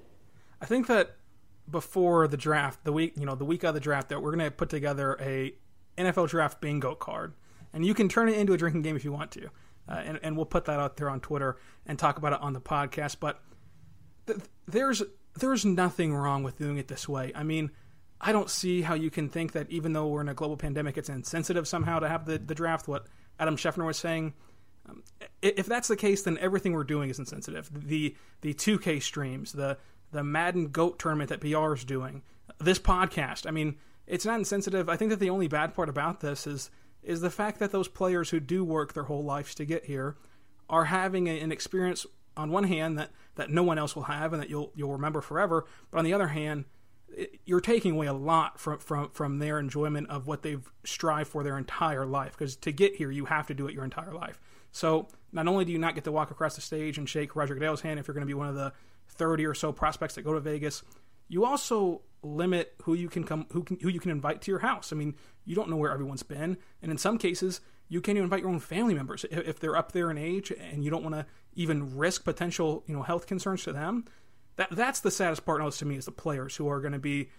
I 0.62 0.66
think 0.66 0.88
that 0.88 1.16
before 1.70 2.28
the 2.28 2.36
draft, 2.36 2.84
the 2.84 2.92
week 2.92 3.14
you 3.16 3.26
know 3.26 3.36
the 3.36 3.46
week 3.46 3.64
of 3.64 3.74
the 3.74 3.80
draft, 3.80 4.10
that 4.10 4.22
we're 4.22 4.36
going 4.36 4.44
to 4.44 4.52
put 4.52 4.70
together 4.70 5.18
a 5.22 5.54
NFL 5.98 6.28
draft 6.28 6.60
bingo 6.60 6.94
card, 6.94 7.34
and 7.72 7.86
you 7.86 7.94
can 7.94 8.10
turn 8.10 8.28
it 8.28 8.38
into 8.38 8.54
a 8.54 8.58
drinking 8.58 8.82
game 8.82 8.96
if 8.98 9.06
you 9.06 9.14
want 9.14 9.32
to, 9.32 9.46
uh, 9.88 9.94
and, 9.94 10.20
and 10.24 10.36
we'll 10.36 10.46
put 10.46 10.66
that 10.66 10.80
out 10.80 10.98
there 10.98 11.10
on 11.10 11.22
Twitter 11.22 11.58
and 11.86 11.98
talk 11.98 12.18
about 12.18 12.34
it 12.34 12.42
on 12.42 12.52
the 12.52 12.62
podcast. 12.62 13.18
But 13.20 13.42
there's 14.68 15.04
there's 15.36 15.66
nothing 15.66 16.14
wrong 16.14 16.44
with 16.44 16.58
doing 16.58 16.78
it 16.78 16.88
this 16.88 17.08
way. 17.08 17.32
I 17.36 17.44
mean, 17.44 17.72
I 18.20 18.32
don't 18.32 18.50
see 18.50 18.82
how 18.82 18.94
you 18.94 19.10
can 19.10 19.30
think 19.30 19.54
that 19.54 19.70
even 19.70 19.94
though 19.94 20.08
we're 20.08 20.22
in 20.22 20.30
a 20.30 20.34
global 20.34 20.58
pandemic, 20.58 20.98
it's 20.98 21.10
insensitive 21.10 21.68
somehow 21.68 22.00
to 22.00 22.08
have 22.08 22.26
the, 22.26 22.38
the 22.38 22.56
draft. 22.56 22.88
What 22.88 23.08
Adam 23.40 23.56
Schefter 23.56 23.86
was 23.86 23.98
saying. 23.98 24.34
Um, 24.90 25.04
if 25.42 25.68
that's 25.68 25.88
the 25.88 25.96
case, 25.96 26.24
then 26.24 26.38
everything 26.40 26.74
we're 26.74 26.84
doing 26.84 27.10
is 27.10 27.20
insensitive. 27.20 27.70
The 27.88 28.16
the 28.42 28.54
2K 28.54 29.02
streams, 29.02 29.54
the 29.54 29.78
the 30.12 30.24
Madden 30.24 30.68
Goat 30.68 31.00
tournament 31.00 31.30
that 31.30 31.40
PR 31.40 31.74
is 31.74 31.86
doing, 31.86 32.22
this 32.60 32.80
podcast. 32.80 33.48
I 33.48 33.52
mean, 33.52 33.78
it's 34.08 34.26
not 34.26 34.40
insensitive. 34.40 34.90
I 34.90 34.98
think 34.98 35.10
that 35.10 35.20
the 35.20 35.30
only 35.30 35.48
bad 35.48 35.74
part 35.74 35.90
about 35.90 36.20
this 36.20 36.46
is 36.46 36.70
is 37.04 37.22
the 37.22 37.30
fact 37.30 37.60
that 37.60 37.72
those 37.72 37.88
players 37.88 38.30
who 38.30 38.40
do 38.40 38.64
work 38.64 38.94
their 38.94 39.04
whole 39.04 39.24
lives 39.24 39.56
to 39.56 39.66
get 39.66 39.86
here 39.86 40.16
are 40.70 40.86
having 40.86 41.28
a, 41.28 41.40
an 41.40 41.52
experience 41.52 42.06
on 42.38 42.52
one 42.52 42.66
hand 42.66 42.98
that, 42.98 43.12
that 43.42 43.50
no 43.50 43.64
one 43.64 43.78
else 43.78 43.96
will 43.96 44.04
have 44.04 44.34
and 44.34 44.42
that 44.42 44.50
you'll 44.50 44.72
you'll 44.76 44.94
remember 44.94 45.22
forever, 45.22 45.66
but 45.90 45.98
on 45.98 46.06
the 46.06 46.14
other 46.14 46.28
hand, 46.28 46.66
you're 47.46 47.60
taking 47.62 47.94
away 47.94 48.08
a 48.08 48.14
lot 48.14 48.60
from, 48.60 48.80
from, 48.80 49.10
from 49.10 49.40
their 49.40 49.60
enjoyment 49.60 50.10
of 50.10 50.28
what 50.28 50.44
they've 50.44 50.72
strived 50.86 51.30
for 51.30 51.44
their 51.44 51.58
entire 51.58 52.06
life. 52.06 52.32
Because 52.32 52.56
to 52.58 52.72
get 52.72 52.96
here, 52.96 53.12
you 53.12 53.26
have 53.26 53.48
to 53.48 53.54
do 53.54 53.68
it 53.68 53.74
your 53.74 53.84
entire 53.84 54.14
life. 54.14 54.40
So 54.72 55.08
not 55.34 55.48
only 55.48 55.66
do 55.66 55.72
you 55.72 55.78
not 55.78 55.96
get 55.96 56.06
to 56.06 56.12
walk 56.12 56.32
across 56.32 56.56
the 56.56 56.62
stage 56.62 56.98
and 56.98 57.10
shake 57.10 57.36
Roger 57.36 57.54
Goodell's 57.54 57.82
hand 57.82 58.00
if 58.00 58.08
you're 58.08 58.14
going 58.14 58.26
to 58.26 58.28
be 58.28 58.34
one 58.34 58.48
of 58.48 58.56
the 58.56 58.72
30 59.10 59.46
or 59.46 59.54
so 59.54 59.74
prospects 59.74 60.16
that 60.16 60.22
go 60.22 60.34
to 60.34 60.40
Vegas, 60.40 60.84
you 61.28 61.44
also 61.44 62.02
limit 62.24 62.76
who 62.84 62.94
you 62.94 63.10
can 63.10 63.24
come 63.24 63.48
who 63.52 63.64
can, 63.64 63.78
who 63.82 63.90
you 63.90 64.00
can 64.00 64.12
invite 64.12 64.42
to 64.44 64.52
your 64.52 64.60
house. 64.60 64.94
I 64.94 64.96
mean, 64.96 65.16
you 65.44 65.56
don't 65.56 65.70
know 65.70 65.76
where 65.76 65.92
everyone's 65.92 66.24
been, 66.24 66.58
and 66.82 66.92
in 66.92 66.98
some 66.98 67.18
cases, 67.18 67.62
you 67.92 68.02
can't 68.02 68.18
even 68.18 68.26
invite 68.26 68.42
your 68.42 68.50
own 68.50 68.60
family 68.60 68.94
members 68.94 69.26
if 69.30 69.60
they're 69.60 69.76
up 69.76 69.92
there 69.92 70.10
in 70.10 70.18
age 70.18 70.52
and 70.52 70.84
you 70.84 70.90
don't 70.90 71.04
want 71.04 71.16
to 71.16 71.26
even 71.54 71.98
risk 71.98 72.24
potential 72.24 72.84
you 72.88 72.96
know 72.96 73.04
health 73.04 73.28
concerns 73.28 73.64
to 73.64 73.74
them 73.74 74.06
that 74.56 74.70
that's 74.72 75.00
the 75.00 75.12
saddest 75.12 75.46
part 75.46 75.72
to 75.72 75.86
me 75.86 75.96
is 75.96 76.06
the 76.06 76.12
players 76.12 76.56
who 76.56 76.68
are 76.70 76.80
going 76.80 76.94
to 76.94 77.00
be 77.00 77.30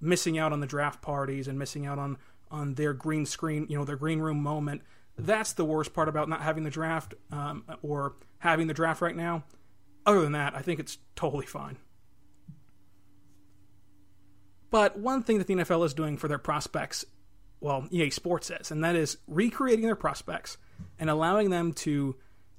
missing 0.00 0.38
out 0.38 0.52
on 0.52 0.60
the 0.60 0.66
draft 0.66 1.02
parties 1.02 1.48
and 1.48 1.58
missing 1.58 1.86
out 1.86 1.98
on 1.98 2.16
on 2.50 2.74
their 2.74 2.92
green 2.92 3.26
screen, 3.26 3.66
you 3.68 3.76
know, 3.76 3.84
their 3.84 3.96
green 3.96 4.20
room 4.20 4.42
moment. 4.42 4.82
That's 5.18 5.52
the 5.54 5.64
worst 5.64 5.92
part 5.94 6.08
about 6.08 6.28
not 6.28 6.42
having 6.42 6.64
the 6.64 6.70
draft 6.70 7.14
um, 7.32 7.64
or 7.82 8.14
having 8.38 8.66
the 8.66 8.74
draft 8.74 9.00
right 9.00 9.16
now. 9.16 9.44
Other 10.04 10.20
than 10.20 10.32
that, 10.32 10.54
I 10.54 10.62
think 10.62 10.78
it's 10.78 10.98
totally 11.16 11.46
fine. 11.46 11.78
But 14.70 14.98
one 14.98 15.22
thing 15.22 15.38
that 15.38 15.46
the 15.46 15.54
NFL 15.54 15.84
is 15.86 15.94
doing 15.94 16.16
for 16.16 16.28
their 16.28 16.38
prospects, 16.38 17.04
well, 17.60 17.86
EA 17.90 18.10
Sports 18.10 18.50
is, 18.50 18.70
and 18.70 18.84
that 18.84 18.96
is 18.96 19.18
recreating 19.26 19.84
their 19.84 19.96
prospects 19.96 20.58
and 20.98 21.08
allowing 21.08 21.50
them 21.50 21.72
to 21.72 22.16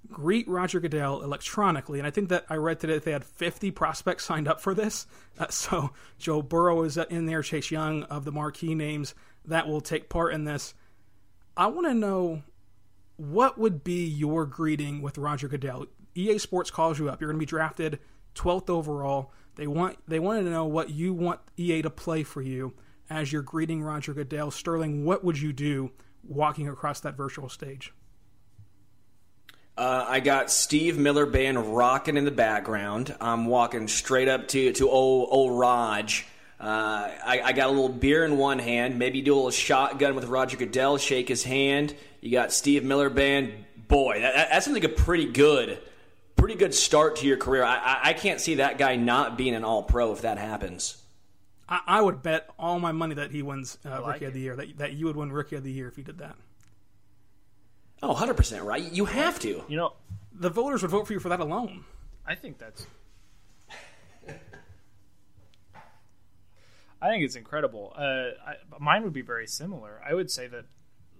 greet 0.10 0.48
Roger 0.48 0.80
Goodell 0.80 1.22
electronically. 1.22 2.00
And 2.00 2.08
I 2.08 2.12
think 2.12 2.30
that 2.30 2.46
I 2.50 2.56
read 2.56 2.80
today 2.80 2.94
that 2.94 3.04
they 3.04 3.12
had 3.12 3.26
50 3.26 3.72
prospects 3.72 4.26
signed 4.26 4.48
up 4.48 4.62
for 4.62 4.74
this. 4.74 5.06
Uh, 5.38 5.48
so 5.50 5.92
Joe 6.18 6.42
Burrow 6.42 6.84
is 6.84 6.98
in 6.98 7.28
there, 7.28 7.44
Chase 7.44 7.70
Young 7.70 8.04
of 8.04 8.26
the 8.26 8.32
marquee 8.32 8.74
names 8.74 9.14
that 9.46 9.68
will 9.68 9.82
take 9.82 10.10
part 10.10 10.34
in 10.34 10.46
this. 10.46 10.74
I 11.56 11.68
want 11.68 11.88
to 11.88 11.94
know 11.94 12.42
what 13.18 13.58
would 13.58 13.84
be 13.84 14.06
your 14.06 14.46
greeting 14.46 15.02
with 15.02 15.18
Roger 15.18 15.48
Goodell. 15.48 15.86
EA 16.16 16.38
Sports 16.38 16.72
calls 16.72 16.98
you 16.98 17.10
up. 17.10 17.22
You're 17.22 17.30
going 17.30 17.40
to 17.40 17.46
be 17.46 17.50
drafted 17.50 18.00
12th 18.36 18.70
overall. 18.70 19.32
They 19.56 19.68
want 19.68 19.98
they 20.08 20.20
wanted 20.20 20.44
to 20.44 20.50
know 20.52 20.66
what 20.66 20.90
you 20.90 21.14
want 21.14 21.40
EA 21.58 21.82
to 21.82 21.90
play 21.90 22.24
for 22.24 22.42
you 22.42 22.74
as 23.10 23.32
you're 23.32 23.42
greeting 23.42 23.82
Roger 23.82 24.14
Goodell. 24.14 24.52
Sterling, 24.52 25.06
what 25.06 25.24
would 25.24 25.40
you 25.40 25.54
do 25.54 25.92
walking 26.28 26.68
across 26.68 27.00
that 27.02 27.16
virtual 27.16 27.50
stage? 27.50 27.94
Uh, 29.78 30.06
I 30.08 30.22
got 30.22 30.50
Steve 30.50 30.98
Miller 30.98 31.28
Band 31.28 31.76
rocking 31.76 32.18
in 32.18 32.26
the 32.26 32.32
background. 32.32 33.16
I'm 33.22 33.46
walking 33.46 33.88
straight 33.88 34.28
up 34.28 34.48
to 34.50 34.74
to 34.74 34.90
old 34.90 35.30
old 35.32 35.60
Raj. 35.60 36.26
Uh, 36.60 37.12
I, 37.24 37.42
I, 37.46 37.54
got 37.54 37.68
a 37.68 37.70
little 37.70 37.88
beer 37.88 38.26
in 38.26 38.40
one 38.40 38.58
hand. 38.58 38.98
Maybe 38.98 39.22
do 39.22 39.34
a 39.34 39.36
little 39.36 39.52
shotgun 39.52 40.16
with 40.16 40.26
Roger 40.26 40.58
Goodell. 40.58 40.98
Shake 40.98 41.28
his 41.28 41.44
hand. 41.44 41.94
You 42.20 42.32
got 42.32 42.52
Steve 42.52 42.84
Miller 42.84 43.12
Band. 43.12 43.54
Boy, 43.88 44.22
that, 44.22 44.50
that 44.50 44.64
sounds 44.64 44.74
like 44.74 44.84
a 44.84 44.90
pretty 44.90 45.32
good, 45.32 45.78
pretty 46.36 46.56
good 46.56 46.74
start 46.74 47.18
to 47.18 47.28
your 47.28 47.38
career. 47.38 47.64
I, 47.64 47.76
I, 47.76 48.00
I 48.06 48.14
can't 48.14 48.42
see 48.42 48.56
that 48.56 48.80
guy 48.80 48.96
not 48.96 49.38
being 49.38 49.54
an 49.54 49.64
All 49.64 49.84
Pro 49.84 50.12
if 50.12 50.24
that 50.24 50.40
happens. 50.40 50.98
I, 51.70 51.82
I, 51.88 52.02
would 52.02 52.22
bet 52.22 52.50
all 52.58 52.80
my 52.80 52.92
money 52.92 53.16
that 53.16 53.32
he 53.32 53.42
wins 53.42 53.78
uh, 53.86 54.02
like 54.02 54.14
Rookie 54.14 54.26
it. 54.26 54.28
of 54.30 54.34
the 54.34 54.40
Year. 54.40 54.56
That 54.56 54.78
that 54.78 54.94
you 54.94 55.06
would 55.06 55.16
win 55.16 55.32
Rookie 55.32 55.56
of 55.56 55.64
the 55.64 55.72
Year 55.72 55.88
if 55.88 55.98
you 55.98 56.04
did 56.04 56.20
that. 56.20 56.36
Oh, 58.02 58.14
100% 58.14 58.64
right. 58.64 58.84
You 58.92 59.06
have 59.06 59.40
to. 59.40 59.64
You 59.68 59.78
know, 59.78 59.94
the 60.32 60.50
voters 60.50 60.82
would 60.84 60.92
vote 60.92 61.08
for 61.08 61.14
you 61.14 61.20
for 61.20 61.30
that 61.30 61.40
alone. 61.40 61.86
I 62.26 62.36
think 62.36 62.58
that's. 62.60 62.86
I 67.02 67.10
think 67.10 67.24
it's 67.24 67.36
incredible. 67.36 67.94
Uh, 67.96 68.30
I, 68.46 68.56
mine 68.80 69.04
would 69.04 69.14
be 69.14 69.22
very 69.22 69.48
similar. 69.48 70.02
I 70.08 70.14
would 70.14 70.30
say 70.30 70.48
that 70.48 70.66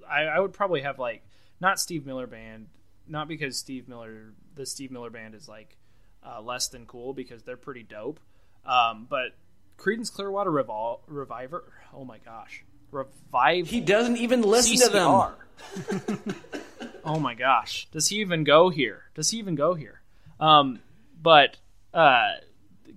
I, 0.08 0.24
I, 0.24 0.40
would 0.40 0.54
probably 0.54 0.82
have 0.82 1.00
like 1.00 1.24
not 1.60 1.80
Steve 1.80 2.06
Miller 2.06 2.28
band, 2.28 2.68
not 3.08 3.28
because 3.28 3.58
Steve 3.58 3.88
Miller, 3.88 4.34
the 4.56 4.66
Steve 4.66 4.92
Miller 4.92 5.10
band 5.10 5.34
is 5.36 5.48
like 5.48 5.78
uh, 6.26 6.42
less 6.42 6.68
than 6.68 6.86
cool 6.86 7.14
because 7.14 7.44
they're 7.44 7.58
pretty 7.58 7.84
dope, 7.84 8.20
um, 8.66 9.08
but 9.10 9.36
Creedence 9.78 10.12
Clearwater 10.12 10.52
Revol- 10.52 11.00
Reviver. 11.08 11.72
Oh 11.94 12.04
my 12.04 12.18
gosh, 12.20 12.64
Revive. 12.92 13.68
He 13.68 13.82
doesn't 13.82 14.18
even 14.18 14.42
listen 14.42 14.78
CCR. 14.78 15.34
to 15.74 16.16
them. 16.16 16.36
oh 17.06 17.20
my 17.20 17.34
gosh, 17.34 17.88
does 17.92 18.08
he 18.08 18.18
even 18.18 18.44
go 18.44 18.70
here? 18.70 19.04
Does 19.16 19.30
he 19.30 19.38
even 19.38 19.56
go 19.56 19.74
here? 19.74 20.02
Um, 20.40 20.80
but 21.22 21.58
uh, 21.94 22.32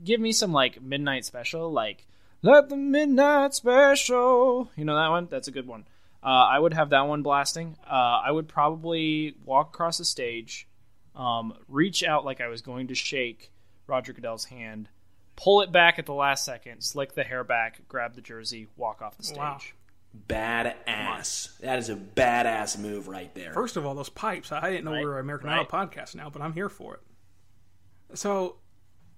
give 0.05 0.21
me 0.21 0.33
some 0.33 0.53
like 0.53 0.81
midnight 0.83 1.25
special, 1.25 1.71
like 1.71 2.07
let 2.43 2.69
the 2.69 2.77
midnight 2.77 3.55
special. 3.55 4.71
You 4.77 4.85
know 4.85 4.97
that 4.97 5.09
one? 5.09 5.29
That's 5.31 5.49
a 5.49 5.53
good 5.53 5.67
one. 5.67 5.87
Uh, 6.23 6.27
I 6.27 6.59
would 6.59 6.75
have 6.75 6.91
that 6.91 7.07
one 7.07 7.23
blasting. 7.23 7.77
Uh, 7.87 8.21
I 8.25 8.31
would 8.31 8.47
probably 8.49 9.37
walk 9.45 9.69
across 9.69 9.99
the 9.99 10.05
stage, 10.05 10.69
um, 11.17 11.55
reach 11.67 12.05
out 12.05 12.25
like 12.25 12.41
I 12.41 12.49
was 12.49 12.61
going 12.61 12.89
to 12.89 12.95
shake 12.95 13.51
Roger 13.87 14.13
Goodell's 14.13 14.45
hand, 14.45 14.89
pull 15.41 15.63
it 15.63 15.73
back 15.73 15.99
at 15.99 16.07
the 16.07 16.15
last 16.15 16.45
second, 16.45 16.83
slick 16.83 17.15
the 17.15 17.25
hair 17.25 17.45
back, 17.45 17.81
grab 17.89 18.15
the 18.15 18.21
jersey, 18.21 18.69
walk 18.77 19.01
off 19.03 19.17
the 19.17 19.23
stage. 19.23 19.39
Wow. 19.39 19.59
Badass. 20.29 21.59
That 21.59 21.79
is 21.79 21.89
a 21.89 21.97
badass 21.97 22.79
move 22.79 23.09
right 23.09 23.33
there. 23.35 23.53
First 23.53 23.77
of 23.77 23.87
all, 23.87 23.95
those 23.95 24.09
pipes. 24.09 24.53
I 24.53 24.71
didn't 24.71 24.85
know 24.85 24.93
Right, 24.93 25.01
we 25.01 25.07
were 25.07 25.19
American 25.19 25.49
right. 25.49 25.61
Idol 25.61 25.67
podcast 25.67 26.15
now, 26.15 26.31
but 26.31 26.43
I'm 26.43 26.53
here 26.53 26.69
for 26.69 26.95
it. 26.95 27.01
So, 28.19 28.57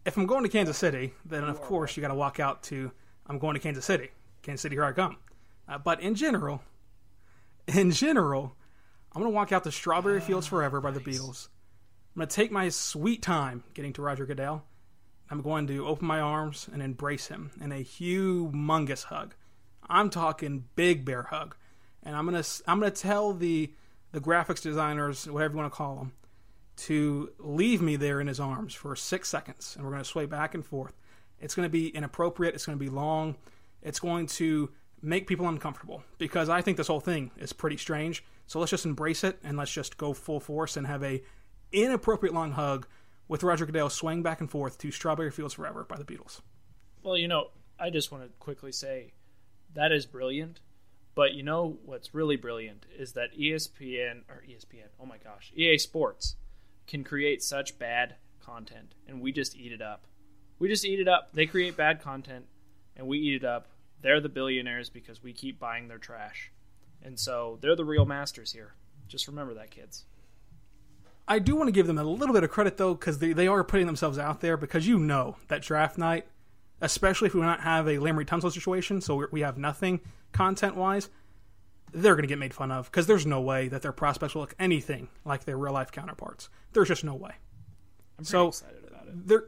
if 0.04 0.18
I'm 0.18 0.26
going 0.26 0.42
to 0.42 0.50
Kansas 0.50 0.76
City, 0.76 1.14
then 1.24 1.44
of 1.44 1.60
course 1.62 1.96
you 1.96 2.02
got 2.02 2.08
to 2.08 2.14
walk 2.14 2.40
out 2.40 2.62
to 2.64 2.92
I'm 3.26 3.38
going 3.38 3.54
to 3.54 3.60
Kansas 3.60 3.84
City. 3.84 4.10
Kansas 4.42 4.62
City, 4.62 4.76
here 4.76 4.84
I 4.84 4.92
come. 4.92 5.16
Uh, 5.68 5.78
but 5.78 6.00
in 6.00 6.14
general, 6.14 6.62
in 7.66 7.90
general, 7.90 8.54
I'm 9.12 9.22
going 9.22 9.32
to 9.32 9.34
walk 9.34 9.52
out 9.52 9.64
to 9.64 9.72
Strawberry 9.72 10.20
Fields 10.20 10.46
Forever 10.46 10.80
by 10.80 10.90
the 10.90 11.00
Beatles. 11.00 11.48
I'm 12.14 12.20
going 12.20 12.28
to 12.28 12.34
take 12.36 12.50
my 12.50 12.68
sweet 12.68 13.22
time 13.22 13.64
getting 13.72 13.94
to 13.94 14.02
Roger 14.02 14.26
Goodell. 14.26 14.64
I'm 15.32 15.40
going 15.40 15.66
to 15.68 15.86
open 15.86 16.06
my 16.06 16.20
arms 16.20 16.68
and 16.70 16.82
embrace 16.82 17.28
him 17.28 17.52
in 17.58 17.72
a 17.72 17.82
humongous 17.82 19.04
hug. 19.04 19.34
I'm 19.88 20.10
talking 20.10 20.64
big 20.76 21.06
bear 21.06 21.22
hug, 21.22 21.56
and 22.02 22.14
I'm 22.14 22.26
gonna 22.26 22.44
I'm 22.66 22.78
gonna 22.78 22.90
tell 22.90 23.32
the 23.32 23.72
the 24.12 24.20
graphics 24.20 24.60
designers, 24.60 25.26
whatever 25.26 25.54
you 25.54 25.60
want 25.60 25.72
to 25.72 25.76
call 25.76 25.96
them, 25.96 26.12
to 26.76 27.32
leave 27.38 27.80
me 27.80 27.96
there 27.96 28.20
in 28.20 28.26
his 28.26 28.40
arms 28.40 28.74
for 28.74 28.94
six 28.94 29.30
seconds, 29.30 29.74
and 29.74 29.86
we're 29.86 29.92
gonna 29.92 30.04
sway 30.04 30.26
back 30.26 30.54
and 30.54 30.66
forth. 30.66 30.92
It's 31.40 31.54
gonna 31.54 31.70
be 31.70 31.88
inappropriate. 31.88 32.54
It's 32.54 32.66
gonna 32.66 32.76
be 32.76 32.90
long. 32.90 33.36
It's 33.80 34.00
going 34.00 34.26
to 34.26 34.70
make 35.00 35.26
people 35.26 35.48
uncomfortable 35.48 36.04
because 36.18 36.50
I 36.50 36.60
think 36.60 36.76
this 36.76 36.88
whole 36.88 37.00
thing 37.00 37.30
is 37.38 37.54
pretty 37.54 37.78
strange. 37.78 38.22
So 38.46 38.58
let's 38.58 38.70
just 38.70 38.84
embrace 38.84 39.24
it 39.24 39.38
and 39.42 39.56
let's 39.56 39.72
just 39.72 39.96
go 39.96 40.12
full 40.12 40.40
force 40.40 40.76
and 40.76 40.86
have 40.86 41.02
a 41.02 41.22
inappropriate 41.72 42.34
long 42.34 42.52
hug 42.52 42.86
with 43.32 43.42
Roger 43.42 43.64
Goodell 43.64 43.88
swaying 43.88 44.22
back 44.22 44.40
and 44.40 44.50
forth 44.50 44.76
to 44.76 44.90
Strawberry 44.90 45.30
Fields 45.30 45.54
Forever 45.54 45.84
by 45.88 45.96
the 45.96 46.04
Beatles. 46.04 46.42
Well, 47.02 47.16
you 47.16 47.28
know, 47.28 47.48
I 47.80 47.88
just 47.88 48.12
want 48.12 48.24
to 48.24 48.30
quickly 48.38 48.72
say 48.72 49.14
that 49.72 49.90
is 49.90 50.04
brilliant. 50.04 50.60
But 51.14 51.32
you 51.32 51.42
know 51.42 51.78
what's 51.86 52.14
really 52.14 52.36
brilliant 52.36 52.84
is 52.94 53.12
that 53.12 53.34
ESPN 53.34 54.24
or 54.28 54.44
ESPN, 54.46 54.88
oh 55.00 55.06
my 55.06 55.16
gosh, 55.16 55.50
EA 55.56 55.78
Sports 55.78 56.36
can 56.86 57.04
create 57.04 57.42
such 57.42 57.78
bad 57.78 58.16
content 58.44 58.94
and 59.08 59.22
we 59.22 59.32
just 59.32 59.56
eat 59.56 59.72
it 59.72 59.80
up. 59.80 60.04
We 60.58 60.68
just 60.68 60.84
eat 60.84 61.00
it 61.00 61.08
up. 61.08 61.32
They 61.32 61.46
create 61.46 61.74
bad 61.74 62.02
content 62.02 62.44
and 62.96 63.06
we 63.06 63.18
eat 63.18 63.34
it 63.34 63.44
up. 63.44 63.68
They're 64.02 64.20
the 64.20 64.28
billionaires 64.28 64.90
because 64.90 65.22
we 65.22 65.32
keep 65.32 65.58
buying 65.58 65.88
their 65.88 65.96
trash. 65.96 66.52
And 67.02 67.18
so 67.18 67.58
they're 67.62 67.76
the 67.76 67.84
real 67.84 68.04
masters 68.04 68.52
here. 68.52 68.74
Just 69.08 69.26
remember 69.26 69.54
that, 69.54 69.70
kids. 69.70 70.04
I 71.28 71.38
do 71.38 71.54
want 71.56 71.68
to 71.68 71.72
give 71.72 71.86
them 71.86 71.98
a 71.98 72.04
little 72.04 72.34
bit 72.34 72.44
of 72.44 72.50
credit 72.50 72.76
though, 72.76 72.94
because 72.94 73.18
they, 73.18 73.32
they 73.32 73.46
are 73.48 73.62
putting 73.64 73.86
themselves 73.86 74.18
out 74.18 74.40
there. 74.40 74.56
Because 74.56 74.86
you 74.86 74.98
know 74.98 75.36
that 75.48 75.62
draft 75.62 75.96
night, 75.98 76.26
especially 76.80 77.26
if 77.26 77.34
we 77.34 77.40
do 77.40 77.46
not 77.46 77.60
have 77.60 77.86
a 77.86 77.96
Laremy 77.98 78.26
Tunsil 78.26 78.52
situation, 78.52 79.00
so 79.00 79.16
we- 79.16 79.26
we 79.30 79.40
have 79.42 79.56
nothing 79.58 80.00
content 80.32 80.74
wise, 80.76 81.08
they're 81.92 82.14
going 82.14 82.22
to 82.22 82.28
get 82.28 82.38
made 82.38 82.54
fun 82.54 82.70
of 82.72 82.90
because 82.90 83.06
there's 83.06 83.26
no 83.26 83.40
way 83.40 83.68
that 83.68 83.82
their 83.82 83.92
prospects 83.92 84.34
will 84.34 84.42
look 84.42 84.54
anything 84.58 85.08
like 85.24 85.44
their 85.44 85.56
real 85.58 85.72
life 85.74 85.92
counterparts. 85.92 86.48
There's 86.72 86.88
just 86.88 87.04
no 87.04 87.14
way. 87.14 87.32
I'm 88.18 88.24
So- 88.24 88.48
excited 88.48 88.84
about 88.88 89.06
it. 89.08 89.26
They're 89.28 89.44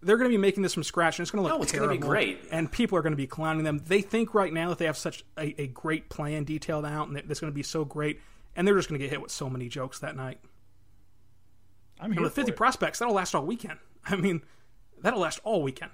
they're 0.00 0.16
going 0.16 0.30
to 0.30 0.34
be 0.36 0.40
making 0.40 0.62
this 0.62 0.74
from 0.74 0.84
scratch, 0.84 1.18
and 1.18 1.24
it's 1.24 1.32
going 1.32 1.42
to 1.44 1.48
look 1.48 1.58
No, 1.58 1.62
it's 1.62 1.72
gonna 1.72 1.88
be 1.90 1.98
great. 1.98 2.38
and 2.52 2.70
people 2.70 2.96
are 2.96 3.02
going 3.02 3.12
to 3.12 3.16
be 3.16 3.26
clowning 3.26 3.64
them. 3.64 3.80
They 3.84 4.00
think 4.00 4.32
right 4.32 4.52
now 4.52 4.68
that 4.68 4.78
they 4.78 4.84
have 4.84 4.96
such 4.96 5.24
a, 5.36 5.60
a 5.60 5.66
great 5.66 6.08
plan 6.08 6.44
detailed 6.44 6.84
out, 6.86 7.08
and 7.08 7.16
that 7.16 7.28
it's 7.28 7.40
going 7.40 7.52
to 7.52 7.54
be 7.54 7.64
so 7.64 7.84
great, 7.84 8.20
and 8.54 8.64
they're 8.66 8.76
just 8.76 8.88
going 8.88 9.00
to 9.00 9.04
get 9.04 9.10
hit 9.10 9.20
with 9.20 9.32
so 9.32 9.50
many 9.50 9.68
jokes 9.68 9.98
that 9.98 10.14
night. 10.14 10.38
I'm 12.00 12.10
here 12.12 12.18
And 12.18 12.24
with 12.24 12.32
for 12.32 12.36
50 12.42 12.52
it. 12.52 12.56
prospects, 12.56 12.98
that'll 12.98 13.14
last 13.14 13.34
all 13.34 13.44
weekend. 13.44 13.78
I 14.04 14.16
mean, 14.16 14.42
that'll 15.00 15.20
last 15.20 15.40
all 15.44 15.62
weekend. 15.62 15.90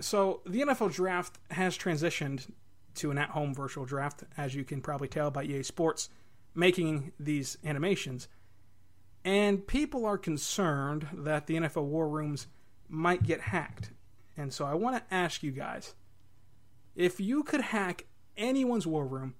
So 0.00 0.40
the 0.46 0.60
NFL 0.60 0.92
draft 0.92 1.38
has 1.50 1.78
transitioned 1.78 2.50
to 2.96 3.10
an 3.10 3.18
at-home 3.18 3.54
virtual 3.54 3.84
draft, 3.84 4.24
as 4.36 4.54
you 4.54 4.64
can 4.64 4.80
probably 4.80 5.08
tell 5.08 5.30
by 5.30 5.44
EA 5.44 5.62
Sports 5.62 6.08
making 6.54 7.12
these 7.18 7.58
animations. 7.64 8.28
And 9.24 9.66
people 9.66 10.04
are 10.04 10.18
concerned 10.18 11.08
that 11.12 11.46
the 11.46 11.56
NFL 11.56 11.84
war 11.84 12.08
rooms 12.08 12.46
might 12.88 13.22
get 13.22 13.40
hacked. 13.40 13.90
And 14.36 14.52
so 14.52 14.64
I 14.64 14.74
want 14.74 14.96
to 14.96 15.14
ask 15.14 15.42
you 15.42 15.50
guys, 15.50 15.94
if 16.94 17.20
you 17.20 17.42
could 17.42 17.60
hack 17.60 18.06
anyone's 18.36 18.86
war 18.86 19.06
room 19.06 19.34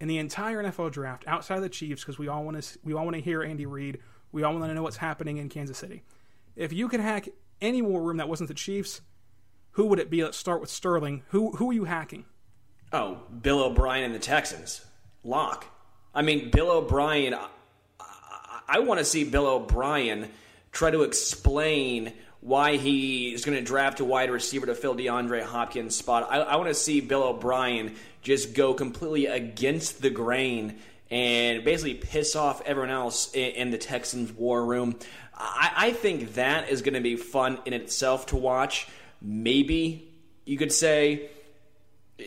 in 0.00 0.08
the 0.08 0.18
entire 0.18 0.62
NFL 0.62 0.92
draft 0.92 1.24
outside 1.26 1.56
of 1.56 1.62
the 1.62 1.68
Chiefs, 1.68 2.02
because 2.02 2.18
we 2.18 2.28
all 2.28 2.44
want 2.44 2.60
to 2.62 2.78
we 2.84 2.92
all 2.92 3.04
want 3.04 3.16
to 3.16 3.22
hear 3.22 3.42
Andy 3.42 3.66
Reid, 3.66 3.98
we 4.32 4.42
all 4.42 4.54
want 4.54 4.64
to 4.66 4.74
know 4.74 4.82
what's 4.82 4.96
happening 4.96 5.36
in 5.36 5.48
Kansas 5.48 5.78
City. 5.78 6.02
If 6.56 6.72
you 6.72 6.88
could 6.88 7.00
hack 7.00 7.28
any 7.60 7.82
war 7.82 8.02
room 8.02 8.16
that 8.16 8.28
wasn't 8.28 8.48
the 8.48 8.54
Chiefs, 8.54 9.00
who 9.72 9.86
would 9.86 9.98
it 9.98 10.10
be? 10.10 10.24
Let's 10.24 10.36
start 10.36 10.60
with 10.60 10.70
Sterling. 10.70 11.22
Who 11.28 11.52
who 11.52 11.70
are 11.70 11.74
you 11.74 11.84
hacking? 11.84 12.24
Oh, 12.92 13.20
Bill 13.40 13.62
O'Brien 13.62 14.04
and 14.04 14.14
the 14.14 14.18
Texans. 14.18 14.84
Lock. 15.24 15.66
I 16.14 16.22
mean, 16.22 16.50
Bill 16.50 16.70
O'Brien. 16.70 17.32
I, 17.32 17.48
I, 18.00 18.60
I 18.68 18.78
want 18.80 18.98
to 18.98 19.04
see 19.04 19.24
Bill 19.24 19.46
O'Brien 19.46 20.28
try 20.72 20.90
to 20.90 21.02
explain 21.02 22.12
why 22.40 22.76
he 22.76 23.32
is 23.32 23.44
going 23.44 23.56
to 23.56 23.64
draft 23.64 24.00
a 24.00 24.04
wide 24.04 24.30
receiver 24.30 24.66
to 24.66 24.74
fill 24.74 24.96
DeAndre 24.96 25.42
Hopkins' 25.42 25.96
spot. 25.96 26.26
I, 26.28 26.40
I 26.40 26.56
want 26.56 26.68
to 26.68 26.74
see 26.74 27.00
Bill 27.00 27.22
O'Brien 27.22 27.94
just 28.20 28.52
go 28.52 28.74
completely 28.74 29.26
against 29.26 30.02
the 30.02 30.10
grain 30.10 30.78
and 31.12 31.62
basically 31.62 31.92
piss 31.92 32.34
off 32.34 32.62
everyone 32.64 32.88
else 32.88 33.30
in, 33.34 33.70
the 33.70 33.76
Texans' 33.76 34.32
war 34.32 34.64
room. 34.64 34.98
I, 35.36 35.72
I 35.76 35.92
think 35.92 36.34
that 36.34 36.70
is 36.70 36.80
going 36.80 36.94
to 36.94 37.02
be 37.02 37.16
fun 37.16 37.58
in 37.66 37.74
itself 37.74 38.26
to 38.26 38.36
watch. 38.36 38.88
Maybe 39.20 40.10
you 40.46 40.56
could 40.56 40.72
say 40.72 41.28
eh, 42.18 42.24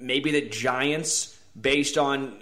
maybe 0.00 0.32
the 0.32 0.48
Giants, 0.48 1.38
based 1.60 1.98
on 1.98 2.38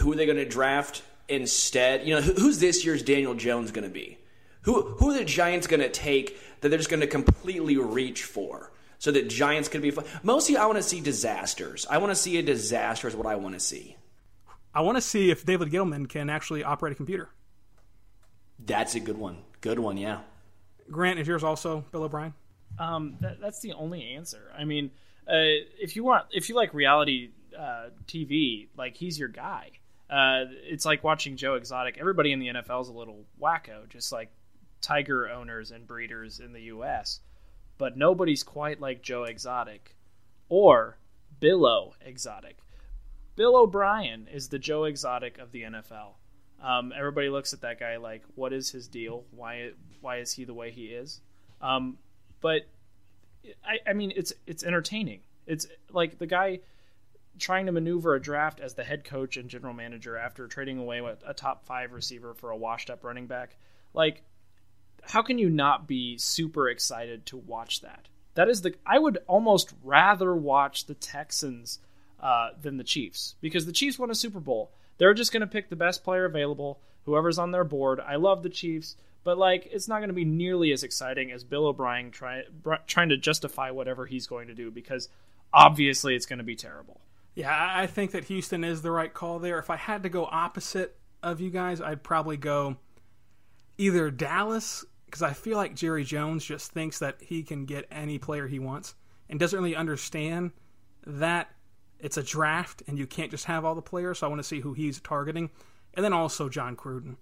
who 0.00 0.14
they're 0.14 0.24
going 0.24 0.38
to 0.38 0.48
draft 0.48 1.02
instead. 1.28 2.06
You 2.08 2.14
know, 2.14 2.22
who's 2.22 2.58
this 2.58 2.82
year's 2.82 3.02
Daniel 3.02 3.34
Jones 3.34 3.70
going 3.70 3.86
to 3.86 3.92
be? 3.92 4.16
Who 4.62 4.80
who 4.80 5.10
are 5.10 5.18
the 5.18 5.26
Giants 5.26 5.66
going 5.66 5.80
to 5.80 5.90
take 5.90 6.38
that 6.62 6.70
they're 6.70 6.78
just 6.78 6.88
going 6.88 7.00
to 7.00 7.06
completely 7.06 7.76
reach 7.76 8.24
for? 8.24 8.72
So 8.98 9.10
that 9.10 9.28
Giants 9.28 9.68
could 9.68 9.82
be 9.82 9.90
fun. 9.90 10.04
Mostly, 10.22 10.56
I 10.56 10.64
want 10.64 10.78
to 10.78 10.82
see 10.82 11.00
disasters. 11.00 11.86
I 11.90 11.98
want 11.98 12.12
to 12.12 12.16
see 12.16 12.38
a 12.38 12.42
disaster 12.42 13.08
is 13.08 13.16
what 13.16 13.26
I 13.26 13.34
want 13.34 13.54
to 13.54 13.60
see. 13.60 13.96
I 14.74 14.80
want 14.80 14.96
to 14.96 15.02
see 15.02 15.30
if 15.30 15.44
David 15.44 15.70
Gettleman 15.70 16.08
can 16.08 16.30
actually 16.30 16.64
operate 16.64 16.92
a 16.92 16.96
computer. 16.96 17.28
That's 18.58 18.94
a 18.94 19.00
good 19.00 19.18
one. 19.18 19.38
Good 19.60 19.78
one, 19.78 19.96
yeah. 19.96 20.20
Grant, 20.90 21.18
is 21.18 21.28
yours 21.28 21.44
also 21.44 21.84
Bill 21.92 22.04
O'Brien? 22.04 22.34
Um, 22.78 23.16
that, 23.20 23.40
that's 23.40 23.60
the 23.60 23.72
only 23.72 24.14
answer. 24.14 24.50
I 24.56 24.64
mean, 24.64 24.90
uh, 25.28 25.60
if 25.78 25.94
you 25.94 26.04
want, 26.04 26.26
if 26.30 26.48
you 26.48 26.54
like 26.54 26.72
reality 26.74 27.30
uh, 27.58 27.90
TV, 28.06 28.68
like 28.76 28.96
he's 28.96 29.18
your 29.18 29.28
guy. 29.28 29.70
Uh, 30.10 30.44
it's 30.64 30.84
like 30.84 31.02
watching 31.04 31.36
Joe 31.36 31.54
Exotic. 31.54 31.96
Everybody 31.98 32.32
in 32.32 32.38
the 32.38 32.48
NFL 32.48 32.82
is 32.82 32.88
a 32.88 32.92
little 32.92 33.24
wacko, 33.40 33.88
just 33.88 34.12
like 34.12 34.30
tiger 34.80 35.28
owners 35.28 35.70
and 35.70 35.86
breeders 35.86 36.40
in 36.40 36.52
the 36.52 36.62
U.S. 36.62 37.20
But 37.78 37.96
nobody's 37.96 38.42
quite 38.42 38.80
like 38.80 39.02
Joe 39.02 39.24
Exotic 39.24 39.94
or 40.48 40.98
Billo 41.40 41.92
Exotic. 42.04 42.58
Bill 43.36 43.56
O'Brien 43.56 44.28
is 44.32 44.48
the 44.48 44.58
Joe 44.58 44.84
Exotic 44.84 45.38
of 45.38 45.52
the 45.52 45.62
NFL. 45.62 46.14
Um, 46.62 46.92
everybody 46.96 47.28
looks 47.28 47.52
at 47.52 47.62
that 47.62 47.80
guy 47.80 47.96
like, 47.96 48.22
what 48.34 48.52
is 48.52 48.70
his 48.70 48.86
deal? 48.86 49.24
Why 49.30 49.70
why 50.00 50.18
is 50.18 50.32
he 50.32 50.44
the 50.44 50.54
way 50.54 50.70
he 50.70 50.86
is? 50.86 51.20
Um, 51.60 51.98
but 52.40 52.62
I, 53.64 53.90
I 53.90 53.92
mean, 53.94 54.12
it's 54.14 54.32
it's 54.46 54.62
entertaining. 54.62 55.20
It's 55.46 55.66
like 55.90 56.18
the 56.18 56.26
guy 56.26 56.60
trying 57.38 57.66
to 57.66 57.72
maneuver 57.72 58.14
a 58.14 58.20
draft 58.20 58.60
as 58.60 58.74
the 58.74 58.84
head 58.84 59.04
coach 59.04 59.36
and 59.36 59.48
general 59.48 59.72
manager 59.72 60.16
after 60.16 60.46
trading 60.46 60.78
away 60.78 61.02
a 61.26 61.34
top 61.34 61.64
five 61.64 61.92
receiver 61.92 62.34
for 62.34 62.50
a 62.50 62.56
washed 62.56 62.90
up 62.90 63.04
running 63.04 63.26
back. 63.26 63.56
Like, 63.94 64.22
how 65.02 65.22
can 65.22 65.38
you 65.38 65.48
not 65.48 65.88
be 65.88 66.18
super 66.18 66.68
excited 66.68 67.26
to 67.26 67.36
watch 67.36 67.80
that? 67.80 68.08
That 68.34 68.48
is 68.48 68.62
the 68.62 68.74
I 68.86 68.98
would 68.98 69.18
almost 69.26 69.72
rather 69.82 70.34
watch 70.34 70.86
the 70.86 70.94
Texans 70.94 71.78
uh, 72.22 72.50
than 72.60 72.76
the 72.76 72.84
Chiefs 72.84 73.34
because 73.40 73.66
the 73.66 73.72
Chiefs 73.72 73.98
won 73.98 74.10
a 74.10 74.14
Super 74.14 74.40
Bowl. 74.40 74.70
They're 74.98 75.14
just 75.14 75.32
going 75.32 75.40
to 75.40 75.46
pick 75.46 75.68
the 75.68 75.76
best 75.76 76.04
player 76.04 76.24
available, 76.24 76.80
whoever's 77.04 77.38
on 77.38 77.50
their 77.50 77.64
board. 77.64 78.00
I 78.00 78.16
love 78.16 78.42
the 78.42 78.48
Chiefs, 78.48 78.96
but 79.24 79.38
like 79.38 79.68
it's 79.72 79.88
not 79.88 79.98
going 79.98 80.08
to 80.08 80.14
be 80.14 80.24
nearly 80.24 80.72
as 80.72 80.82
exciting 80.82 81.32
as 81.32 81.44
Bill 81.44 81.66
O'Brien 81.66 82.10
try, 82.10 82.44
trying 82.86 83.08
to 83.08 83.16
justify 83.16 83.70
whatever 83.70 84.06
he's 84.06 84.26
going 84.26 84.48
to 84.48 84.54
do 84.54 84.70
because 84.70 85.08
obviously 85.52 86.14
it's 86.14 86.26
going 86.26 86.38
to 86.38 86.44
be 86.44 86.56
terrible. 86.56 87.00
Yeah, 87.34 87.50
I 87.74 87.86
think 87.86 88.10
that 88.12 88.24
Houston 88.24 88.62
is 88.62 88.82
the 88.82 88.90
right 88.90 89.12
call 89.12 89.38
there. 89.38 89.58
If 89.58 89.70
I 89.70 89.76
had 89.76 90.02
to 90.02 90.10
go 90.10 90.26
opposite 90.26 90.96
of 91.22 91.40
you 91.40 91.50
guys, 91.50 91.80
I'd 91.80 92.02
probably 92.02 92.36
go 92.36 92.76
either 93.78 94.10
Dallas 94.10 94.84
because 95.06 95.22
I 95.22 95.32
feel 95.32 95.56
like 95.56 95.74
Jerry 95.74 96.04
Jones 96.04 96.44
just 96.44 96.72
thinks 96.72 96.98
that 96.98 97.16
he 97.20 97.42
can 97.42 97.64
get 97.64 97.86
any 97.90 98.18
player 98.18 98.46
he 98.46 98.58
wants 98.58 98.94
and 99.28 99.40
doesn't 99.40 99.58
really 99.58 99.76
understand 99.76 100.52
that 101.06 101.50
it's 102.02 102.16
a 102.16 102.22
draft 102.22 102.82
and 102.86 102.98
you 102.98 103.06
can't 103.06 103.30
just 103.30 103.46
have 103.46 103.64
all 103.64 103.74
the 103.74 103.80
players. 103.80 104.18
So 104.18 104.26
I 104.26 104.28
want 104.28 104.40
to 104.40 104.46
see 104.46 104.60
who 104.60 104.74
he's 104.74 105.00
targeting, 105.00 105.50
and 105.94 106.04
then 106.04 106.12
also 106.12 106.48
John 106.48 106.76
Gruden. 106.76 107.16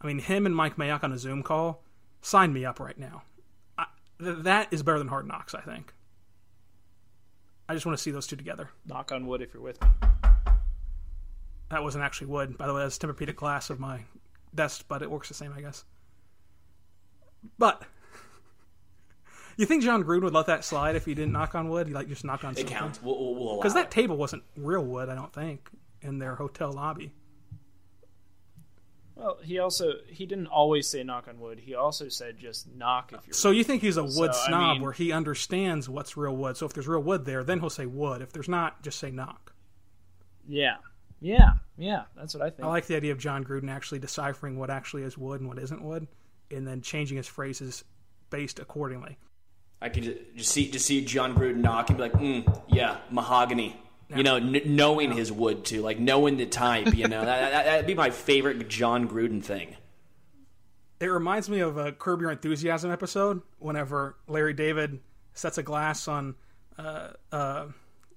I 0.00 0.06
mean, 0.06 0.18
him 0.18 0.44
and 0.44 0.54
Mike 0.54 0.76
Mayock 0.76 1.02
on 1.02 1.12
a 1.12 1.18
Zoom 1.18 1.42
call, 1.42 1.82
sign 2.20 2.52
me 2.52 2.64
up 2.64 2.78
right 2.80 2.98
now. 2.98 3.22
I, 3.78 3.86
th- 4.20 4.38
that 4.40 4.68
is 4.70 4.82
better 4.82 4.98
than 4.98 5.08
Hard 5.08 5.26
Knocks. 5.26 5.54
I 5.54 5.60
think. 5.60 5.94
I 7.68 7.74
just 7.74 7.84
want 7.84 7.96
to 7.96 8.02
see 8.02 8.10
those 8.10 8.26
two 8.26 8.36
together. 8.36 8.70
Knock 8.86 9.12
on 9.12 9.26
wood 9.26 9.42
if 9.42 9.52
you're 9.52 9.62
with 9.62 9.80
me. 9.82 9.88
That 11.70 11.82
wasn't 11.82 12.02
actually 12.04 12.28
wood, 12.28 12.56
by 12.56 12.66
the 12.66 12.72
way. 12.72 12.80
That's 12.80 12.96
Tempur-Pedic 12.96 13.36
glass 13.36 13.68
of 13.68 13.78
my 13.78 14.00
desk, 14.54 14.86
but 14.88 15.02
it 15.02 15.10
works 15.10 15.28
the 15.28 15.34
same, 15.34 15.52
I 15.54 15.60
guess. 15.60 15.84
But 17.58 17.82
you 19.62 19.66
think 19.66 19.82
John 19.82 20.02
Gruden 20.04 20.22
would 20.22 20.34
let 20.34 20.46
that 20.46 20.64
slide 20.64 20.96
if 20.96 21.04
he 21.04 21.14
didn't 21.14 21.32
knock 21.32 21.54
on 21.54 21.68
wood? 21.68 21.86
He 21.88 21.94
like 21.94 22.08
just 22.08 22.24
knock 22.24 22.44
on 22.44 22.52
It 22.52 22.58
something 22.58 22.76
counts. 22.76 23.02
We'll, 23.02 23.18
we'll, 23.18 23.34
we'll 23.34 23.48
allow 23.52 23.56
because 23.58 23.74
that 23.74 23.86
it. 23.86 23.90
table 23.90 24.16
wasn't 24.16 24.42
real 24.56 24.84
wood. 24.84 25.08
I 25.08 25.14
don't 25.14 25.32
think 25.32 25.68
in 26.00 26.18
their 26.18 26.34
hotel 26.36 26.72
lobby. 26.72 27.12
Well, 29.16 29.38
he 29.42 29.58
also 29.58 29.94
he 30.06 30.26
didn't 30.26 30.46
always 30.46 30.88
say 30.88 31.02
knock 31.02 31.26
on 31.28 31.40
wood. 31.40 31.58
He 31.58 31.74
also 31.74 32.08
said 32.08 32.38
just 32.38 32.68
knock 32.72 33.12
if 33.12 33.26
you're. 33.26 33.34
So 33.34 33.50
you 33.50 33.64
think 33.64 33.82
he's 33.82 33.96
a 33.96 34.04
wood 34.04 34.32
So, 34.32 34.40
I 34.42 34.46
snob 34.46 34.72
mean- 34.74 34.82
where 34.82 34.92
he 34.92 35.10
understands 35.10 35.88
what's 35.88 36.16
real 36.16 36.36
wood. 36.36 36.56
So 36.56 36.66
if 36.66 36.72
there's 36.72 36.86
real 36.86 37.02
wood 37.02 37.24
there, 37.24 37.42
then 37.42 37.58
he'll 37.58 37.68
say 37.70 37.86
wood. 37.86 38.22
If 38.22 38.32
there's 38.32 38.48
not, 38.48 38.80
just 38.82 38.98
say 39.00 39.10
knock. 39.10 39.52
yeah, 40.46 40.76
yeah, 41.20 41.54
yeah. 41.76 42.04
That's 42.16 42.32
what 42.32 42.44
I 42.44 42.50
think. 42.50 42.64
I 42.64 42.68
like 42.68 42.86
the 42.86 42.94
idea 42.94 43.10
of 43.10 43.18
John 43.18 43.44
Gruden 43.44 43.68
actually 43.70 43.98
deciphering 43.98 44.56
what 44.56 44.70
actually 44.70 45.02
is 45.02 45.18
wood 45.18 45.40
and 45.40 45.48
what 45.48 45.58
isn't 45.58 45.82
wood, 45.82 46.06
and 46.52 46.64
then 46.64 46.80
changing 46.80 47.16
his 47.16 47.26
phrases 47.26 47.82
based 48.30 48.60
accordingly. 48.60 49.18
I 49.80 49.88
can 49.88 50.02
just, 50.36 50.50
see 50.52 50.70
just 50.70 50.86
see 50.86 51.04
John 51.04 51.34
Gruden 51.34 51.58
knock 51.58 51.88
and 51.88 51.96
be 51.96 52.02
like, 52.02 52.12
mm, 52.12 52.62
yeah, 52.68 52.98
mahogany. 53.10 53.76
You 54.14 54.22
know, 54.22 54.36
n- 54.36 54.62
knowing 54.64 55.12
his 55.12 55.30
wood 55.30 55.64
too, 55.64 55.82
like 55.82 55.98
knowing 55.98 56.38
the 56.38 56.46
type. 56.46 56.94
You 56.94 57.08
know, 57.08 57.24
that, 57.24 57.64
that'd 57.64 57.86
be 57.86 57.94
my 57.94 58.10
favorite 58.10 58.68
John 58.68 59.08
Gruden 59.08 59.42
thing. 59.42 59.76
It 61.00 61.06
reminds 61.06 61.48
me 61.48 61.60
of 61.60 61.76
a 61.76 61.92
Curb 61.92 62.20
Your 62.22 62.30
Enthusiasm 62.30 62.90
episode. 62.90 63.42
Whenever 63.58 64.16
Larry 64.26 64.54
David 64.54 64.98
sets 65.32 65.58
a 65.58 65.62
glass 65.62 66.08
on, 66.08 66.34
uh, 66.76 67.10
uh, 67.30 67.66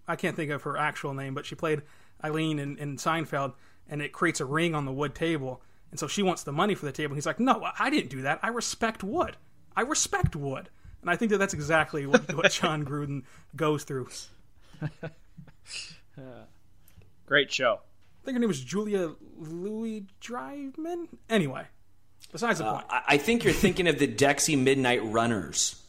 I 0.08 0.16
can't 0.16 0.36
think 0.36 0.50
of 0.50 0.64
her 0.64 0.78
actual 0.78 1.14
name, 1.14 1.36
but 1.36 1.46
she 1.46 1.54
played 1.54 1.84
Eileen 2.24 2.58
in, 2.58 2.78
in 2.78 2.98
Seinfeld, 2.98 3.54
and 3.88 4.02
it 4.02 4.14
creates 4.14 4.40
a 4.40 4.46
ring 4.46 4.74
on 4.74 4.86
the 4.86 4.92
wood 4.92 5.14
table. 5.14 5.62
And 5.92 6.00
so 6.00 6.08
she 6.08 6.24
wants 6.24 6.44
the 6.44 6.52
money 6.52 6.74
for 6.74 6.86
the 6.86 6.92
table. 6.92 7.12
And 7.12 7.18
he's 7.18 7.26
like, 7.26 7.40
"No, 7.40 7.70
I 7.78 7.90
didn't 7.90 8.10
do 8.10 8.22
that. 8.24 8.40
I 8.42 8.48
respect 8.48 9.04
wood. 9.04 9.38
I 9.76 9.82
respect 9.82 10.36
wood." 10.36 10.70
And 11.02 11.10
I 11.10 11.16
think 11.16 11.32
that 11.32 11.38
that's 11.38 11.54
exactly 11.54 12.06
what, 12.06 12.34
what 12.36 12.52
John 12.52 12.86
Gruden 12.86 13.24
goes 13.56 13.84
through. 13.84 14.10
Great 17.26 17.52
show. 17.52 17.80
I 18.22 18.26
think 18.26 18.36
her 18.36 18.40
name 18.40 18.48
was 18.48 18.62
Julia 18.62 19.14
Louis 19.38 20.06
Driveman. 20.22 21.08
Anyway, 21.30 21.66
besides 22.32 22.60
the 22.60 22.66
uh, 22.66 22.74
point. 22.74 22.86
I, 22.90 23.02
I 23.10 23.18
think 23.18 23.44
you're 23.44 23.54
thinking 23.54 23.88
of 23.88 23.98
the 23.98 24.08
Dexy 24.08 24.58
Midnight 24.58 25.04
Runners. 25.04 25.82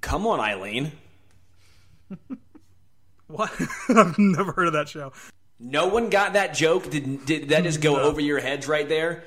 Come 0.00 0.26
on, 0.26 0.40
Eileen. 0.40 0.92
What? 3.28 3.52
I've 3.90 4.18
never 4.18 4.52
heard 4.52 4.68
of 4.68 4.72
that 4.72 4.88
show. 4.88 5.12
No 5.60 5.86
one 5.88 6.08
got 6.08 6.32
that 6.32 6.54
joke. 6.54 6.90
Did, 6.90 7.26
did 7.26 7.50
that 7.50 7.62
just 7.62 7.80
go 7.80 8.00
over 8.00 8.20
your 8.20 8.40
heads 8.40 8.66
right 8.66 8.88
there? 8.88 9.24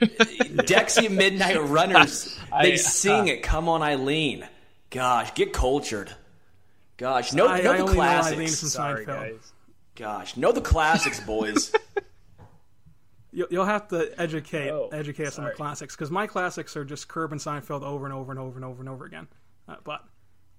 Dexy 0.00 1.10
Midnight 1.10 1.60
Runners. 1.62 2.38
They 2.62 2.74
I- 2.74 2.76
sing 2.76 3.26
it. 3.28 3.42
Come 3.42 3.68
on, 3.68 3.82
Eileen. 3.82 4.46
Gosh, 4.90 5.34
get 5.34 5.52
cultured. 5.52 6.14
Gosh, 6.96 7.32
know, 7.32 7.48
I, 7.48 7.60
know 7.62 7.70
I 7.72 7.76
the 7.76 7.80
only 7.82 7.92
know 7.94 7.98
classics. 7.98 8.60
From 8.60 8.68
Sorry, 8.68 9.04
Seinfeld. 9.04 9.06
guys. 9.06 9.52
Gosh, 9.96 10.36
know 10.36 10.52
the 10.52 10.60
classics, 10.60 11.18
boys. 11.20 11.72
You- 13.32 13.48
You'll 13.50 13.64
have 13.64 13.88
to 13.88 14.12
educate 14.20 14.70
Oh, 14.70 14.88
educate 14.92 15.26
us 15.26 15.38
on 15.40 15.44
the 15.46 15.50
classics 15.50 15.96
because 15.96 16.10
my 16.10 16.28
classics 16.28 16.76
are 16.76 16.84
just 16.84 17.08
Curb 17.08 17.32
and 17.32 17.40
Seinfeld 17.40 17.82
over 17.82 18.04
and 18.06 18.14
over 18.14 18.30
and 18.30 18.38
over 18.38 18.54
and 18.56 18.64
over 18.64 18.80
and 18.80 18.88
over 18.88 19.04
again. 19.04 19.26
Uh, 19.68 19.74
but 19.82 20.04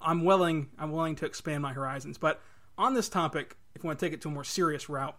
I'm 0.01 0.25
willing 0.25 0.69
I'm 0.77 0.91
willing 0.91 1.15
to 1.17 1.25
expand 1.25 1.63
my 1.63 1.71
horizons. 1.71 2.17
But 2.17 2.41
on 2.77 2.93
this 2.93 3.07
topic, 3.07 3.55
if 3.75 3.83
we 3.83 3.88
want 3.88 3.99
to 3.99 4.05
take 4.05 4.11
it 4.13 4.19
to 4.23 4.27
a 4.27 4.31
more 4.31 4.43
serious 4.43 4.89
route, 4.89 5.15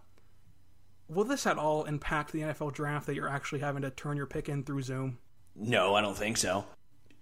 will 1.09 1.23
this 1.23 1.45
at 1.47 1.57
all 1.57 1.85
impact 1.85 2.31
the 2.31 2.39
NFL 2.39 2.73
draft 2.73 3.07
that 3.07 3.15
you're 3.15 3.29
actually 3.29 3.59
having 3.59 3.81
to 3.83 3.89
turn 3.89 4.17
your 4.17 4.25
pick 4.25 4.49
in 4.49 4.63
through 4.63 4.81
Zoom? 4.81 5.17
No, 5.55 5.95
I 5.95 6.01
don't 6.01 6.17
think 6.17 6.37
so. 6.37 6.65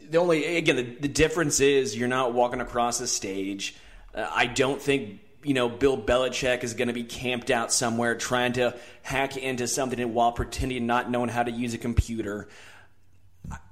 The 0.02 0.18
only 0.18 0.58
again, 0.58 0.76
the, 0.76 0.84
the 0.84 1.08
difference 1.08 1.60
is 1.60 1.96
you're 1.98 2.08
not 2.08 2.34
walking 2.34 2.62
across 2.62 3.00
the 3.00 3.08
stage. 3.08 3.76
Uh, 4.14 4.28
I 4.30 4.46
don't 4.46 4.82
think 4.82 5.20
you 5.44 5.54
know 5.54 5.70
Bill 5.70 5.98
Belichick 5.98 6.64
is 6.64 6.74
going 6.74 6.90
to 6.90 6.94
be 6.94 7.04
camped 7.04 7.50
out 7.50 7.72
somewhere 7.72 8.16
trying 8.16 8.54
to 8.54 8.76
hack 9.04 9.38
into 9.38 9.68
something 9.68 10.14
while 10.14 10.32
pretending 10.32 10.86
not 10.86 11.10
knowing 11.10 11.30
how 11.30 11.44
to 11.44 11.52
use 11.52 11.74
a 11.74 11.78
computer. 11.78 12.50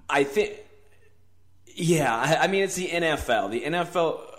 I- 0.10 0.24
think, 0.24 0.58
yeah, 1.76 2.16
I, 2.16 2.44
I 2.44 2.48
mean 2.48 2.64
it's 2.64 2.76
the 2.76 2.88
NFL. 2.88 3.52
The 3.52 3.62
NFL. 3.62 4.33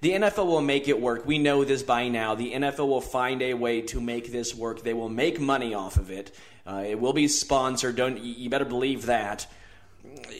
The 0.00 0.12
NFL 0.12 0.46
will 0.46 0.62
make 0.62 0.88
it 0.88 1.00
work. 1.00 1.26
We 1.26 1.38
know 1.38 1.64
this 1.64 1.82
by 1.82 2.08
now. 2.08 2.34
The 2.34 2.52
NFL 2.52 2.88
will 2.88 3.00
find 3.00 3.42
a 3.42 3.54
way 3.54 3.82
to 3.82 4.00
make 4.00 4.32
this 4.32 4.54
work. 4.54 4.82
They 4.82 4.94
will 4.94 5.10
make 5.10 5.38
money 5.38 5.74
off 5.74 5.96
of 5.96 6.10
it. 6.10 6.32
Uh, 6.66 6.84
it 6.86 6.98
will 6.98 7.12
be 7.12 7.28
sponsored. 7.28 7.96
Don't 7.96 8.18
you 8.18 8.48
better 8.48 8.64
believe 8.64 9.06
that 9.06 9.46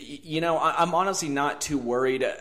you 0.00 0.40
know, 0.40 0.56
I, 0.56 0.82
I'm 0.82 0.94
honestly 0.94 1.28
not 1.28 1.60
too 1.60 1.78
worried 1.78 2.22
uh, 2.22 2.34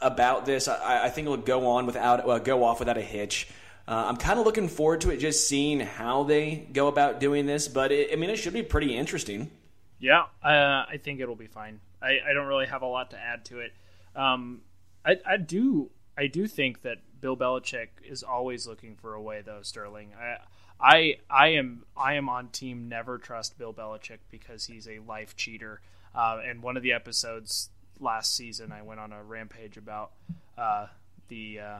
about 0.00 0.46
this. 0.46 0.68
I, 0.68 1.04
I 1.04 1.10
think 1.10 1.26
it'll 1.26 1.36
go 1.36 1.68
on 1.68 1.86
without 1.86 2.28
uh, 2.28 2.38
go 2.38 2.64
off 2.64 2.78
without 2.78 2.98
a 2.98 3.02
hitch. 3.02 3.48
Uh, 3.86 4.04
I'm 4.08 4.16
kind 4.16 4.38
of 4.38 4.46
looking 4.46 4.68
forward 4.68 5.00
to 5.02 5.10
it, 5.10 5.16
just 5.18 5.48
seeing 5.48 5.80
how 5.80 6.22
they 6.22 6.68
go 6.72 6.88
about 6.88 7.20
doing 7.20 7.46
this. 7.46 7.68
But 7.68 7.92
it, 7.92 8.10
I 8.12 8.16
mean, 8.16 8.30
it 8.30 8.36
should 8.36 8.52
be 8.52 8.62
pretty 8.62 8.96
interesting. 8.96 9.50
Yeah, 9.98 10.24
uh, 10.42 10.84
I 10.88 10.98
think 11.02 11.20
it'll 11.20 11.36
be 11.36 11.46
fine. 11.46 11.80
I, 12.00 12.18
I 12.28 12.32
don't 12.32 12.46
really 12.46 12.66
have 12.66 12.82
a 12.82 12.86
lot 12.86 13.10
to 13.10 13.18
add 13.18 13.44
to 13.46 13.60
it. 13.60 13.72
Um, 14.16 14.62
I, 15.04 15.16
I 15.26 15.36
do 15.36 15.90
I 16.16 16.26
do 16.26 16.46
think 16.46 16.82
that 16.82 16.98
Bill 17.20 17.36
Belichick 17.36 17.88
is 18.04 18.22
always 18.22 18.66
looking 18.66 18.96
for 18.96 19.14
a 19.14 19.22
way, 19.22 19.42
though. 19.44 19.62
Sterling, 19.62 20.12
I 20.18 20.38
I 20.80 21.16
I 21.30 21.48
am 21.48 21.84
I 21.96 22.14
am 22.14 22.28
on 22.28 22.48
team 22.48 22.88
never 22.88 23.18
trust 23.18 23.58
Bill 23.58 23.72
Belichick 23.72 24.18
because 24.30 24.66
he's 24.66 24.88
a 24.88 24.98
life 25.00 25.36
cheater. 25.36 25.80
Uh, 26.14 26.40
and 26.44 26.62
one 26.62 26.76
of 26.76 26.82
the 26.82 26.92
episodes 26.92 27.70
last 27.98 28.36
season, 28.36 28.72
I 28.72 28.82
went 28.82 29.00
on 29.00 29.12
a 29.12 29.22
rampage 29.22 29.76
about 29.76 30.12
uh, 30.58 30.88
the 31.28 31.60
uh, 31.60 31.78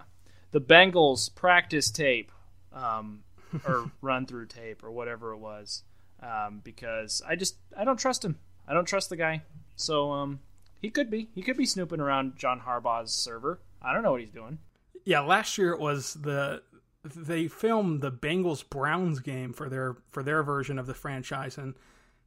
the 0.53 0.61
Bengals 0.61 1.35
practice 1.35 1.91
tape 1.91 2.31
um, 2.73 3.25
or 3.67 3.91
run 4.01 4.27
through 4.27 4.47
tape 4.47 4.83
or 4.83 4.91
whatever 4.91 5.33
it 5.33 5.39
was 5.39 5.83
um, 6.23 6.61
because 6.63 7.21
I 7.27 7.37
just 7.37 7.57
I 7.77 7.85
don't 7.85 7.99
trust 7.99 8.25
him. 8.25 8.39
I 8.67 8.75
don't 8.75 8.87
trust 8.87 9.11
the 9.11 9.17
guy. 9.17 9.43
So 9.77 10.13
um, 10.13 10.41
he 10.81 10.91
could 10.91 11.11
be 11.11 11.29
he 11.35 11.43
could 11.43 11.57
be 11.57 11.67
snooping 11.67 12.01
around 12.01 12.37
John 12.37 12.61
Harbaugh's 12.61 13.13
server. 13.13 13.61
I 13.85 13.93
don't 13.93 14.03
know 14.03 14.13
what 14.13 14.21
he's 14.21 14.31
doing. 14.31 14.59
Yeah, 15.05 15.21
last 15.21 15.59
year 15.59 15.73
it 15.73 15.81
was 15.81 16.15
the 16.15 16.63
they 17.05 17.49
filmed 17.49 18.01
the 18.01 18.13
Bengals 18.13 18.69
Browns 18.69 19.21
game 19.21 19.53
for 19.53 19.69
their 19.69 19.97
for 20.11 20.23
their 20.23 20.43
version 20.43 20.79
of 20.79 20.87
the 20.87 20.95
franchise, 20.95 21.59
and 21.59 21.75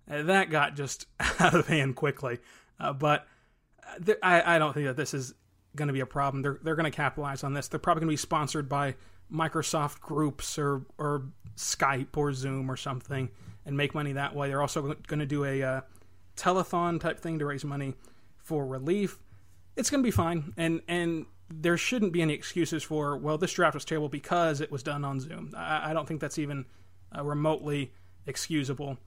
that 0.08 0.50
got 0.50 0.76
just 0.76 1.08
out 1.40 1.54
of 1.54 1.68
hand 1.68 1.96
quickly. 1.96 2.40
Uh, 2.80 2.94
but 2.94 3.28
uh, 3.88 4.04
th- 4.04 4.18
I, 4.22 4.56
I 4.56 4.60
don't 4.60 4.74
think 4.74 4.88
that 4.88 4.98
this 4.98 5.14
is 5.14 5.34
going 5.76 5.88
to 5.88 5.94
be 5.94 6.02
a 6.02 6.06
problem. 6.06 6.42
They're 6.42 6.60
they're 6.62 6.76
going 6.76 6.92
to 6.92 6.96
capitalize 6.96 7.44
on 7.44 7.54
this. 7.54 7.68
They're 7.68 7.80
probably 7.80 8.02
going 8.02 8.10
to 8.10 8.14
be 8.14 8.18
sponsored 8.18 8.68
by 8.68 8.96
Microsoft 9.32 10.02
Groups 10.02 10.60
or 10.60 10.86
or 10.98 11.24
Skype 11.56 12.18
or 12.18 12.34
Zoom 12.34 12.70
or 12.70 12.76
something, 12.76 13.30
and 13.66 13.78
make 13.78 13.94
money 13.94 14.14
that 14.14 14.36
way. 14.36 14.50
They're 14.50 14.62
also 14.62 14.94
going 15.08 15.20
to 15.20 15.26
do 15.26 15.46
a 15.46 15.64
uh, 15.64 15.82
telethon 16.36 17.00
type 17.00 17.20
thing 17.20 17.40
to 17.40 17.46
raise 17.46 17.64
money 17.64 17.96
for 18.38 18.66
relief. 18.66 19.20
It's 19.78 19.90
going 19.90 20.04
to 20.04 20.08
be 20.08 20.12
fine, 20.12 20.54
and 20.58 20.82
and 20.88 21.26
there 21.50 21.78
shouldn't 21.78 22.14
be 22.14 22.22
any 22.22 22.34
excuses 22.34 22.84
for 22.84 23.18
well, 23.18 23.38
this 23.38 23.54
draft 23.54 23.76
was 23.76 23.86
terrible 23.86 24.10
because 24.10 24.62
it 24.62 24.72
was 24.72 24.84
done 24.84 25.06
on 25.06 25.20
Zoom. 25.20 25.52
I, 25.56 25.92
I 25.92 25.94
don't 25.94 26.08
think 26.08 26.22
that's 26.22 26.40
even 26.40 26.66
uh, 27.16 27.24
remotely 27.24 27.94
excusable. 28.26 28.98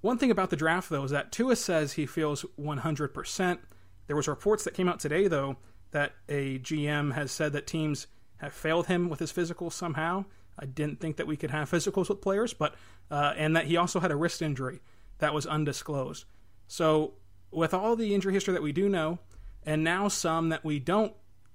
One 0.00 0.18
thing 0.18 0.30
about 0.30 0.50
the 0.50 0.56
draft, 0.56 0.90
though, 0.90 1.04
is 1.04 1.10
that 1.12 1.32
Tua 1.32 1.56
says 1.56 1.94
he 1.94 2.04
feels 2.04 2.44
100%. 2.60 3.58
There 4.06 4.16
was 4.16 4.28
reports 4.28 4.64
that 4.64 4.74
came 4.74 4.88
out 4.88 5.00
today, 5.00 5.28
though, 5.28 5.56
that 5.92 6.12
a 6.28 6.58
GM 6.58 7.14
has 7.14 7.32
said 7.32 7.54
that 7.54 7.66
teams 7.66 8.06
have 8.36 8.52
failed 8.52 8.86
him 8.86 9.08
with 9.08 9.20
his 9.20 9.30
physical 9.30 9.70
somehow. 9.70 10.26
I 10.58 10.66
didn't 10.66 11.00
think 11.00 11.16
that 11.16 11.26
we 11.26 11.36
could 11.36 11.50
have 11.50 11.70
physicals 11.70 12.10
with 12.10 12.20
players, 12.20 12.52
but 12.52 12.74
uh, 13.10 13.32
and 13.36 13.56
that 13.56 13.64
he 13.64 13.76
also 13.76 14.00
had 14.00 14.10
a 14.10 14.16
wrist 14.16 14.42
injury 14.42 14.80
that 15.18 15.32
was 15.32 15.46
undisclosed. 15.46 16.26
So, 16.68 17.14
with 17.50 17.72
all 17.72 17.96
the 17.96 18.14
injury 18.14 18.34
history 18.34 18.52
that 18.52 18.62
we 18.62 18.72
do 18.72 18.88
know, 18.88 19.20
and 19.64 19.82
now 19.82 20.08
some 20.08 20.50
that 20.50 20.64
we 20.64 20.78
don't 20.78 21.14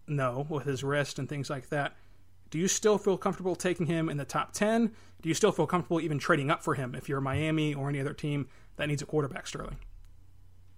know 0.10 0.46
with 0.50 0.66
his 0.66 0.84
wrist 0.84 1.20
and 1.20 1.28
things 1.30 1.50
like 1.50 1.70
that, 1.70 1.94
do 2.50 2.58
you 2.58 2.68
still 2.68 2.98
feel 2.98 3.18
comfortable 3.18 3.56
taking 3.56 3.86
him 3.86 4.10
in 4.10 4.18
the 4.18 4.26
top 4.26 4.54
10? 4.54 4.92
Do 5.22 5.30
you 5.30 5.36
still 5.36 5.52
feel 5.52 5.68
comfortable 5.68 6.02
even 6.02 6.18
trading 6.20 6.50
up 6.50 6.64
for 6.64 6.74
him 6.76 6.96
if 6.96 7.08
you're 7.10 7.22
Miami 7.22 7.74
or 7.74 7.90
any 7.90 8.00
other 8.00 8.14
team 8.14 8.48
that 8.78 8.88
needs 8.88 9.02
a 9.02 9.06
quarterback, 9.06 9.46
Sterling? 9.48 9.78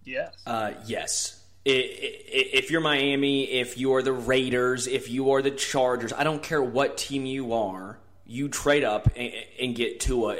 Yes. 0.03 0.35
Uh, 0.45 0.73
yes. 0.85 1.37
I- 1.65 1.69
I- 1.69 2.49
If 2.53 2.71
you're 2.71 2.81
Miami, 2.81 3.43
if 3.51 3.77
you're 3.77 4.01
the 4.01 4.11
Raiders, 4.13 4.87
if 4.87 5.09
you 5.09 5.31
are 5.31 5.41
the 5.41 5.51
Chargers, 5.51 6.11
I 6.11 6.23
don't 6.23 6.41
care 6.41 6.61
what 6.61 6.97
team 6.97 7.25
you 7.25 7.53
are, 7.53 7.99
you 8.25 8.49
trade 8.49 8.83
up 8.83 9.09
and, 9.15 9.31
and 9.59 9.75
get 9.75 9.99
Tua. 9.99 10.37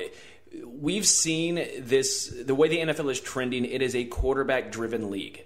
We've 0.65 1.05
seen 1.05 1.55
this, 1.79 2.27
the 2.27 2.55
way 2.55 2.67
the 2.69 2.79
NFL 2.79 3.09
is 3.11 3.21
trending, 3.21 3.63
it 3.65 3.81
is 3.81 3.95
a 3.95 4.03
quarterback 4.05 4.71
driven 4.71 5.09
league. 5.11 5.45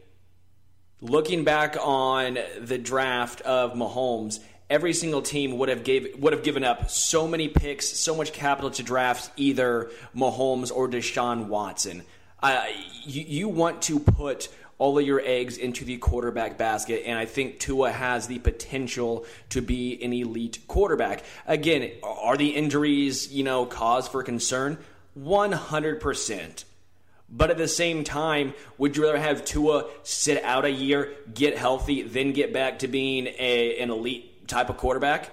Looking 1.01 1.43
back 1.43 1.77
on 1.79 2.37
the 2.59 2.77
draft 2.77 3.41
of 3.41 3.73
Mahomes, 3.73 4.39
every 4.69 4.93
single 4.93 5.21
team 5.21 5.57
would 5.57 5.69
have 5.69 5.83
gave 5.83 6.17
would 6.19 6.33
have 6.33 6.43
given 6.43 6.63
up 6.63 6.89
so 6.89 7.27
many 7.27 7.47
picks, 7.47 7.87
so 7.87 8.15
much 8.15 8.33
capital 8.33 8.71
to 8.71 8.83
draft 8.83 9.31
either 9.37 9.91
Mahomes 10.15 10.71
or 10.71 10.87
Deshaun 10.87 11.47
Watson. 11.47 12.03
Uh, 12.41 12.63
you, 13.03 13.23
you 13.27 13.49
want 13.49 13.81
to 13.83 13.99
put 13.99 14.49
all 14.77 14.99
of 14.99 15.05
your 15.05 15.21
eggs 15.23 15.57
into 15.57 15.85
the 15.85 15.97
quarterback 15.97 16.57
basket, 16.57 17.03
and 17.05 17.17
I 17.17 17.25
think 17.25 17.59
Tua 17.59 17.91
has 17.91 18.27
the 18.27 18.39
potential 18.39 19.25
to 19.49 19.61
be 19.61 20.01
an 20.03 20.11
elite 20.11 20.59
quarterback. 20.67 21.23
Again, 21.47 21.91
are 22.03 22.35
the 22.35 22.49
injuries, 22.49 23.31
you 23.31 23.43
know, 23.43 23.65
cause 23.65 24.07
for 24.07 24.21
concern? 24.21 24.77
100%. 25.17 26.63
But 27.29 27.49
at 27.49 27.57
the 27.57 27.67
same 27.67 28.03
time, 28.03 28.53
would 28.77 28.95
you 28.95 29.03
rather 29.03 29.17
have 29.17 29.43
Tua 29.43 29.85
sit 30.03 30.43
out 30.43 30.63
a 30.63 30.71
year, 30.71 31.13
get 31.33 31.57
healthy, 31.57 32.03
then 32.03 32.33
get 32.33 32.53
back 32.53 32.79
to 32.79 32.87
being 32.87 33.27
a, 33.27 33.77
an 33.79 33.89
elite 33.89 34.47
type 34.47 34.69
of 34.69 34.77
quarterback? 34.77 35.31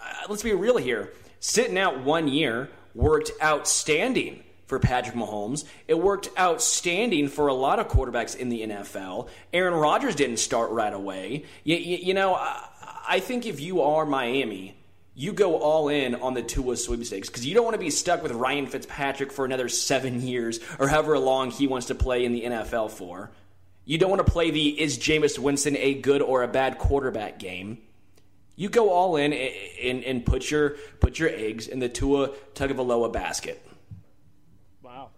Uh, 0.00 0.26
let's 0.28 0.42
be 0.42 0.52
real 0.54 0.78
here. 0.78 1.12
Sitting 1.40 1.78
out 1.78 2.00
one 2.00 2.28
year 2.28 2.70
worked 2.94 3.30
outstanding 3.42 4.42
for 4.66 4.78
Patrick 4.78 5.16
Mahomes. 5.16 5.64
It 5.86 5.98
worked 5.98 6.28
outstanding 6.38 7.28
for 7.28 7.48
a 7.48 7.54
lot 7.54 7.78
of 7.78 7.88
quarterbacks 7.88 8.36
in 8.36 8.48
the 8.48 8.62
NFL. 8.62 9.28
Aaron 9.52 9.74
Rodgers 9.74 10.14
didn't 10.14 10.38
start 10.38 10.70
right 10.70 10.92
away. 10.92 11.44
You, 11.64 11.76
you, 11.76 11.96
you 11.98 12.14
know, 12.14 12.34
I, 12.34 12.68
I 13.08 13.20
think 13.20 13.46
if 13.46 13.60
you 13.60 13.82
are 13.82 14.04
Miami, 14.04 14.77
you 15.18 15.32
go 15.32 15.56
all 15.56 15.88
in 15.88 16.14
on 16.14 16.34
the 16.34 16.42
Tua 16.42 16.76
sweepstakes 16.76 17.28
because 17.28 17.44
you 17.44 17.52
don't 17.52 17.64
want 17.64 17.74
to 17.74 17.80
be 17.80 17.90
stuck 17.90 18.22
with 18.22 18.30
Ryan 18.30 18.68
Fitzpatrick 18.68 19.32
for 19.32 19.44
another 19.44 19.68
seven 19.68 20.22
years 20.22 20.60
or 20.78 20.86
however 20.86 21.18
long 21.18 21.50
he 21.50 21.66
wants 21.66 21.88
to 21.88 21.96
play 21.96 22.24
in 22.24 22.32
the 22.32 22.44
NFL 22.44 22.92
for. 22.92 23.32
You 23.84 23.98
don't 23.98 24.10
want 24.10 24.24
to 24.24 24.32
play 24.32 24.52
the 24.52 24.80
is 24.80 24.96
Jameis 24.96 25.36
Winston 25.36 25.76
a 25.76 25.94
good 25.94 26.22
or 26.22 26.44
a 26.44 26.48
bad 26.48 26.78
quarterback 26.78 27.40
game. 27.40 27.78
You 28.54 28.68
go 28.68 28.90
all 28.90 29.16
in 29.16 29.32
and, 29.32 30.04
and 30.04 30.24
put 30.24 30.52
your 30.52 30.76
put 31.00 31.18
your 31.18 31.30
eggs 31.30 31.66
in 31.66 31.80
the 31.80 31.88
Tua 31.88 32.28
Tagovailoa 32.54 33.12
basket. 33.12 33.66
Wow, 34.82 35.10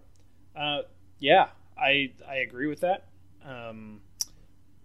uh, 0.57 0.83
yeah, 1.19 1.49
I 1.77 2.13
I 2.27 2.37
agree 2.37 2.69
with 2.69 2.81
that. 2.81 3.09
Um, 3.45 4.01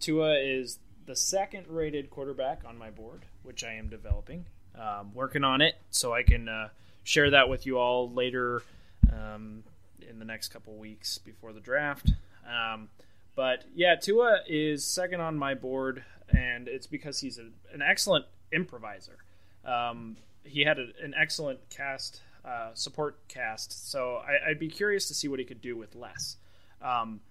Tua 0.01 0.37
is 0.39 0.77
the 1.05 1.15
second 1.15 1.67
rated 1.69 2.09
quarterback 2.09 2.63
on 2.67 2.77
my 2.77 2.89
board, 2.89 3.23
which 3.43 3.63
I 3.63 3.75
am 3.75 3.87
developing, 3.87 4.45
um, 4.79 5.13
working 5.13 5.43
on 5.43 5.61
it, 5.61 5.75
so 5.89 6.13
I 6.13 6.23
can 6.23 6.47
uh, 6.47 6.69
share 7.03 7.29
that 7.31 7.49
with 7.49 7.65
you 7.65 7.77
all 7.77 8.11
later 8.11 8.63
um, 9.11 9.63
in 10.07 10.19
the 10.19 10.25
next 10.25 10.49
couple 10.49 10.75
weeks 10.75 11.17
before 11.17 11.53
the 11.53 11.59
draft. 11.59 12.11
Um, 12.47 12.89
but 13.35 13.65
yeah, 13.73 13.95
Tua 13.95 14.39
is 14.47 14.85
second 14.85 15.21
on 15.21 15.37
my 15.37 15.53
board, 15.53 16.03
and 16.29 16.67
it's 16.67 16.87
because 16.87 17.19
he's 17.19 17.37
a, 17.37 17.49
an 17.73 17.81
excellent 17.81 18.25
improviser. 18.51 19.17
Um, 19.65 20.17
he 20.43 20.61
had 20.61 20.79
a, 20.79 20.87
an 21.03 21.13
excellent 21.17 21.59
cast 21.69 22.21
uh, 22.45 22.69
support 22.73 23.17
cast. 23.27 23.89
So 23.91 24.17
I, 24.17 24.49
would 24.49 24.59
be 24.59 24.69
curious 24.69 25.07
to 25.07 25.13
see 25.13 25.27
what 25.27 25.39
he 25.39 25.45
could 25.45 25.61
do 25.61 25.75
with 25.75 25.95
less, 25.95 26.37
um, 26.81 27.21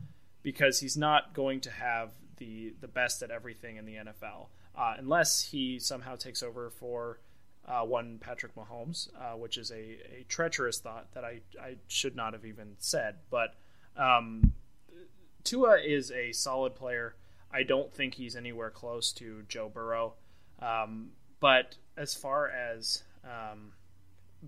because 0.43 0.81
he's 0.81 0.97
not 0.97 1.33
going 1.35 1.61
to 1.61 1.71
have 1.71 2.11
the 2.39 2.75
the 2.81 2.89
best 2.89 3.23
at 3.23 3.31
everything 3.31 3.77
in 3.77 3.87
the 3.87 3.95
NFL 3.95 4.49
uh, 4.77 4.95
unless 4.99 5.43
he 5.43 5.79
somehow 5.79 6.17
takes 6.17 6.43
over 6.43 6.71
for 6.71 7.19
uh, 7.67 7.83
one 7.83 8.19
Patrick 8.19 8.55
Mahomes, 8.55 9.09
uh, 9.17 9.37
which 9.37 9.57
is 9.57 9.71
a, 9.71 9.99
a 10.21 10.25
treacherous 10.29 10.79
thought 10.79 11.13
that 11.15 11.25
I 11.25 11.41
I 11.61 11.77
should 11.89 12.17
not 12.17 12.33
have 12.33 12.45
even 12.45 12.77
said. 12.79 13.17
But 13.31 13.55
um, 13.97 14.53
Tua 15.45 15.79
is 15.79 16.11
a 16.11 16.33
solid 16.33 16.75
player. 16.75 17.15
I 17.53 17.63
don't 17.63 17.93
think 17.93 18.15
he's 18.15 18.37
anywhere 18.37 18.71
close 18.71 19.13
to 19.13 19.43
Joe 19.49 19.71
Burrow. 19.73 20.15
Um, 20.61 21.11
but 21.41 21.77
as 21.97 22.15
far 22.15 22.49
as 22.49 23.03
um, 23.25 23.73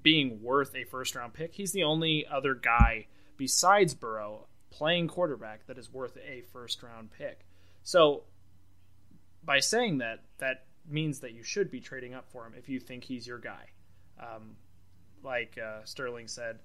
being 0.03 0.43
worth 0.43 0.75
a 0.75 0.85
first 0.85 1.15
round 1.15 1.35
pick. 1.35 1.55
He's 1.55 1.73
the 1.73 1.85
only 1.85 2.27
other 2.27 2.55
guy 2.55 3.07
besides 3.37 3.95
Burrow 3.95 4.47
playing 4.71 5.09
quarterback 5.09 5.67
that 5.67 5.79
is 5.79 5.93
worth 5.93 6.17
a 6.17 6.43
first 6.53 6.83
round 6.83 7.11
pick. 7.13 7.47
So 7.83 8.25
by 9.45 9.61
saying 9.61 9.99
that, 9.99 10.21
that 10.39 10.65
means 10.89 11.21
that 11.21 11.33
you 11.33 11.43
should 11.43 11.71
be 11.71 11.81
trading 11.81 12.15
up 12.15 12.31
for 12.31 12.47
him 12.47 12.53
if 12.57 12.69
you 12.69 12.81
think 12.81 13.05
he's 13.05 13.27
your 13.27 13.39
guy. 13.39 13.71
Um, 14.21 14.57
like 15.23 15.59
uh, 15.59 15.85
Sterling 15.85 16.29
said, 16.29 16.59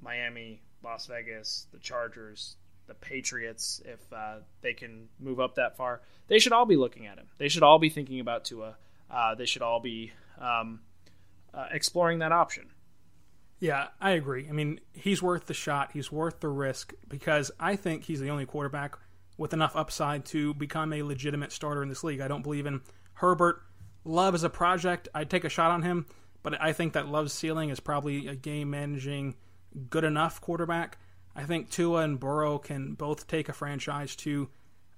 Miami, 0.00 0.62
Las 0.82 1.06
Vegas, 1.06 1.66
the 1.72 1.78
Chargers, 1.78 2.56
the 2.86 2.94
Patriots, 2.94 3.80
if 3.84 4.00
uh, 4.12 4.36
they 4.60 4.74
can 4.74 5.08
move 5.18 5.40
up 5.40 5.54
that 5.56 5.76
far, 5.76 6.02
they 6.28 6.38
should 6.38 6.52
all 6.52 6.66
be 6.66 6.76
looking 6.76 7.06
at 7.06 7.18
him. 7.18 7.26
They 7.38 7.48
should 7.48 7.62
all 7.62 7.78
be 7.78 7.88
thinking 7.88 8.20
about 8.20 8.44
Tua. 8.44 8.76
Uh, 9.10 9.34
they 9.34 9.46
should 9.46 9.62
all 9.62 9.80
be 9.80 10.12
um, 10.38 10.80
uh, 11.52 11.66
exploring 11.70 12.18
that 12.20 12.32
option. 12.32 12.70
Yeah, 13.60 13.88
I 14.00 14.10
agree. 14.10 14.46
I 14.48 14.52
mean, 14.52 14.80
he's 14.92 15.22
worth 15.22 15.46
the 15.46 15.54
shot. 15.54 15.92
He's 15.92 16.12
worth 16.12 16.40
the 16.40 16.48
risk 16.48 16.92
because 17.08 17.50
I 17.58 17.76
think 17.76 18.04
he's 18.04 18.20
the 18.20 18.28
only 18.28 18.46
quarterback 18.46 18.98
with 19.38 19.52
enough 19.52 19.74
upside 19.74 20.24
to 20.26 20.54
become 20.54 20.92
a 20.92 21.02
legitimate 21.02 21.52
starter 21.52 21.82
in 21.82 21.88
this 21.88 22.04
league. 22.04 22.20
I 22.20 22.28
don't 22.28 22.42
believe 22.42 22.66
in 22.66 22.82
Herbert. 23.14 23.62
Love 24.04 24.34
is 24.34 24.44
a 24.44 24.50
project. 24.50 25.08
I'd 25.14 25.30
take 25.30 25.44
a 25.44 25.48
shot 25.48 25.70
on 25.70 25.82
him, 25.82 26.06
but 26.42 26.60
I 26.60 26.72
think 26.72 26.92
that 26.92 27.08
Love's 27.08 27.32
ceiling 27.32 27.70
is 27.70 27.80
probably 27.80 28.28
a 28.28 28.34
game 28.34 28.70
managing, 28.70 29.36
good 29.88 30.04
enough 30.04 30.40
quarterback. 30.40 30.98
I 31.34 31.44
think 31.44 31.70
Tua 31.70 32.02
and 32.02 32.20
Burrow 32.20 32.58
can 32.58 32.94
both 32.94 33.26
take 33.26 33.48
a 33.48 33.52
franchise 33.52 34.14
to 34.16 34.50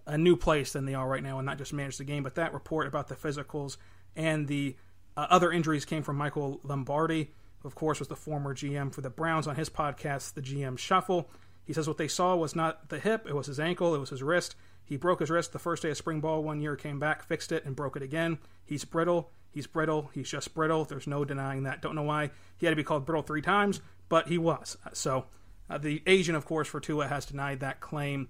a 0.07 0.19
new 0.19 0.37
place 0.37 0.73
than 0.73 0.85
they 0.85 0.95
are 0.95 1.09
right 1.09 1.23
now 1.23 1.39
and 1.39 1.47
not 1.47 1.59
just 1.59 1.73
manage 1.73 1.99
the 1.99 2.05
game. 2.05 2.23
But 2.23 2.35
that 2.35 2.53
report 2.53 2.87
about 2.87 3.09
the 3.09 3.15
physicals 3.15 3.77
and 4.15 4.49
the 4.49 4.77
uh, 5.17 5.27
other 5.31 5.51
injuries 5.53 5.85
came 5.85 6.03
from 6.03 6.17
Michael 6.17 6.61
Lombardi 6.63 7.31
who, 7.61 7.69
of 7.69 7.75
course, 7.75 7.99
was 7.99 8.09
the 8.09 8.17
former 8.17 8.55
GM 8.55 8.93
for 8.93 9.01
the 9.01 9.11
Browns 9.11 9.47
on 9.47 9.57
his 9.57 9.71
podcast, 9.71 10.35
The 10.35 10.43
GM 10.43 10.79
Shuffle. 10.79 11.31
He 11.65 11.73
says 11.73 11.89
what 11.89 11.99
they 11.99 12.09
saw 12.09 12.37
was 12.37 12.55
not 12.55 12.91
the 12.91 12.99
hip, 12.99 13.27
it 13.29 13.35
was 13.35 13.47
his 13.47 13.59
ankle, 13.59 13.95
it 13.95 13.99
was 13.99 14.11
his 14.11 14.23
wrist. 14.23 14.55
He 14.87 14.97
broke 14.97 15.21
his 15.21 15.31
wrist 15.31 15.53
the 15.53 15.59
first 15.59 15.83
day 15.83 15.91
of 15.91 15.97
spring 15.97 16.21
ball 16.21 16.43
one 16.43 16.61
year, 16.61 16.77
came 16.77 16.99
back, 17.01 17.25
fixed 17.25 17.53
it, 17.53 17.65
and 17.65 17.75
broke 17.75 17.97
it 17.97 18.03
again. 18.03 18.39
He's 18.65 18.85
brittle. 18.85 19.31
He's 19.51 19.67
brittle. 19.67 20.11
He's 20.15 20.31
just 20.31 20.55
brittle. 20.55 20.85
There's 20.85 21.07
no 21.07 21.25
denying 21.25 21.65
that. 21.65 21.83
Don't 21.83 21.97
know 21.97 22.03
why 22.03 22.31
he 22.57 22.67
had 22.67 22.71
to 22.71 22.77
be 22.77 22.85
called 22.85 23.05
brittle 23.05 23.23
three 23.23 23.43
times, 23.43 23.81
but 24.09 24.29
he 24.29 24.39
was. 24.39 24.77
So 24.93 25.27
uh, 25.69 25.79
the 25.79 26.03
agent, 26.07 26.37
of 26.37 26.45
course, 26.45 26.69
for 26.69 26.79
Tua 26.79 27.09
has 27.09 27.27
denied 27.27 27.61
that 27.61 27.81
claim. 27.81 28.29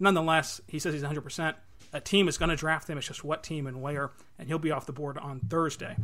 Nonetheless, 0.00 0.60
he 0.66 0.78
says 0.78 0.92
he's 0.92 1.02
100%. 1.02 1.54
A 1.92 2.00
team 2.00 2.26
is 2.26 2.38
going 2.38 2.48
to 2.48 2.56
draft 2.56 2.88
him. 2.88 2.98
It's 2.98 3.06
just 3.06 3.22
what 3.22 3.44
team 3.44 3.66
and 3.66 3.80
where, 3.80 4.10
and 4.38 4.48
he'll 4.48 4.58
be 4.58 4.72
off 4.72 4.86
the 4.86 4.92
board 4.92 5.18
on 5.18 5.40
Thursday. 5.40 5.96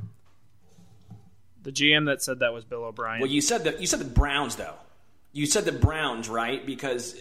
The 1.62 1.72
GM 1.72 2.06
that 2.06 2.22
said 2.22 2.38
that 2.40 2.52
was 2.52 2.64
Bill 2.64 2.84
O'Brien. 2.84 3.20
Well, 3.20 3.30
you 3.30 3.40
said 3.40 3.64
that 3.64 3.80
you 3.80 3.86
said 3.86 3.98
the 3.98 4.04
Browns 4.04 4.56
though. 4.56 4.74
You 5.32 5.44
said 5.46 5.64
the 5.64 5.72
Browns, 5.72 6.28
right? 6.28 6.64
Because 6.64 7.14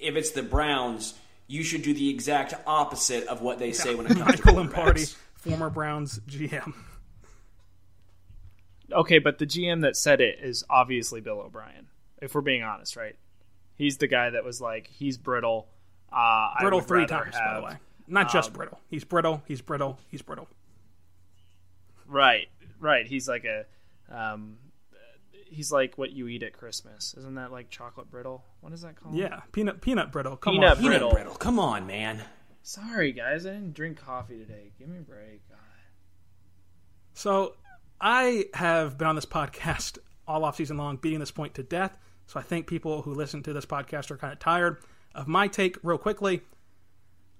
if 0.00 0.14
it's 0.14 0.32
the 0.32 0.42
Browns, 0.42 1.14
you 1.48 1.62
should 1.62 1.82
do 1.82 1.94
the 1.94 2.10
exact 2.10 2.54
opposite 2.66 3.26
of 3.26 3.40
what 3.40 3.58
they 3.58 3.72
say 3.72 3.94
when 3.94 4.06
it 4.06 4.10
comes 4.10 4.20
Michael 4.20 4.52
to 4.52 4.52
Lombardi, 4.52 5.04
former 5.34 5.70
Browns 5.70 6.20
GM. 6.28 6.74
Okay, 8.92 9.18
but 9.18 9.38
the 9.38 9.46
GM 9.46 9.82
that 9.82 9.96
said 9.96 10.20
it 10.20 10.38
is 10.40 10.64
obviously 10.70 11.20
Bill 11.20 11.40
O'Brien. 11.40 11.88
If 12.20 12.34
we're 12.34 12.42
being 12.42 12.62
honest, 12.62 12.96
right? 12.96 13.16
He's 13.74 13.98
the 13.98 14.06
guy 14.06 14.30
that 14.30 14.44
was 14.44 14.60
like, 14.60 14.88
he's 14.88 15.18
brittle. 15.18 15.68
Uh, 16.12 16.48
brittle 16.60 16.80
three 16.80 17.06
times, 17.06 17.34
have, 17.34 17.44
by 17.44 17.60
the 17.60 17.66
way. 17.66 17.76
Not 18.06 18.26
um, 18.26 18.32
just 18.32 18.52
brittle. 18.52 18.80
He's 18.88 19.04
brittle. 19.04 19.42
He's 19.46 19.60
brittle. 19.60 19.98
He's 20.08 20.22
brittle. 20.22 20.48
Right, 22.06 22.48
right. 22.80 23.06
He's 23.06 23.28
like 23.28 23.44
a 23.44 23.66
um, 24.10 24.56
he's 25.50 25.72
like 25.72 25.98
what 25.98 26.10
you 26.12 26.28
eat 26.28 26.42
at 26.42 26.52
Christmas. 26.52 27.14
Isn't 27.18 27.34
that 27.34 27.52
like 27.52 27.70
chocolate 27.70 28.10
brittle? 28.10 28.44
What 28.60 28.72
is 28.72 28.82
that 28.82 28.96
called? 28.96 29.14
Yeah, 29.14 29.40
peanut 29.52 29.80
peanut 29.80 30.12
brittle. 30.12 30.36
Come 30.36 30.54
peanut 30.54 30.78
on, 30.78 30.82
brittle. 30.82 31.08
peanut 31.10 31.12
brittle. 31.12 31.34
Come 31.34 31.58
on, 31.58 31.86
man. 31.86 32.22
Sorry, 32.62 33.12
guys, 33.12 33.46
I 33.46 33.50
didn't 33.50 33.74
drink 33.74 33.98
coffee 33.98 34.38
today. 34.38 34.72
Give 34.78 34.88
me 34.88 34.98
a 34.98 35.02
break. 35.02 35.48
God. 35.48 35.58
So 37.14 37.54
I 38.00 38.46
have 38.54 38.98
been 38.98 39.08
on 39.08 39.14
this 39.14 39.26
podcast 39.26 39.98
all 40.26 40.44
off 40.44 40.56
season 40.56 40.76
long, 40.76 40.96
beating 40.96 41.20
this 41.20 41.30
point 41.30 41.54
to 41.54 41.62
death. 41.62 41.96
So 42.26 42.38
I 42.38 42.42
think 42.42 42.66
people 42.66 43.02
who 43.02 43.14
listen 43.14 43.42
to 43.44 43.52
this 43.52 43.64
podcast 43.64 44.10
are 44.10 44.18
kind 44.18 44.32
of 44.32 44.38
tired 44.38 44.78
of 45.14 45.26
my 45.26 45.48
take. 45.48 45.78
Real 45.82 45.98
quickly, 45.98 46.42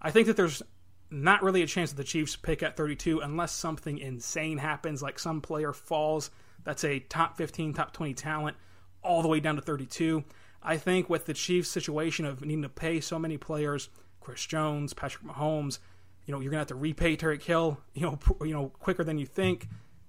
I 0.00 0.11
think 0.11 0.26
that 0.26 0.36
there's 0.36 0.62
not 1.11 1.42
really 1.42 1.62
a 1.62 1.66
chance 1.66 1.90
that 1.90 1.96
the 1.96 2.04
Chiefs 2.04 2.36
pick 2.36 2.62
at 2.62 2.76
32 2.76 3.20
unless 3.20 3.52
something 3.52 3.98
insane 3.98 4.59
happens, 4.59 5.02
like 5.02 5.18
some 5.18 5.40
player 5.40 5.72
falls 5.72 6.30
that's 6.64 6.84
a 6.84 7.00
top 7.00 7.36
15, 7.36 7.74
top 7.74 7.92
20 7.92 8.14
talent, 8.14 8.56
all 9.02 9.22
the 9.22 9.28
way 9.28 9.40
down 9.40 9.56
to 9.56 9.62
32. 9.62 10.24
I 10.62 10.76
think 10.76 11.09
with 11.09 11.26
the 11.26 11.34
Chiefs' 11.34 11.68
situation 11.68 12.24
of 12.24 12.44
needing 12.44 12.62
to 12.62 12.68
pay 12.68 13.00
so 13.00 13.18
many 13.18 13.36
players, 13.38 13.88
Chris 14.20 14.44
Jones, 14.44 14.92
Patrick 14.92 15.24
Mahomes, 15.24 15.78
you 16.26 16.32
know, 16.32 16.40
you're 16.40 16.50
gonna 16.50 16.61
have 16.61 16.68
to 16.68 16.74
repay 16.74 17.16
Tyreek 17.16 17.42
Hill, 17.42 17.78
you 17.94 18.02
know, 18.02 18.18
you 18.42 18.52
know, 18.52 18.68
quicker 18.80 19.02
than 19.02 19.18
you 19.18 19.26
think. 19.26 19.68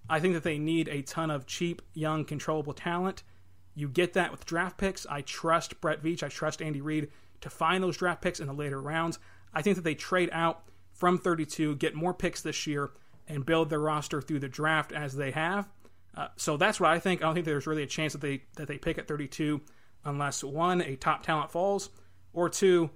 I 0.09 0.19
think 0.19 0.33
that 0.33 0.43
they 0.43 0.57
need 0.57 0.89
a 0.89 1.01
ton 1.03 1.29
of 1.31 1.45
cheap, 1.45 1.81
young, 1.93 2.25
controllable 2.25 2.73
talent. 2.73 3.23
You 3.75 3.87
get 3.87 4.13
that 4.13 4.31
with 4.31 4.45
draft 4.45 4.77
picks. 4.77 5.05
I 5.05 5.21
trust 5.21 5.79
Brett 5.79 6.03
Veach. 6.03 6.23
I 6.23 6.27
trust 6.27 6.61
Andy 6.61 6.81
Reid 6.81 7.09
to 7.41 7.49
find 7.49 7.83
those 7.83 7.95
draft 7.95 8.21
picks 8.21 8.39
in 8.39 8.47
the 8.47 8.53
later 8.53 8.81
rounds. 8.81 9.19
I 9.53 9.61
think 9.61 9.77
that 9.77 9.83
they 9.83 9.95
trade 9.95 10.29
out 10.33 10.63
from 10.91 11.17
32, 11.17 11.75
get 11.75 11.95
more 11.95 12.13
picks 12.13 12.41
this 12.41 12.67
year, 12.67 12.91
and 13.27 13.45
build 13.45 13.69
their 13.69 13.79
roster 13.79 14.21
through 14.21 14.39
the 14.39 14.49
draft 14.49 14.91
as 14.91 15.15
they 15.15 15.31
have. 15.31 15.69
Uh, 16.15 16.27
so 16.35 16.57
that's 16.57 16.79
what 16.79 16.89
I 16.89 16.99
think. 16.99 17.21
I 17.21 17.25
don't 17.25 17.33
think 17.33 17.45
there's 17.45 17.67
really 17.67 17.83
a 17.83 17.87
chance 17.87 18.13
that 18.13 18.21
they 18.21 18.43
that 18.55 18.67
they 18.67 18.77
pick 18.77 18.97
at 18.97 19.07
32 19.07 19.61
unless 20.05 20.43
one 20.43 20.81
a 20.81 20.95
top 20.95 21.23
talent 21.23 21.51
falls, 21.51 21.89
or 22.33 22.49
two 22.49 22.89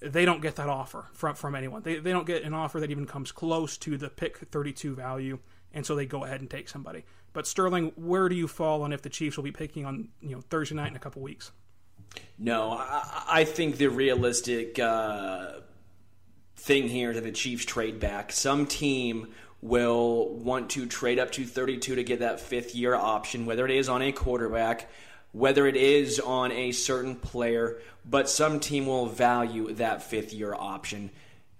they 0.00 0.24
don't 0.24 0.42
get 0.42 0.56
that 0.56 0.68
offer 0.68 1.06
from 1.12 1.34
from 1.34 1.54
anyone. 1.54 1.82
They 1.82 1.96
they 1.96 2.12
don't 2.12 2.26
get 2.26 2.42
an 2.42 2.54
offer 2.54 2.80
that 2.80 2.90
even 2.90 3.06
comes 3.06 3.32
close 3.32 3.76
to 3.78 3.96
the 3.96 4.08
pick 4.08 4.38
32 4.38 4.94
value, 4.94 5.38
and 5.72 5.84
so 5.84 5.94
they 5.94 6.06
go 6.06 6.24
ahead 6.24 6.40
and 6.40 6.50
take 6.50 6.68
somebody. 6.68 7.04
But 7.32 7.46
Sterling, 7.46 7.92
where 7.96 8.28
do 8.28 8.34
you 8.34 8.46
fall 8.46 8.82
on 8.82 8.92
if 8.92 9.02
the 9.02 9.08
Chiefs 9.08 9.36
will 9.36 9.44
be 9.44 9.52
picking 9.52 9.84
on 9.84 10.08
you 10.20 10.30
know 10.30 10.40
Thursday 10.40 10.74
night 10.74 10.88
in 10.88 10.96
a 10.96 11.00
couple 11.00 11.22
weeks? 11.22 11.52
No, 12.38 12.72
I, 12.72 13.24
I 13.28 13.44
think 13.44 13.78
the 13.78 13.88
realistic 13.88 14.78
uh, 14.78 15.60
thing 16.56 16.88
here 16.88 17.12
that 17.12 17.24
the 17.24 17.32
Chiefs 17.32 17.64
trade 17.64 18.00
back. 18.00 18.32
Some 18.32 18.66
team 18.66 19.28
will 19.62 20.28
want 20.28 20.70
to 20.70 20.86
trade 20.86 21.20
up 21.20 21.30
to 21.32 21.44
32 21.44 21.94
to 21.94 22.04
get 22.04 22.18
that 22.18 22.40
fifth 22.40 22.74
year 22.74 22.94
option, 22.94 23.46
whether 23.46 23.64
it 23.64 23.70
is 23.70 23.88
on 23.88 24.02
a 24.02 24.12
quarterback, 24.12 24.90
whether 25.30 25.66
it 25.66 25.76
is 25.76 26.20
on 26.20 26.52
a 26.52 26.72
certain 26.72 27.14
player, 27.14 27.80
but 28.04 28.28
some 28.28 28.60
team 28.60 28.86
will 28.86 29.06
value 29.06 29.72
that 29.74 30.02
fifth 30.02 30.32
year 30.32 30.52
option. 30.52 31.10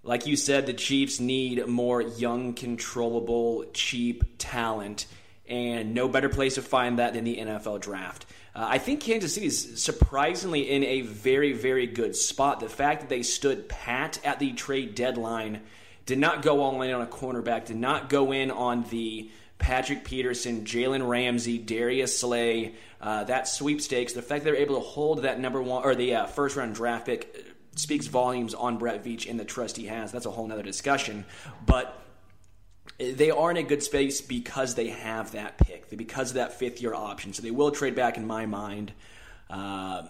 Like 0.03 0.27
you 0.27 0.35
said, 0.35 0.65
the 0.65 0.73
Chiefs 0.73 1.21
need 1.21 1.65
more 1.65 2.01
young, 2.01 2.53
controllable, 2.53 3.65
cheap 3.73 4.37
talent, 4.37 5.05
and 5.47 5.93
no 5.93 6.09
better 6.09 6.27
place 6.27 6.55
to 6.55 6.61
find 6.61 6.99
that 6.99 7.13
than 7.13 7.23
the 7.23 7.37
NFL 7.37 7.79
draft. 7.79 8.25
Uh, 8.53 8.65
I 8.69 8.77
think 8.79 8.99
Kansas 8.99 9.33
City 9.33 9.47
is 9.47 9.81
surprisingly 9.81 10.69
in 10.69 10.83
a 10.83 11.01
very, 11.01 11.53
very 11.53 11.87
good 11.87 12.17
spot. 12.17 12.59
The 12.59 12.69
fact 12.69 13.01
that 13.01 13.09
they 13.09 13.23
stood 13.23 13.69
pat 13.69 14.19
at 14.25 14.39
the 14.39 14.51
trade 14.51 14.93
deadline, 14.93 15.61
did 16.05 16.19
not 16.19 16.41
go 16.41 16.61
all 16.61 16.81
in 16.81 16.91
on 16.91 17.01
a 17.01 17.07
cornerback, 17.07 17.65
did 17.65 17.77
not 17.77 18.09
go 18.09 18.31
in 18.31 18.51
on 18.51 18.83
the 18.89 19.29
Patrick 19.57 20.03
Peterson, 20.03 20.65
Jalen 20.65 21.07
Ramsey, 21.07 21.57
Darius 21.57 22.19
Slay, 22.19 22.75
uh, 22.99 23.23
that 23.25 23.47
sweepstakes. 23.47 24.13
The 24.13 24.21
fact 24.21 24.43
they're 24.43 24.55
able 24.55 24.75
to 24.75 24.81
hold 24.81 25.23
that 25.23 25.39
number 25.39 25.61
one 25.61 25.83
or 25.83 25.95
the 25.95 26.15
uh, 26.15 26.25
first 26.25 26.55
round 26.55 26.75
draft 26.75 27.05
pick 27.05 27.33
uh, 27.35 27.49
speaks 27.75 28.07
volumes 28.07 28.53
on 28.53 28.77
Brett 28.77 29.03
Veach 29.03 29.29
and 29.29 29.39
the 29.39 29.45
trust 29.45 29.77
he 29.77 29.87
has. 29.87 30.11
That's 30.11 30.25
a 30.25 30.31
whole 30.31 30.51
other 30.51 30.63
discussion. 30.63 31.25
But 31.65 31.97
they 32.97 33.31
are 33.31 33.51
in 33.51 33.57
a 33.57 33.63
good 33.63 33.83
space 33.83 34.21
because 34.21 34.75
they 34.75 34.89
have 34.89 35.31
that 35.31 35.57
pick, 35.57 35.89
because 35.95 36.31
of 36.31 36.35
that 36.35 36.53
fifth 36.53 36.81
year 36.81 36.93
option. 36.93 37.33
So 37.33 37.41
they 37.41 37.51
will 37.51 37.71
trade 37.71 37.95
back, 37.95 38.17
in 38.17 38.27
my 38.27 38.45
mind. 38.45 38.91
Uh, 39.49 40.03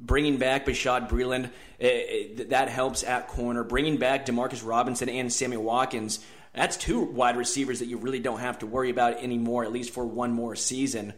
bringing 0.00 0.38
back 0.38 0.66
Bashaud 0.66 1.08
Breeland, 1.08 1.50
it, 1.78 1.86
it, 1.86 2.50
that 2.50 2.68
helps 2.68 3.02
at 3.02 3.28
corner. 3.28 3.64
Bringing 3.64 3.96
back 3.96 4.26
Demarcus 4.26 4.66
Robinson 4.66 5.08
and 5.08 5.32
Sammy 5.32 5.56
Watkins, 5.56 6.20
that's 6.52 6.76
two 6.76 7.00
wide 7.02 7.36
receivers 7.36 7.80
that 7.80 7.86
you 7.86 7.98
really 7.98 8.20
don't 8.20 8.40
have 8.40 8.60
to 8.60 8.66
worry 8.66 8.90
about 8.90 9.22
anymore, 9.22 9.64
at 9.64 9.72
least 9.72 9.92
for 9.92 10.04
one 10.04 10.32
more 10.32 10.56
season. 10.56 11.12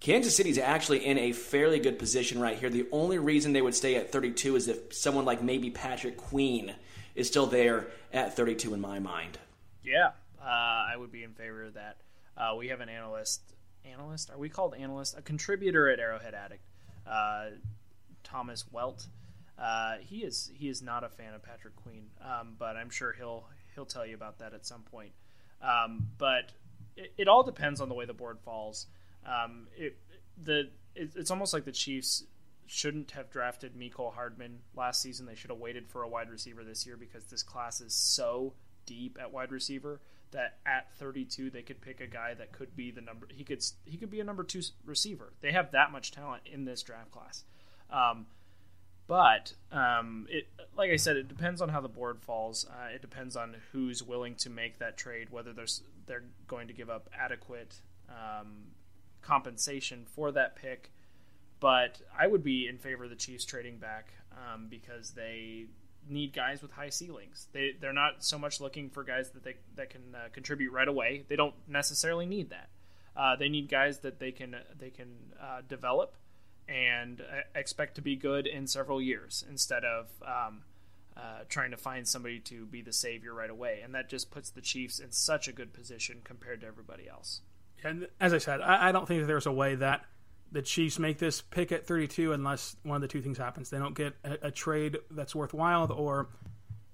Kansas 0.00 0.36
City's 0.36 0.58
actually 0.58 1.04
in 1.04 1.18
a 1.18 1.32
fairly 1.32 1.80
good 1.80 1.98
position 1.98 2.40
right 2.40 2.56
here. 2.56 2.70
The 2.70 2.86
only 2.92 3.18
reason 3.18 3.52
they 3.52 3.62
would 3.62 3.74
stay 3.74 3.96
at 3.96 4.12
32 4.12 4.56
is 4.56 4.68
if 4.68 4.94
someone 4.94 5.24
like 5.24 5.42
maybe 5.42 5.70
Patrick 5.70 6.16
Queen 6.16 6.74
is 7.16 7.26
still 7.26 7.46
there 7.46 7.88
at 8.12 8.36
32 8.36 8.74
in 8.74 8.80
my 8.80 9.00
mind. 9.00 9.38
Yeah, 9.82 10.10
uh, 10.40 10.44
I 10.44 10.94
would 10.96 11.10
be 11.10 11.24
in 11.24 11.34
favor 11.34 11.64
of 11.64 11.74
that. 11.74 11.96
Uh, 12.36 12.54
we 12.56 12.68
have 12.68 12.80
an 12.80 12.88
analyst. 12.88 13.42
Analyst? 13.84 14.30
Are 14.30 14.38
we 14.38 14.48
called 14.48 14.74
analyst? 14.74 15.18
A 15.18 15.22
contributor 15.22 15.88
at 15.88 15.98
Arrowhead 15.98 16.34
Addict, 16.34 16.62
uh, 17.06 17.46
Thomas 18.30 18.64
Welt. 18.70 19.06
Uh, 19.58 19.96
he 20.00 20.18
is 20.18 20.50
he 20.54 20.68
is 20.68 20.82
not 20.82 21.02
a 21.04 21.08
fan 21.08 21.34
of 21.34 21.42
Patrick 21.42 21.74
Queen, 21.76 22.06
um, 22.22 22.54
but 22.58 22.76
I'm 22.76 22.90
sure 22.90 23.12
he'll 23.12 23.48
he'll 23.74 23.86
tell 23.86 24.06
you 24.06 24.14
about 24.14 24.38
that 24.38 24.54
at 24.54 24.66
some 24.66 24.82
point. 24.82 25.12
Um, 25.60 26.08
but 26.18 26.52
it, 26.96 27.12
it, 27.18 27.28
all 27.28 27.42
depends 27.42 27.80
on 27.80 27.88
the 27.88 27.94
way 27.94 28.04
the 28.04 28.14
board 28.14 28.38
falls. 28.44 28.86
Um, 29.26 29.66
it 29.76 29.98
the 30.42 30.70
it, 30.94 31.10
it's 31.16 31.30
almost 31.30 31.52
like 31.52 31.64
the 31.64 31.72
Chiefs 31.72 32.24
shouldn't 32.66 33.12
have 33.12 33.30
drafted 33.30 33.74
Mecole 33.74 34.14
Hardman 34.14 34.60
last 34.76 35.02
season. 35.02 35.26
They 35.26 35.34
should 35.34 35.50
have 35.50 35.58
waited 35.58 35.88
for 35.88 36.02
a 36.02 36.08
wide 36.08 36.30
receiver 36.30 36.62
this 36.62 36.86
year 36.86 36.96
because 36.96 37.24
this 37.24 37.42
class 37.42 37.80
is 37.80 37.94
so 37.94 38.54
deep 38.86 39.18
at 39.20 39.32
wide 39.32 39.50
receiver 39.50 40.00
that 40.30 40.58
at 40.66 40.92
32 40.98 41.50
they 41.50 41.62
could 41.62 41.80
pick 41.80 42.00
a 42.00 42.06
guy 42.06 42.34
that 42.34 42.52
could 42.52 42.76
be 42.76 42.90
the 42.90 43.00
number 43.00 43.26
he 43.34 43.44
could 43.44 43.64
he 43.86 43.96
could 43.96 44.10
be 44.10 44.20
a 44.20 44.24
number 44.24 44.44
two 44.44 44.62
receiver. 44.84 45.32
They 45.40 45.52
have 45.52 45.72
that 45.72 45.90
much 45.90 46.12
talent 46.12 46.42
in 46.46 46.64
this 46.64 46.82
draft 46.82 47.10
class. 47.10 47.44
Um, 47.90 48.26
but 49.06 49.54
um, 49.72 50.26
it, 50.28 50.48
like 50.76 50.90
I 50.90 50.96
said, 50.96 51.16
it 51.16 51.28
depends 51.28 51.62
on 51.62 51.70
how 51.70 51.80
the 51.80 51.88
board 51.88 52.20
falls. 52.20 52.66
Uh, 52.68 52.94
it 52.94 53.00
depends 53.00 53.36
on 53.36 53.56
who's 53.72 54.02
willing 54.02 54.34
to 54.36 54.50
make 54.50 54.78
that 54.78 54.96
trade, 54.96 55.30
whether 55.30 55.52
there's 55.52 55.82
they're 56.06 56.24
going 56.46 56.68
to 56.68 56.74
give 56.74 56.90
up 56.90 57.08
adequate 57.18 57.80
um, 58.08 58.66
compensation 59.22 60.04
for 60.06 60.30
that 60.32 60.56
pick. 60.56 60.90
But 61.60 62.00
I 62.16 62.26
would 62.26 62.44
be 62.44 62.68
in 62.68 62.78
favor 62.78 63.04
of 63.04 63.10
the 63.10 63.16
Chiefs 63.16 63.44
trading 63.44 63.78
back 63.78 64.12
um, 64.32 64.68
because 64.68 65.12
they 65.12 65.66
need 66.08 66.32
guys 66.32 66.62
with 66.62 66.72
high 66.72 66.90
ceilings. 66.90 67.48
They 67.52 67.72
they're 67.80 67.92
not 67.94 68.22
so 68.22 68.38
much 68.38 68.60
looking 68.60 68.90
for 68.90 69.04
guys 69.04 69.30
that 69.30 69.42
they 69.42 69.54
that 69.76 69.88
can 69.88 70.14
uh, 70.14 70.28
contribute 70.32 70.70
right 70.72 70.88
away. 70.88 71.24
They 71.28 71.36
don't 71.36 71.54
necessarily 71.66 72.26
need 72.26 72.50
that. 72.50 72.68
Uh, 73.16 73.36
they 73.36 73.48
need 73.48 73.68
guys 73.68 74.00
that 74.00 74.18
they 74.20 74.32
can 74.32 74.54
they 74.78 74.90
can 74.90 75.14
uh, 75.40 75.62
develop 75.66 76.14
and 76.68 77.20
uh, 77.20 77.40
expect 77.54 77.94
to 77.96 78.02
be 78.02 78.16
good 78.16 78.46
in 78.46 78.66
several 78.66 79.00
years 79.00 79.44
instead 79.48 79.84
of 79.84 80.06
um, 80.22 80.62
uh, 81.16 81.40
trying 81.48 81.70
to 81.70 81.76
find 81.76 82.06
somebody 82.06 82.38
to 82.40 82.66
be 82.66 82.82
the 82.82 82.92
savior 82.92 83.32
right 83.32 83.50
away. 83.50 83.80
And 83.82 83.94
that 83.94 84.08
just 84.08 84.30
puts 84.30 84.50
the 84.50 84.60
Chiefs 84.60 84.98
in 84.98 85.10
such 85.10 85.48
a 85.48 85.52
good 85.52 85.72
position 85.72 86.20
compared 86.22 86.60
to 86.60 86.66
everybody 86.66 87.08
else. 87.08 87.40
And 87.82 88.08
as 88.20 88.34
I 88.34 88.38
said, 88.38 88.60
I, 88.60 88.88
I 88.88 88.92
don't 88.92 89.06
think 89.06 89.26
there's 89.26 89.46
a 89.46 89.52
way 89.52 89.74
that 89.76 90.04
the 90.50 90.62
Chiefs 90.62 90.98
make 90.98 91.18
this 91.18 91.40
pick 91.40 91.72
at 91.72 91.86
32 91.86 92.32
unless 92.32 92.76
one 92.82 92.96
of 92.96 93.02
the 93.02 93.08
two 93.08 93.20
things 93.20 93.38
happens. 93.38 93.70
They 93.70 93.78
don't 93.78 93.94
get 93.94 94.14
a, 94.24 94.48
a 94.48 94.50
trade 94.50 94.98
that's 95.10 95.34
worthwhile, 95.34 95.90
or 95.92 96.28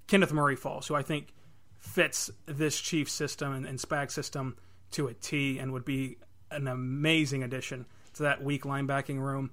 Kenneth 0.06 0.32
Murray 0.32 0.56
falls, 0.56 0.86
who 0.86 0.94
I 0.94 1.02
think 1.02 1.32
fits 1.78 2.30
this 2.46 2.80
Chiefs 2.80 3.12
system 3.12 3.52
and, 3.52 3.66
and 3.66 4.10
system 4.10 4.56
to 4.92 5.08
a 5.08 5.14
T 5.14 5.58
and 5.58 5.72
would 5.72 5.84
be 5.84 6.16
an 6.50 6.68
amazing 6.68 7.42
addition 7.42 7.86
to 8.14 8.22
that 8.24 8.42
weak 8.42 8.62
linebacking 8.62 9.18
room. 9.18 9.50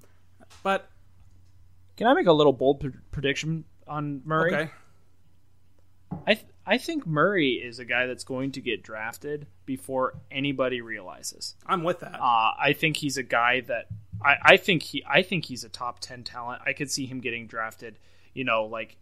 But 0.63 0.89
can 1.97 2.07
I 2.07 2.13
make 2.13 2.27
a 2.27 2.33
little 2.33 2.53
bold 2.53 2.85
prediction 3.11 3.65
on 3.87 4.21
Murray? 4.25 4.53
Okay. 4.53 4.71
I 6.27 6.33
th- 6.33 6.47
I 6.65 6.77
think 6.77 7.07
Murray 7.07 7.53
is 7.53 7.79
a 7.79 7.85
guy 7.85 8.05
that's 8.05 8.23
going 8.23 8.51
to 8.53 8.61
get 8.61 8.83
drafted 8.83 9.47
before 9.65 10.13
anybody 10.29 10.81
realizes. 10.81 11.55
I'm 11.65 11.83
with 11.83 12.01
that. 12.01 12.19
Uh, 12.19 12.51
I 12.59 12.73
think 12.77 12.97
he's 12.97 13.17
a 13.17 13.23
guy 13.23 13.61
that 13.61 13.87
I, 14.23 14.35
I 14.43 14.57
think 14.57 14.83
he 14.83 15.03
I 15.07 15.21
think 15.21 15.45
he's 15.45 15.63
a 15.63 15.69
top 15.69 15.99
ten 15.99 16.23
talent. 16.23 16.61
I 16.65 16.73
could 16.73 16.91
see 16.91 17.05
him 17.05 17.19
getting 17.19 17.47
drafted, 17.47 17.97
you 18.33 18.43
know, 18.43 18.65
like 18.65 18.97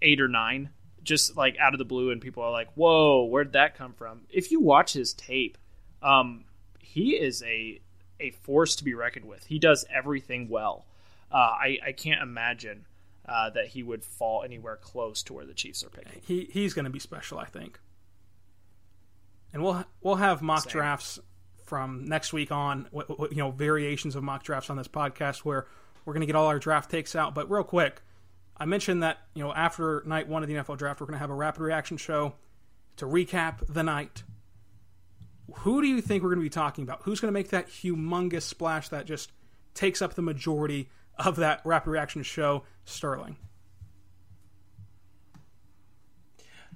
eight 0.00 0.20
or 0.20 0.28
nine, 0.28 0.70
just 1.02 1.36
like 1.36 1.56
out 1.58 1.74
of 1.74 1.78
the 1.78 1.84
blue, 1.84 2.10
and 2.10 2.20
people 2.20 2.42
are 2.42 2.52
like, 2.52 2.68
"Whoa, 2.74 3.24
where'd 3.24 3.52
that 3.52 3.76
come 3.76 3.92
from?" 3.92 4.22
If 4.30 4.50
you 4.50 4.60
watch 4.60 4.92
his 4.92 5.12
tape, 5.12 5.58
um, 6.02 6.44
he 6.78 7.16
is 7.16 7.42
a 7.42 7.80
a 8.20 8.30
force 8.30 8.76
to 8.76 8.84
be 8.84 8.94
reckoned 8.94 9.26
with. 9.26 9.46
He 9.46 9.58
does 9.58 9.84
everything 9.92 10.48
well. 10.48 10.86
Uh, 11.32 11.36
I 11.36 11.78
I 11.86 11.92
can't 11.92 12.22
imagine 12.22 12.86
uh, 13.28 13.50
that 13.50 13.68
he 13.68 13.82
would 13.82 14.04
fall 14.04 14.42
anywhere 14.42 14.76
close 14.76 15.22
to 15.24 15.32
where 15.32 15.44
the 15.44 15.54
Chiefs 15.54 15.84
are 15.84 15.90
picking. 15.90 16.20
He 16.26 16.48
he's 16.52 16.74
going 16.74 16.84
to 16.84 16.90
be 16.90 16.98
special, 16.98 17.38
I 17.38 17.44
think. 17.44 17.78
And 19.52 19.62
we'll 19.62 19.84
we'll 20.00 20.16
have 20.16 20.42
mock 20.42 20.64
Same. 20.64 20.72
drafts 20.72 21.18
from 21.64 22.04
next 22.06 22.32
week 22.32 22.50
on, 22.50 22.88
you 22.92 23.36
know, 23.36 23.52
variations 23.52 24.16
of 24.16 24.24
mock 24.24 24.42
drafts 24.42 24.70
on 24.70 24.76
this 24.76 24.88
podcast 24.88 25.38
where 25.38 25.66
we're 26.04 26.12
going 26.12 26.22
to 26.22 26.26
get 26.26 26.34
all 26.34 26.46
our 26.46 26.58
draft 26.58 26.90
takes 26.90 27.14
out. 27.14 27.32
But 27.34 27.48
real 27.48 27.62
quick, 27.62 28.02
I 28.56 28.64
mentioned 28.64 29.02
that 29.04 29.18
you 29.34 29.42
know 29.42 29.52
after 29.54 30.02
night 30.06 30.28
one 30.28 30.42
of 30.42 30.48
the 30.48 30.56
NFL 30.56 30.78
draft, 30.78 31.00
we're 31.00 31.06
going 31.06 31.14
to 31.14 31.20
have 31.20 31.30
a 31.30 31.34
rapid 31.34 31.62
reaction 31.62 31.96
show 31.96 32.34
to 32.96 33.06
recap 33.06 33.64
the 33.68 33.82
night. 33.82 34.24
Who 35.58 35.82
do 35.82 35.88
you 35.88 36.00
think 36.00 36.22
we're 36.22 36.30
going 36.30 36.40
to 36.40 36.44
be 36.44 36.50
talking 36.50 36.84
about? 36.84 37.02
Who's 37.02 37.20
going 37.20 37.32
to 37.32 37.38
make 37.38 37.50
that 37.50 37.68
humongous 37.68 38.42
splash 38.42 38.88
that 38.88 39.06
just 39.06 39.32
takes 39.74 40.02
up 40.02 40.14
the 40.14 40.22
majority 40.22 40.88
of 41.18 41.36
that 41.36 41.60
rapid 41.64 41.90
reaction 41.90 42.22
show, 42.22 42.64
Sterling? 42.84 43.36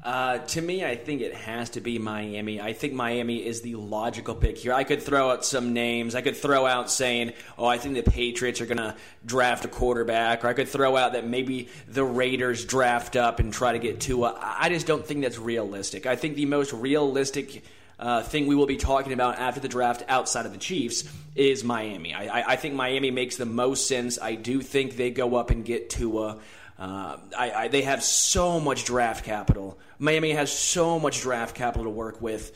Uh, 0.02 0.36
to 0.38 0.60
me, 0.60 0.84
I 0.84 0.96
think 0.96 1.22
it 1.22 1.34
has 1.34 1.70
to 1.70 1.80
be 1.80 1.98
Miami. 1.98 2.60
I 2.60 2.74
think 2.74 2.92
Miami 2.92 3.38
is 3.38 3.62
the 3.62 3.76
logical 3.76 4.34
pick 4.34 4.58
here. 4.58 4.74
I 4.74 4.84
could 4.84 5.00
throw 5.00 5.30
out 5.30 5.46
some 5.46 5.72
names. 5.72 6.14
I 6.14 6.20
could 6.20 6.36
throw 6.36 6.66
out 6.66 6.90
saying, 6.90 7.32
oh, 7.56 7.64
I 7.64 7.78
think 7.78 7.94
the 7.94 8.10
Patriots 8.10 8.60
are 8.60 8.66
going 8.66 8.76
to 8.76 8.96
draft 9.24 9.64
a 9.64 9.68
quarterback, 9.68 10.44
or 10.44 10.48
I 10.48 10.52
could 10.52 10.68
throw 10.68 10.94
out 10.94 11.14
that 11.14 11.26
maybe 11.26 11.68
the 11.88 12.04
Raiders 12.04 12.66
draft 12.66 13.16
up 13.16 13.40
and 13.40 13.50
try 13.50 13.72
to 13.72 13.78
get 13.78 13.98
Tua. 13.98 14.38
I 14.38 14.68
just 14.68 14.86
don't 14.86 15.06
think 15.06 15.22
that's 15.22 15.38
realistic. 15.38 16.04
I 16.04 16.16
think 16.16 16.36
the 16.36 16.46
most 16.46 16.74
realistic 16.74 17.64
uh, 17.98 18.22
thing 18.22 18.46
we 18.46 18.54
will 18.54 18.66
be 18.66 18.76
talking 18.76 19.12
about 19.12 19.38
after 19.38 19.60
the 19.60 19.68
draft 19.68 20.02
outside 20.08 20.46
of 20.46 20.52
the 20.52 20.58
Chiefs 20.58 21.04
is 21.34 21.64
Miami. 21.64 22.14
I, 22.14 22.52
I, 22.52 22.56
think 22.56 22.74
Miami 22.74 23.10
makes 23.10 23.36
the 23.36 23.46
most 23.46 23.88
sense. 23.88 24.18
I 24.20 24.34
do 24.34 24.60
think 24.60 24.96
they 24.96 25.10
go 25.10 25.36
up 25.36 25.50
and 25.50 25.64
get 25.64 25.90
Tua. 25.90 26.38
Uh, 26.78 27.16
I, 27.36 27.50
I, 27.52 27.68
they 27.68 27.82
have 27.82 28.02
so 28.02 28.58
much 28.58 28.84
draft 28.84 29.24
capital. 29.24 29.78
Miami 29.98 30.32
has 30.32 30.52
so 30.52 30.98
much 30.98 31.20
draft 31.20 31.54
capital 31.54 31.84
to 31.84 31.90
work 31.90 32.20
with. 32.20 32.52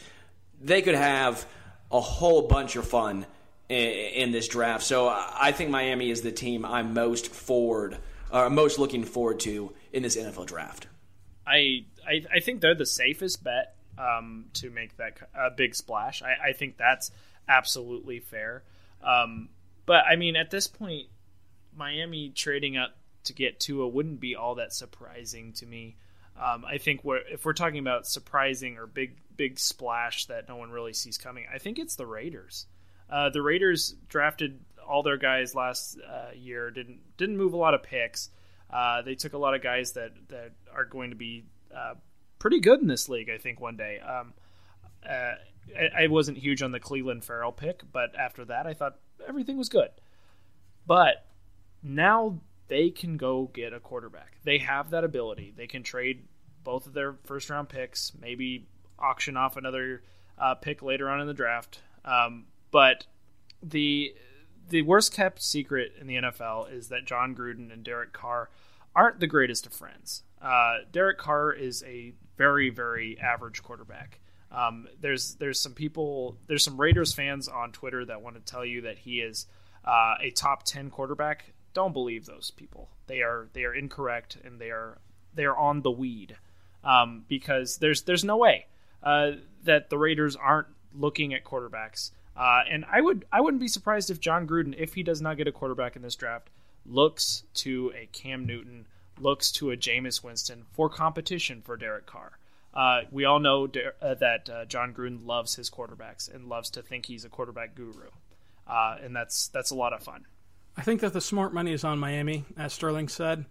They 0.61 0.83
could 0.83 0.97
have 0.97 1.47
a 1.91 2.01
whole 2.01 2.49
bunch 2.49 2.77
of 2.77 2.87
fun 2.87 3.27
in, 3.69 3.77
in 3.77 4.33
this 4.33 4.49
draft. 4.49 4.83
So 4.83 5.09
I 5.09 5.53
think 5.53 5.71
Miami 5.71 6.11
is 6.11 6.23
the 6.23 6.33
team 6.33 6.65
I'm 6.65 6.95
most 6.95 7.29
forward, 7.29 7.99
or 8.33 8.51
most 8.51 8.79
looking 8.79 9.05
forward 9.05 9.41
to 9.41 9.73
in 9.93 10.03
this 10.03 10.17
NFL 10.17 10.47
draft. 10.47 10.89
I 11.47 11.85
I, 12.07 12.23
I 12.35 12.41
think 12.41 12.61
they're 12.61 12.75
the 12.75 12.87
safest 12.87 13.43
bet 13.45 13.78
um, 13.99 14.47
to 14.55 14.71
make 14.71 14.97
that 14.97 15.19
a 15.35 15.51
big 15.51 15.75
splash. 15.75 16.23
I, 16.23 16.51
I, 16.51 16.53
think 16.53 16.77
that's 16.77 17.11
absolutely 17.49 18.21
fair. 18.21 18.63
Um, 19.03 19.49
but 19.87 20.05
I 20.07 20.17
mean, 20.17 20.37
at 20.37 20.51
this 20.51 20.69
point, 20.69 21.09
Miami 21.77 22.31
trading 22.31 22.77
up 22.77 22.97
to 23.25 23.33
get 23.33 23.59
Tua 23.61 23.89
wouldn't 23.89 24.21
be 24.21 24.37
all 24.37 24.55
that 24.57 24.73
surprising 24.73 25.53
to 25.55 25.67
me. 25.67 25.97
Um, 26.41 26.65
I 26.65 26.79
think 26.79 27.03
we're, 27.03 27.23
if 27.29 27.45
we're 27.45 27.53
talking 27.53 27.81
about 27.81 28.07
surprising 28.07 28.79
or 28.79 28.87
big 28.87 29.17
big 29.37 29.59
splash 29.59 30.27
that 30.27 30.49
no 30.49 30.57
one 30.57 30.71
really 30.71 30.93
sees 30.93 31.19
coming, 31.19 31.47
I 31.53 31.59
think 31.59 31.79
it's 31.79 31.97
the 31.97 32.07
Raiders. 32.07 32.67
Uh, 33.11 33.31
the 33.31 33.43
Raiders 33.43 33.95
drafted 34.09 34.61
all 34.87 35.03
their 35.03 35.17
guys 35.17 35.55
last 35.55 35.99
uh, 36.09 36.31
year. 36.37 36.71
didn't 36.71 37.01
didn't 37.17 37.37
move 37.37 37.53
a 37.53 37.57
lot 37.57 37.75
of 37.75 37.83
picks. 37.83 38.31
Uh, 38.71 39.03
they 39.03 39.15
took 39.15 39.33
a 39.33 39.39
lot 39.39 39.55
of 39.55 39.63
guys 39.63 39.93
that 39.93 40.13
that 40.29 40.53
are 40.73 40.85
going 40.85 41.11
to 41.11 41.17
be 41.17 41.45
uh, 41.75 41.95
pretty 42.39 42.61
good 42.61 42.81
in 42.81 42.87
this 42.87 43.09
league. 43.09 43.31
I 43.31 43.39
think 43.39 43.61
one 43.61 43.77
day. 43.77 44.01
Um, 44.01 44.35
uh, 45.09 45.35
I, 45.77 46.05
I, 46.05 46.07
wasn't 46.09 46.39
huge 46.39 46.63
on 46.63 46.73
the 46.73 46.81
Clelin 46.81 47.23
Ferrell 47.23 47.53
pick, 47.53 47.83
but 47.93 48.15
after 48.19 48.45
that, 48.47 48.67
I 48.67 48.75
thought 48.75 48.97
everything 49.27 49.57
was 49.57 49.69
good. 49.69 49.91
But 50.87 51.27
now 51.83 52.41
they 52.69 52.91
can 52.91 53.17
go 53.17 53.51
get 53.53 53.73
a 53.73 53.81
quarterback. 53.81 54.39
They 54.45 54.59
have 54.59 54.91
that 54.91 55.05
ability. 55.05 55.53
They 55.57 55.67
can 55.67 55.83
trade 55.83 56.25
both 56.65 56.87
of 56.87 56.95
their 56.95 57.15
first 57.25 57.51
round 57.51 57.69
picks, 57.69 58.13
maybe 58.19 58.67
auction 58.99 59.37
off 59.37 59.57
another 59.57 60.03
uh, 60.39 60.55
pick 60.55 60.83
later 60.83 61.09
on 61.09 61.21
in 61.21 61.27
the 61.27 61.35
draft. 61.35 61.81
Um, 62.05 62.47
but 62.71 63.07
the 63.63 64.15
the 64.69 64.83
worst 64.83 65.15
kept 65.15 65.43
secret 65.43 65.93
in 65.99 66.07
the 66.07 66.17
NFL 66.17 66.71
is 66.71 66.89
that 66.89 67.07
John 67.07 67.35
Gruden 67.35 67.73
and 67.73 67.83
Derek 67.83 68.13
Carr 68.13 68.51
aren't 68.95 69.21
the 69.21 69.27
greatest 69.27 69.67
of 69.67 69.73
friends. 69.73 70.25
Uh, 70.43 70.79
Derek 70.93 71.19
Carr 71.19 71.53
is 71.53 71.83
a 71.85 72.13
very 72.39 72.71
very 72.71 73.19
average 73.21 73.63
quarterback. 73.63 74.21
Um, 74.51 74.89
there's 75.01 75.35
there's 75.35 75.61
some 75.61 75.75
people 75.75 76.39
there's 76.47 76.65
some 76.65 76.81
Raiders 76.81 77.13
fans 77.13 77.49
on 77.49 77.73
Twitter 77.73 78.05
that 78.07 78.23
want 78.23 78.37
to 78.37 78.53
tell 78.53 78.65
you 78.65 78.83
that 78.83 78.99
he 78.99 79.21
is 79.21 79.47
uh, 79.85 80.15
a 80.23 80.31
top 80.31 80.63
ten 80.63 80.89
quarterback. 80.89 81.53
Don't 81.75 81.93
believe 81.93 82.25
those 82.25 82.51
people. 82.51 82.89
They 83.07 83.21
are 83.21 83.49
they 83.53 83.65
are 83.65 83.75
incorrect 83.75 84.39
and 84.43 84.59
they 84.59 84.71
are 84.71 84.99
they 85.35 85.45
are 85.45 85.57
on 85.57 85.83
the 85.83 85.91
weed 85.91 86.37
um, 86.83 87.25
because 87.29 87.77
there's 87.79 88.03
there's 88.03 88.25
no 88.25 88.39
way 88.39 88.67
uh, 89.03 89.33
that 89.65 89.91
the 89.91 89.99
Raiders 89.99 90.37
aren't 90.37 90.69
looking 90.95 91.35
at 91.35 91.45
quarterbacks. 91.45 92.13
Uh, 92.37 92.61
and 92.71 92.85
I 92.91 93.01
would 93.01 93.25
I 93.33 93.41
wouldn't 93.41 93.61
be 93.61 93.69
surprised 93.69 94.11
if 94.11 94.21
John 94.21 94.47
Gruden, 94.47 94.75
if 94.79 94.95
he 94.95 95.03
does 95.03 95.21
not 95.21 95.37
get 95.37 95.49
a 95.49 95.53
quarterback 95.53 95.97
in 95.97 96.03
this 96.03 96.15
draft, 96.15 96.51
looks 96.87 97.43
to 97.55 97.93
a 97.97 98.07
Cam 98.13 98.47
Newton, 98.47 98.87
looks 99.21 99.51
to 99.53 99.71
a 99.71 99.77
Jameis 99.77 100.23
Winston 100.23 100.65
for 100.73 100.89
competition 100.89 101.63
for 101.63 101.77
Derek 101.77 102.07
Carr. 102.07 102.39
Uh, 102.75 103.03
we 103.11 103.25
all 103.25 103.41
know 103.41 103.67
De- 103.67 103.93
uh, 104.01 104.15
that 104.15 104.49
uh, 104.49 104.65
Jon 104.65 104.95
Gruden 104.95 105.27
loves 105.27 105.55
his 105.57 105.71
quarterbacks 105.71 106.33
and 106.33 106.47
loves 106.47 106.71
to 106.71 106.83
think 106.83 107.07
he's 107.07 107.25
a 107.25 107.29
quarterback 107.29 107.75
guru, 107.75 108.09
uh, 108.67 108.97
and 109.03 109.17
that's 109.17 109.49
that's 109.49 109.71
a 109.71 109.75
lot 109.75 109.93
of 109.93 110.03
fun. 110.03 110.27
I 110.77 110.83
think 110.83 111.01
that 111.01 111.13
the 111.13 111.21
smart 111.21 111.53
money 111.53 111.73
is 111.73 111.83
on 111.83 111.99
Miami, 111.99 112.45
as 112.57 112.73
Sterling 112.73 113.09
said. 113.09 113.47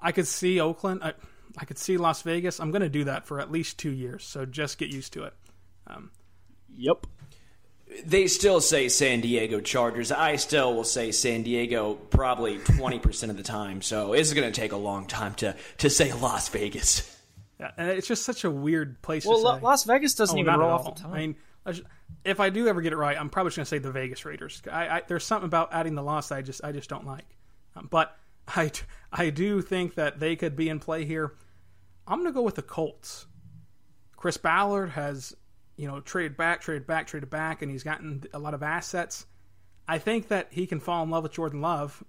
I 0.00 0.12
could 0.12 0.26
see 0.26 0.60
Oakland. 0.60 1.02
I, 1.02 1.14
I 1.56 1.64
could 1.64 1.78
see 1.78 1.96
Las 1.96 2.22
Vegas. 2.22 2.60
I'm 2.60 2.70
going 2.70 2.82
to 2.82 2.88
do 2.88 3.04
that 3.04 3.26
for 3.26 3.40
at 3.40 3.50
least 3.50 3.78
two 3.78 3.90
years, 3.90 4.24
so 4.24 4.44
just 4.44 4.76
get 4.76 4.90
used 4.90 5.12
to 5.14 5.24
it. 5.24 5.34
Um, 5.86 6.10
yep. 6.76 7.06
They 8.04 8.26
still 8.26 8.60
say 8.60 8.88
San 8.88 9.20
Diego 9.20 9.60
Chargers. 9.60 10.12
I 10.12 10.36
still 10.36 10.74
will 10.74 10.84
say 10.84 11.12
San 11.12 11.42
Diego 11.42 11.94
probably 11.94 12.58
20% 12.58 13.30
of 13.30 13.36
the 13.36 13.42
time. 13.42 13.82
So 13.82 14.12
it's 14.12 14.32
going 14.32 14.50
to 14.50 14.60
take 14.60 14.72
a 14.72 14.76
long 14.76 15.06
time 15.06 15.34
to, 15.36 15.56
to 15.78 15.90
say 15.90 16.12
Las 16.12 16.48
Vegas. 16.50 17.18
Yeah, 17.60 17.70
and 17.76 17.90
it's 17.90 18.08
just 18.08 18.24
such 18.24 18.44
a 18.44 18.50
weird 18.50 19.00
place 19.02 19.24
well, 19.24 19.40
to 19.40 19.58
say. 19.58 19.62
Las 19.62 19.84
Vegas 19.84 20.14
doesn't 20.14 20.36
oh, 20.36 20.40
even 20.40 20.54
roll 20.58 20.70
off 20.70 20.96
the 20.96 21.02
tongue. 21.02 21.12
I 21.12 21.18
mean, 21.18 21.36
if 22.24 22.40
I 22.40 22.50
do 22.50 22.66
ever 22.66 22.80
get 22.82 22.92
it 22.92 22.96
right, 22.96 23.16
I'm 23.16 23.30
probably 23.30 23.50
just 23.50 23.56
going 23.56 23.64
to 23.64 23.70
say 23.70 23.78
the 23.78 23.92
Vegas 23.92 24.24
Raiders. 24.24 24.62
I, 24.70 24.88
I, 24.88 25.02
there's 25.06 25.24
something 25.24 25.46
about 25.46 25.72
adding 25.72 25.94
the 25.94 26.02
loss 26.02 26.28
that 26.28 26.36
I 26.36 26.42
just 26.42 26.64
I 26.64 26.72
just 26.72 26.88
don't 26.88 27.06
like. 27.06 27.36
Um, 27.76 27.88
but 27.90 28.16
I, 28.48 28.70
I 29.12 29.30
do 29.30 29.62
think 29.62 29.94
that 29.94 30.20
they 30.20 30.36
could 30.36 30.56
be 30.56 30.68
in 30.68 30.80
play 30.80 31.04
here. 31.04 31.34
I'm 32.06 32.18
going 32.18 32.32
to 32.32 32.34
go 32.34 32.42
with 32.42 32.56
the 32.56 32.62
Colts. 32.62 33.26
Chris 34.16 34.36
Ballard 34.36 34.90
has, 34.90 35.34
you 35.76 35.86
know, 35.86 36.00
traded 36.00 36.36
back, 36.36 36.60
traded 36.60 36.86
back, 36.86 37.06
traded 37.06 37.30
back, 37.30 37.62
and 37.62 37.70
he's 37.70 37.82
gotten 37.82 38.24
a 38.32 38.38
lot 38.38 38.54
of 38.54 38.62
assets. 38.62 39.26
I 39.88 39.98
think 39.98 40.28
that 40.28 40.48
he 40.50 40.66
can 40.66 40.80
fall 40.80 41.02
in 41.02 41.10
love 41.10 41.22
with 41.24 41.32
Jordan 41.32 41.60
Love, 41.60 42.02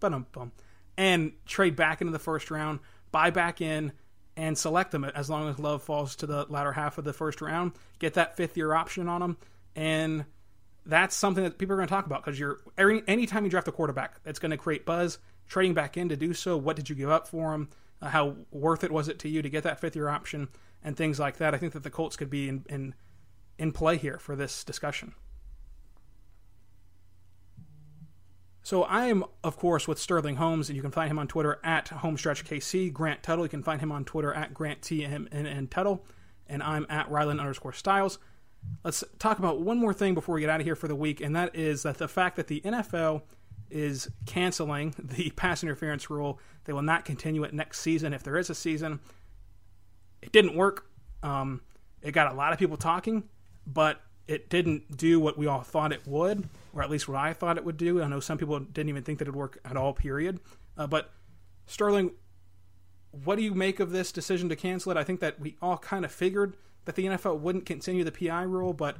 but 0.00 0.12
um, 0.12 0.52
and 0.96 1.32
trade 1.46 1.76
back 1.76 2.00
into 2.00 2.12
the 2.12 2.18
first 2.18 2.50
round, 2.50 2.80
buy 3.10 3.30
back 3.30 3.60
in, 3.60 3.92
and 4.36 4.56
select 4.56 4.90
them 4.90 5.04
as 5.04 5.30
long 5.30 5.48
as 5.48 5.58
Love 5.58 5.82
falls 5.82 6.16
to 6.16 6.26
the 6.26 6.46
latter 6.48 6.72
half 6.72 6.98
of 6.98 7.04
the 7.04 7.12
first 7.12 7.40
round. 7.40 7.72
Get 7.98 8.14
that 8.14 8.36
fifth 8.36 8.56
year 8.56 8.74
option 8.74 9.08
on 9.08 9.20
them, 9.20 9.36
and 9.74 10.24
that's 10.86 11.14
something 11.14 11.44
that 11.44 11.58
people 11.58 11.74
are 11.74 11.76
going 11.76 11.88
to 11.88 11.94
talk 11.94 12.06
about 12.06 12.24
because 12.24 12.38
you're 12.38 12.60
every 12.76 13.02
anytime 13.06 13.44
you 13.44 13.50
draft 13.50 13.68
a 13.68 13.72
quarterback, 13.72 14.20
it's 14.24 14.38
going 14.38 14.50
to 14.50 14.56
create 14.56 14.84
buzz. 14.84 15.18
Trading 15.48 15.74
back 15.74 15.96
in 15.96 16.08
to 16.10 16.16
do 16.16 16.32
so, 16.32 16.56
what 16.56 16.76
did 16.76 16.88
you 16.88 16.94
give 16.94 17.10
up 17.10 17.26
for 17.26 17.52
him? 17.52 17.70
Uh, 18.00 18.08
how 18.08 18.36
worth 18.52 18.84
it 18.84 18.92
was 18.92 19.08
it 19.08 19.18
to 19.18 19.28
you 19.28 19.42
to 19.42 19.50
get 19.50 19.64
that 19.64 19.80
fifth 19.80 19.96
year 19.96 20.08
option 20.08 20.48
and 20.82 20.96
things 20.96 21.18
like 21.18 21.36
that? 21.38 21.54
I 21.54 21.58
think 21.58 21.72
that 21.72 21.82
the 21.82 21.90
Colts 21.90 22.16
could 22.16 22.30
be 22.30 22.48
in 22.48 22.64
in, 22.68 22.94
in 23.58 23.72
play 23.72 23.96
here 23.96 24.18
for 24.18 24.36
this 24.36 24.64
discussion. 24.64 25.14
So 28.62 28.82
I 28.84 29.06
am, 29.06 29.24
of 29.42 29.56
course, 29.56 29.88
with 29.88 29.98
Sterling 29.98 30.36
Holmes, 30.36 30.68
and 30.68 30.76
you 30.76 30.82
can 30.82 30.90
find 30.90 31.10
him 31.10 31.18
on 31.18 31.26
Twitter 31.26 31.58
at 31.64 31.86
HomestretchKC. 31.86 32.92
Grant 32.92 33.22
Tuttle, 33.22 33.44
you 33.44 33.48
can 33.48 33.62
find 33.62 33.80
him 33.80 33.90
on 33.90 34.04
Twitter 34.04 34.32
at 34.34 34.52
GrantTMN 34.54 35.28
and 35.32 35.70
Tuttle, 35.70 36.04
and 36.46 36.62
I'm 36.62 36.86
at 36.88 37.10
Rylan 37.10 37.40
underscore 37.40 37.72
Stiles. 37.72 38.18
Let's 38.84 39.02
talk 39.18 39.38
about 39.38 39.60
one 39.60 39.78
more 39.78 39.94
thing 39.94 40.14
before 40.14 40.34
we 40.34 40.42
get 40.42 40.50
out 40.50 40.60
of 40.60 40.66
here 40.66 40.76
for 40.76 40.88
the 40.88 40.94
week, 40.94 41.22
and 41.22 41.34
that 41.34 41.56
is 41.56 41.82
that 41.84 41.96
the 41.96 42.08
fact 42.08 42.36
that 42.36 42.48
the 42.48 42.60
NFL 42.60 43.22
is 43.70 44.10
canceling 44.26 44.94
the 44.98 45.30
pass 45.30 45.62
interference 45.62 46.10
rule. 46.10 46.38
They 46.64 46.72
will 46.72 46.82
not 46.82 47.04
continue 47.04 47.44
it 47.44 47.54
next 47.54 47.80
season 47.80 48.12
if 48.12 48.22
there 48.22 48.36
is 48.36 48.50
a 48.50 48.54
season. 48.54 49.00
It 50.22 50.32
didn't 50.32 50.54
work. 50.54 50.86
Um, 51.22 51.60
it 52.02 52.12
got 52.12 52.32
a 52.32 52.34
lot 52.34 52.52
of 52.52 52.58
people 52.58 52.76
talking, 52.76 53.24
but 53.66 54.00
it 54.26 54.48
didn't 54.48 54.96
do 54.96 55.18
what 55.18 55.36
we 55.36 55.46
all 55.46 55.62
thought 55.62 55.92
it 55.92 56.06
would, 56.06 56.48
or 56.72 56.82
at 56.82 56.90
least 56.90 57.08
what 57.08 57.18
I 57.18 57.32
thought 57.32 57.58
it 57.58 57.64
would 57.64 57.76
do. 57.76 58.02
I 58.02 58.06
know 58.06 58.20
some 58.20 58.38
people 58.38 58.58
didn't 58.60 58.88
even 58.88 59.02
think 59.02 59.18
that 59.18 59.28
it 59.28 59.32
would 59.32 59.38
work 59.38 59.58
at 59.64 59.76
all, 59.76 59.92
period. 59.92 60.40
Uh, 60.78 60.86
but 60.86 61.10
Sterling, 61.66 62.12
what 63.10 63.36
do 63.36 63.42
you 63.42 63.54
make 63.54 63.80
of 63.80 63.90
this 63.90 64.12
decision 64.12 64.48
to 64.48 64.56
cancel 64.56 64.92
it? 64.92 64.96
I 64.96 65.04
think 65.04 65.20
that 65.20 65.40
we 65.40 65.56
all 65.60 65.78
kind 65.78 66.04
of 66.04 66.12
figured 66.12 66.56
that 66.84 66.94
the 66.94 67.06
NFL 67.06 67.40
wouldn't 67.40 67.66
continue 67.66 68.04
the 68.04 68.12
PI 68.12 68.42
rule, 68.42 68.72
but 68.72 68.96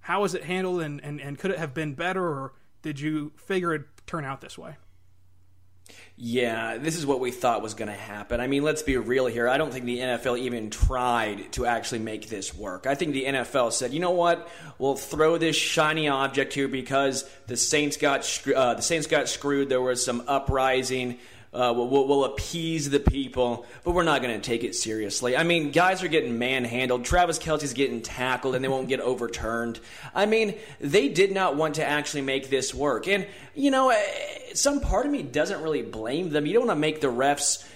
how 0.00 0.22
was 0.22 0.34
it 0.34 0.44
handled 0.44 0.82
and, 0.82 1.02
and, 1.04 1.20
and 1.20 1.38
could 1.38 1.50
it 1.50 1.58
have 1.58 1.74
been 1.74 1.94
better, 1.94 2.24
or 2.24 2.54
did 2.82 2.98
you 2.98 3.32
figure 3.36 3.74
it'd 3.74 3.86
turn 4.06 4.24
out 4.24 4.40
this 4.40 4.58
way? 4.58 4.76
Yeah, 6.16 6.78
this 6.78 6.96
is 6.96 7.06
what 7.06 7.20
we 7.20 7.30
thought 7.30 7.62
was 7.62 7.74
going 7.74 7.88
to 7.88 7.94
happen. 7.94 8.40
I 8.40 8.46
mean, 8.46 8.62
let's 8.62 8.82
be 8.82 8.96
real 8.96 9.26
here. 9.26 9.48
I 9.48 9.56
don't 9.56 9.72
think 9.72 9.86
the 9.86 9.98
NFL 9.98 10.38
even 10.38 10.70
tried 10.70 11.52
to 11.52 11.66
actually 11.66 12.00
make 12.00 12.28
this 12.28 12.54
work. 12.54 12.86
I 12.86 12.94
think 12.94 13.12
the 13.12 13.24
NFL 13.24 13.72
said, 13.72 13.92
"You 13.92 14.00
know 14.00 14.10
what? 14.10 14.48
We'll 14.78 14.96
throw 14.96 15.38
this 15.38 15.56
shiny 15.56 16.08
object 16.08 16.52
here 16.52 16.68
because 16.68 17.28
the 17.46 17.56
Saints 17.56 17.96
got 17.96 18.20
uh, 18.54 18.74
the 18.74 18.82
Saints 18.82 19.06
got 19.06 19.28
screwed. 19.28 19.68
There 19.68 19.80
was 19.80 20.04
some 20.04 20.22
uprising 20.28 21.18
uh, 21.54 21.70
we'll, 21.76 22.08
we'll, 22.08 22.24
appease 22.24 22.88
the 22.88 22.98
people, 22.98 23.66
but 23.84 23.92
we're 23.92 24.02
not 24.02 24.22
going 24.22 24.34
to 24.34 24.40
take 24.40 24.64
it 24.64 24.74
seriously. 24.74 25.36
I 25.36 25.42
mean, 25.42 25.70
guys 25.70 26.02
are 26.02 26.08
getting 26.08 26.38
manhandled. 26.38 27.04
Travis 27.04 27.38
Kelce's 27.38 27.74
getting 27.74 28.00
tackled, 28.00 28.54
and 28.54 28.64
they 28.64 28.68
won't 28.68 28.88
get 28.88 29.00
overturned. 29.00 29.78
I 30.14 30.24
mean, 30.24 30.54
they 30.80 31.10
did 31.10 31.30
not 31.30 31.56
want 31.56 31.74
to 31.74 31.84
actually 31.84 32.22
make 32.22 32.48
this 32.48 32.72
work. 32.72 33.06
And, 33.06 33.26
you 33.54 33.70
know, 33.70 33.90
eh, 33.90 33.96
some 34.54 34.80
part 34.80 35.04
of 35.04 35.12
me 35.12 35.22
doesn't 35.22 35.60
really 35.60 35.82
blame 35.82 36.30
them. 36.30 36.46
You 36.46 36.54
don't 36.54 36.68
want 36.68 36.76
to 36.76 36.80
make 36.80 37.02
the 37.02 37.08
refs 37.08 37.66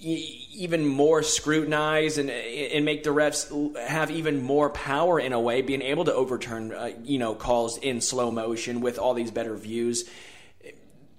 even 0.00 0.86
more 0.86 1.22
scrutinized 1.22 2.18
and 2.18 2.28
and 2.28 2.84
make 2.84 3.04
the 3.04 3.10
refs 3.10 3.74
have 3.88 4.10
even 4.10 4.42
more 4.42 4.68
power 4.68 5.18
in 5.18 5.32
a 5.32 5.40
way, 5.40 5.62
being 5.62 5.80
able 5.80 6.04
to 6.04 6.12
overturn 6.12 6.72
uh, 6.72 6.90
you 7.02 7.18
know 7.18 7.34
calls 7.34 7.78
in 7.78 8.02
slow 8.02 8.30
motion 8.30 8.82
with 8.82 8.98
all 8.98 9.14
these 9.14 9.30
better 9.30 9.56
views 9.56 10.04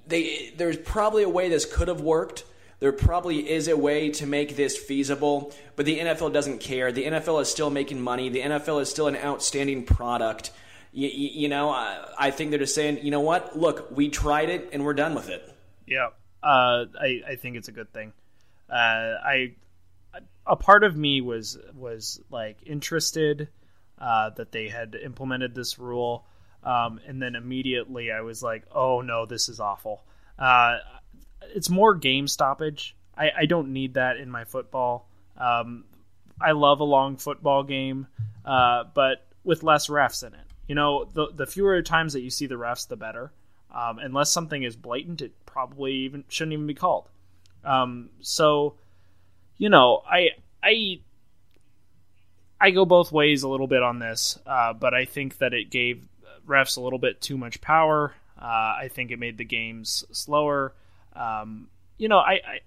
they 0.08 0.54
there's 0.58 0.78
probably 0.78 1.24
a 1.24 1.30
way 1.30 1.50
this 1.50 1.66
could 1.66 1.88
have 1.88 2.02
worked. 2.02 2.44
There 2.80 2.92
probably 2.92 3.50
is 3.50 3.68
a 3.68 3.78
way 3.78 4.10
to 4.12 4.28
make 4.28 4.56
this 4.56 4.78
feasible, 4.78 5.54
but 5.76 5.86
the 5.86 6.00
NFL 6.00 6.34
doesn't 6.34 6.60
care. 6.60 6.92
The 6.92 7.06
NFL 7.06 7.42
is 7.42 7.50
still 7.50 7.70
making 7.70 8.02
money. 8.02 8.30
The 8.30 8.42
NFL 8.42 8.82
is 8.82 8.90
still 8.90 9.08
an 9.08 9.16
outstanding 9.16 9.86
product. 9.86 10.52
You, 10.92 11.08
you 11.08 11.48
know, 11.48 11.70
I, 11.70 12.06
I 12.18 12.32
think 12.32 12.50
they're 12.52 12.60
just 12.60 12.76
saying, 12.76 13.00
you 13.02 13.12
know 13.12 13.22
what? 13.22 13.58
Look, 13.58 13.92
we 13.92 14.10
tried 14.10 14.50
it 14.50 14.70
and 14.74 14.84
we're 14.84 14.94
done 14.94 15.16
with 15.16 15.30
it. 15.30 15.52
Yeah. 15.88 16.10
Uh, 16.44 16.86
I 17.00 17.22
I 17.28 17.36
think 17.36 17.56
it's 17.58 17.70
a 17.70 17.72
good 17.72 17.92
thing. 17.92 18.14
Uh, 18.70 18.74
I 18.74 19.56
a 20.46 20.56
part 20.56 20.84
of 20.84 20.96
me 20.96 21.22
was 21.22 21.58
was 21.74 22.22
like 22.30 22.58
interested 22.66 23.48
uh, 24.00 24.30
that 24.32 24.52
they 24.52 24.68
had 24.68 24.96
implemented 24.96 25.56
this 25.56 25.80
rule, 25.80 26.26
um, 26.66 27.00
and 27.08 27.22
then 27.22 27.36
immediately 27.36 28.12
I 28.12 28.22
was 28.22 28.42
like, 28.44 28.64
oh 28.74 29.02
no, 29.02 29.26
this 29.26 29.48
is 29.48 29.60
awful. 29.60 30.04
Uh, 30.38 30.78
it's 31.54 31.70
more 31.70 31.96
game 31.96 32.28
stoppage. 32.28 32.96
I, 33.18 33.32
I 33.40 33.46
don't 33.46 33.72
need 33.72 33.94
that 33.94 34.18
in 34.18 34.30
my 34.30 34.44
football. 34.44 35.08
Um, 35.38 35.86
I 36.42 36.52
love 36.52 36.80
a 36.80 36.86
long 36.86 37.18
football 37.18 37.64
game, 37.64 38.08
uh, 38.44 38.86
but 38.94 39.26
with 39.44 39.64
less 39.64 39.88
refs 39.88 40.26
in 40.26 40.34
it. 40.34 40.40
You 40.68 40.76
know, 40.76 41.06
the 41.06 41.28
the 41.34 41.46
fewer 41.46 41.82
times 41.84 42.14
that 42.14 42.22
you 42.22 42.30
see 42.30 42.48
the 42.48 42.56
refs, 42.56 42.88
the 42.88 42.96
better. 42.96 43.32
Um, 43.74 44.00
unless 44.00 44.32
something 44.32 44.64
is 44.64 44.76
blatant, 44.76 45.22
it 45.22 45.34
probably 45.46 45.94
even 45.94 46.24
shouldn't 46.30 46.54
even 46.54 46.68
be 46.68 46.74
called. 46.74 47.10
Um, 47.64 48.10
so, 48.22 48.76
you 49.58 49.70
know, 49.70 50.02
I 50.10 50.30
I 50.64 51.02
I 52.60 52.72
go 52.72 52.86
both 52.86 53.12
ways 53.12 53.44
a 53.44 53.50
little 53.50 53.68
bit 53.68 53.84
on 53.84 54.00
this, 54.00 54.40
uh, 54.48 54.74
but 54.74 54.94
I 54.94 55.06
think 55.06 55.38
that 55.38 55.54
it 55.54 55.70
gave 55.70 56.08
refs 56.46 56.78
a 56.78 56.82
little 56.82 57.00
bit 57.00 57.22
too 57.22 57.38
much 57.38 57.62
power. 57.62 58.14
Uh, 58.40 58.46
I 58.82 58.90
think 58.92 59.12
it 59.12 59.20
made 59.20 59.38
the 59.38 59.46
games 59.46 60.04
slower. 60.12 60.74
Um, 61.16 61.70
you 61.98 62.10
know, 62.10 62.18
I, 62.18 62.34
I 62.34 62.60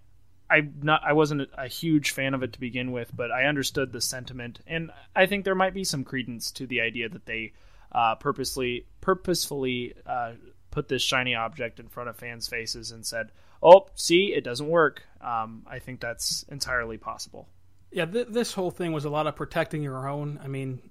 I 0.51 0.69
not 0.83 1.03
I 1.05 1.13
wasn't 1.13 1.49
a 1.57 1.69
huge 1.69 2.13
fan 2.13 2.35
of 2.35 2.43
it 2.43 2.55
to 2.55 2.61
begin 2.61 2.93
with, 2.93 3.15
but 3.15 3.31
I 3.31 3.45
understood 3.45 3.93
the 3.93 4.01
sentiment, 4.01 4.61
and 4.67 4.91
I 5.15 5.27
think 5.27 5.45
there 5.45 5.55
might 5.55 5.75
be 5.75 5.85
some 5.85 6.05
credence 6.05 6.51
to 6.53 6.67
the 6.67 6.81
idea 6.81 7.09
that 7.09 7.27
they 7.27 7.53
uh, 7.93 8.15
purposely 8.15 8.87
purposefully 9.01 9.95
uh, 10.07 10.33
put 10.71 10.89
this 10.89 11.03
shiny 11.03 11.35
object 11.35 11.81
in 11.81 11.89
front 11.89 12.09
of 12.09 12.17
fans' 12.17 12.49
faces 12.49 12.93
and 12.93 13.05
said, 13.05 13.31
"Oh, 13.63 13.89
see, 13.95 14.33
it 14.35 14.43
doesn't 14.43 14.69
work." 14.69 15.03
Um, 15.21 15.65
I 15.67 15.81
think 15.81 16.01
that's 16.01 16.45
entirely 16.45 16.97
possible. 16.97 17.49
Yeah, 17.91 18.07
th- 18.07 18.29
this 18.29 18.53
whole 18.53 18.71
thing 18.71 18.93
was 18.93 19.05
a 19.05 19.11
lot 19.11 19.27
of 19.27 19.37
protecting 19.37 19.83
your 19.83 20.09
own. 20.09 20.41
I 20.43 20.49
mean, 20.49 20.91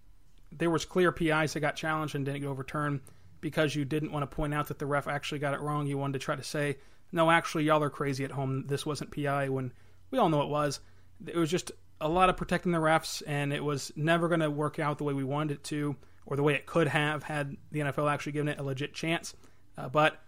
there 0.51 0.69
was 0.69 0.85
clear 0.85 1.11
PIs 1.11 1.53
that 1.53 1.59
got 1.59 1.75
challenged 1.75 2.15
and 2.15 2.25
didn't 2.25 2.41
get 2.41 2.47
overturned 2.47 3.01
because 3.41 3.75
you 3.75 3.85
didn't 3.85 4.11
want 4.11 4.29
to 4.29 4.35
point 4.35 4.53
out 4.53 4.67
that 4.67 4.79
the 4.79 4.85
ref 4.85 5.07
actually 5.07 5.39
got 5.39 5.53
it 5.53 5.59
wrong. 5.59 5.87
You 5.87 5.97
wanted 5.97 6.13
to 6.13 6.19
try 6.19 6.35
to 6.35 6.43
say 6.43 6.77
no, 7.11 7.31
actually, 7.31 7.63
y'all 7.63 7.83
are 7.83 7.89
crazy 7.89 8.23
at 8.23 8.31
home. 8.31 8.65
This 8.67 8.85
wasn't 8.85 9.11
PI 9.11 9.49
when 9.49 9.71
we 10.11 10.17
all 10.17 10.29
know 10.29 10.41
it 10.41 10.49
was. 10.49 10.79
It 11.25 11.35
was 11.35 11.49
just 11.49 11.71
a 12.01 12.09
lot 12.09 12.29
of 12.29 12.37
protecting 12.37 12.71
the 12.71 12.79
refs, 12.79 13.23
and 13.25 13.53
it 13.53 13.63
was 13.63 13.91
never 13.95 14.27
going 14.27 14.41
to 14.41 14.51
work 14.51 14.79
out 14.79 14.97
the 14.97 15.03
way 15.03 15.13
we 15.13 15.23
wanted 15.23 15.55
it 15.55 15.63
to, 15.65 15.95
or 16.25 16.35
the 16.35 16.43
way 16.43 16.53
it 16.53 16.65
could 16.65 16.87
have 16.87 17.23
had 17.23 17.55
the 17.71 17.79
NFL 17.79 18.11
actually 18.11 18.33
given 18.33 18.49
it 18.49 18.59
a 18.59 18.63
legit 18.63 18.93
chance. 18.93 19.35
Uh, 19.77 19.87
but 19.87 20.21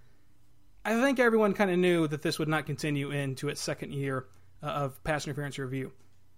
I 0.85 0.99
think 1.01 1.19
everyone 1.19 1.53
kind 1.53 1.69
of 1.69 1.77
knew 1.77 2.07
that 2.07 2.21
this 2.21 2.39
would 2.39 2.47
not 2.47 2.65
continue 2.65 3.11
into 3.11 3.49
its 3.49 3.61
second 3.61 3.93
year 3.93 4.25
uh, 4.63 4.67
of 4.67 5.03
pass 5.03 5.27
interference 5.27 5.59
review. 5.59 5.91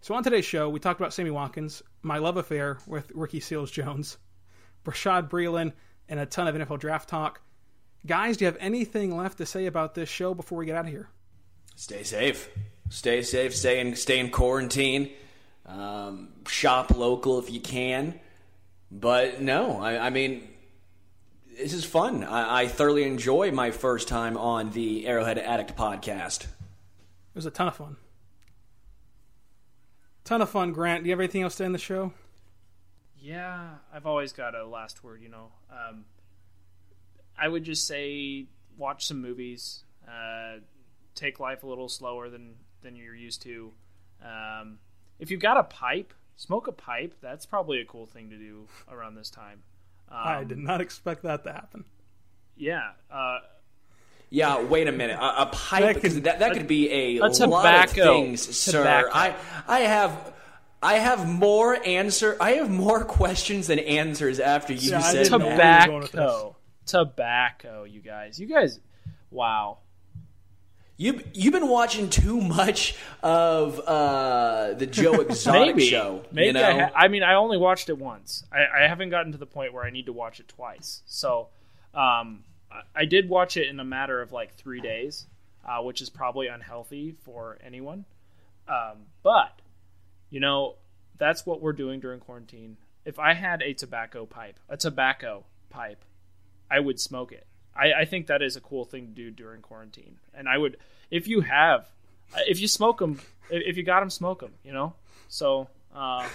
So 0.04 0.16
on 0.16 0.24
today's 0.24 0.46
show, 0.46 0.68
we 0.68 0.80
talked 0.80 1.00
about 1.00 1.14
Sammy 1.14 1.30
Watkins, 1.30 1.84
my 2.02 2.18
love 2.18 2.36
affair 2.36 2.80
with 2.88 3.12
Ricky 3.14 3.40
Seals 3.40 3.70
Jones, 3.70 4.18
Bashaud 4.84 5.30
Breeland, 5.30 5.74
and 6.10 6.20
a 6.20 6.26
ton 6.26 6.48
of 6.48 6.56
NFL 6.56 6.80
draft 6.80 7.08
talk. 7.08 7.40
Guys, 8.08 8.38
do 8.38 8.46
you 8.46 8.48
have 8.48 8.58
anything 8.60 9.16
left 9.16 9.38
to 9.38 9.46
say 9.46 9.68
about 9.68 9.94
this 9.94 10.10
show 10.10 10.34
before 10.34 10.58
we 10.58 10.66
get 10.66 10.76
out 10.76 10.86
of 10.86 10.92
here? 10.92 11.08
Stay 11.76 12.02
safe. 12.02 12.50
Stay 12.90 13.22
safe. 13.22 13.56
Stay 13.56 13.80
in, 13.80 13.96
stay 13.96 14.18
in 14.18 14.32
quarantine. 14.32 15.12
Um, 15.68 16.30
shop 16.48 16.98
local 16.98 17.38
if 17.38 17.52
you 17.52 17.62
can. 17.62 18.20
But 18.90 19.40
no, 19.40 19.80
I, 19.80 20.08
I 20.08 20.10
mean, 20.10 20.50
this 21.60 21.74
is 21.74 21.86
fun. 21.86 22.24
I, 22.24 22.64
I, 22.64 22.68
thoroughly 22.68 23.04
enjoy 23.04 23.52
my 23.52 23.70
first 23.70 24.08
time 24.08 24.36
on 24.36 24.72
the 24.72 25.06
Arrowhead 25.06 25.38
Addict 25.38 25.78
podcast. 25.78 26.46
It 26.46 27.36
was 27.36 27.46
a 27.46 27.52
ton 27.52 27.68
of 27.68 27.76
fun. 27.76 27.98
Ton 30.32 30.42
of 30.42 30.50
fun, 30.50 30.72
Grant. 30.72 31.04
Do 31.04 31.10
you 31.10 31.12
have 31.12 31.20
anything 31.20 31.42
else 31.42 31.56
to 31.56 31.66
end 31.66 31.76
the 31.76 31.80
show? 31.80 32.14
Yeah, 33.20 33.68
I've 33.94 34.06
always 34.06 34.32
got 34.32 34.56
a 34.56 34.66
last 34.66 35.04
word, 35.04 35.22
you 35.22 35.28
know. 35.28 35.52
Um, 35.70 36.06
I 37.38 37.50
would 37.50 37.66
just 37.66 37.86
say 37.86 38.46
watch 38.78 39.06
some 39.06 39.22
movies. 39.22 39.84
Uh, 40.08 40.60
take 41.16 41.42
life 41.42 41.64
a 41.64 41.68
little 41.68 41.90
slower 41.90 42.30
than 42.30 42.54
than 42.82 42.96
you're 42.96 43.14
used 43.14 43.42
to. 43.42 43.74
Um, 44.24 44.80
if 45.20 45.32
you've 45.32 45.42
got 45.42 45.58
a 45.58 45.64
pipe, 45.64 46.14
smoke 46.38 46.68
a 46.68 46.72
pipe. 46.72 47.14
That's 47.20 47.46
probably 47.46 47.82
a 47.82 47.86
cool 47.86 48.06
thing 48.06 48.30
to 48.30 48.38
do 48.38 48.70
around 48.90 49.16
this 49.16 49.30
time. 49.30 49.64
Um, 50.08 50.18
I 50.18 50.44
did 50.46 50.60
not 50.60 50.80
expect 50.88 51.24
that 51.24 51.44
to 51.44 51.52
happen. 51.52 51.84
Yeah. 52.56 52.92
Uh, 53.12 53.40
yeah, 54.32 54.64
wait 54.64 54.88
a 54.88 54.92
minute. 54.92 55.20
A, 55.20 55.44
a 55.44 55.46
pipe 55.46 55.84
that 55.84 56.02
could, 56.02 56.24
that, 56.24 56.40
that 56.40 56.54
could 56.54 56.68
be 56.68 56.90
a, 56.90 57.26
a 57.26 57.30
tobacco, 57.30 57.50
lot 57.52 57.86
of 57.86 57.92
things, 57.92 58.66
tobacco. 58.66 59.08
sir. 59.08 59.12
I 59.14 59.36
I 59.68 59.80
have 59.82 60.34
I 60.82 60.96
have 60.96 61.30
more 61.30 61.78
answer. 61.86 62.38
I 62.42 62.54
have 62.54 62.72
more 62.72 63.04
questions 63.06 63.68
than 63.68 63.78
answers 63.78 64.40
after 64.40 64.74
you 64.74 64.92
yeah, 64.92 65.00
said 65.02 65.28
tobacco 65.28 66.56
tobacco, 66.86 67.84
you 67.84 68.02
guys. 68.02 68.40
You 68.40 68.48
guys, 68.48 68.80
wow. 69.30 69.80
You 70.98 71.22
you've 71.34 71.54
been 71.54 71.68
watching 71.68 72.10
too 72.10 72.40
much 72.40 72.96
of 73.24 73.80
uh, 73.80 74.74
the 74.74 74.86
Joe 74.86 75.14
Exotic 75.22 75.76
maybe, 75.76 75.88
show. 75.88 76.24
Maybe 76.32 76.48
you 76.48 76.54
know? 76.54 76.68
I, 76.68 76.80
ha- 76.80 76.92
I, 76.96 77.08
mean, 77.08 77.24
I 77.24 77.36
only 77.36 77.58
watched 77.58 77.90
it 77.90 77.98
once. 77.98 78.44
I, 78.52 78.84
I, 78.84 78.88
haven't 78.88 79.10
gotten 79.10 79.32
to 79.32 79.40
the 79.40 79.48
point 79.48 79.74
where 79.74 79.84
I 79.84 79.90
need 79.90 80.06
to 80.06 80.14
watch 80.14 80.40
it 80.40 80.48
twice. 80.48 81.02
So, 81.08 81.48
um, 81.96 82.44
I, 82.46 82.51
I, 82.96 83.06
did 83.06 83.28
watch 83.30 83.58
it 83.58 83.68
in 83.68 83.80
a 83.80 83.84
matter 83.84 84.22
of 84.22 84.32
like 84.32 84.54
three 84.54 84.82
days, 84.82 85.26
uh, 85.66 85.82
which 85.82 86.02
is 86.02 86.10
probably 86.10 86.48
unhealthy 86.48 87.16
for 87.24 87.58
anyone. 87.64 88.06
Um, 88.68 89.08
but 89.24 89.60
you 90.30 90.40
know, 90.40 90.76
that's 91.18 91.46
what 91.46 91.62
we're 91.62 91.74
doing 91.74 92.00
during 92.00 92.20
quarantine. 92.20 92.78
If 93.06 93.20
I 93.20 93.34
had 93.34 93.62
a 93.62 93.74
tobacco 93.74 94.26
pipe, 94.26 94.60
a 94.70 94.78
tobacco 94.78 95.44
pipe 95.70 96.04
I 96.72 96.80
would 96.80 97.00
smoke 97.00 97.34
it. 97.34 97.46
I, 97.76 97.92
I 98.02 98.06
think 98.06 98.28
that 98.28 98.42
is 98.42 98.56
a 98.56 98.62
cool 98.62 98.86
thing 98.86 99.08
to 99.08 99.12
do 99.12 99.30
during 99.30 99.62
quarantine. 99.62 100.18
And 100.34 100.48
I 100.48 100.58
would, 100.58 100.78
if 101.12 101.28
you 101.28 101.42
have, 101.42 101.86
if 102.48 102.62
you 102.62 102.68
smoke 102.68 103.00
them, 103.00 103.20
if 103.50 103.76
you 103.76 103.84
got 103.84 104.00
them, 104.00 104.10
smoke 104.10 104.40
them. 104.40 104.54
You 104.64 104.72
know, 104.72 104.94
so 105.28 105.68
uh, 105.94 106.28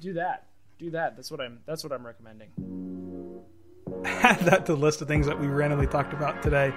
do 0.00 0.14
that. 0.14 0.46
Do 0.78 0.90
that. 0.90 1.16
That's 1.16 1.30
what 1.30 1.40
I'm. 1.40 1.60
That's 1.66 1.82
what 1.84 1.92
I'm 1.92 2.06
recommending. 2.06 2.91
Add 4.04 4.40
that 4.40 4.66
to 4.66 4.74
the 4.74 4.80
list 4.80 5.02
of 5.02 5.08
things 5.08 5.26
that 5.26 5.38
we 5.38 5.46
randomly 5.46 5.86
talked 5.86 6.12
about 6.12 6.42
today. 6.42 6.72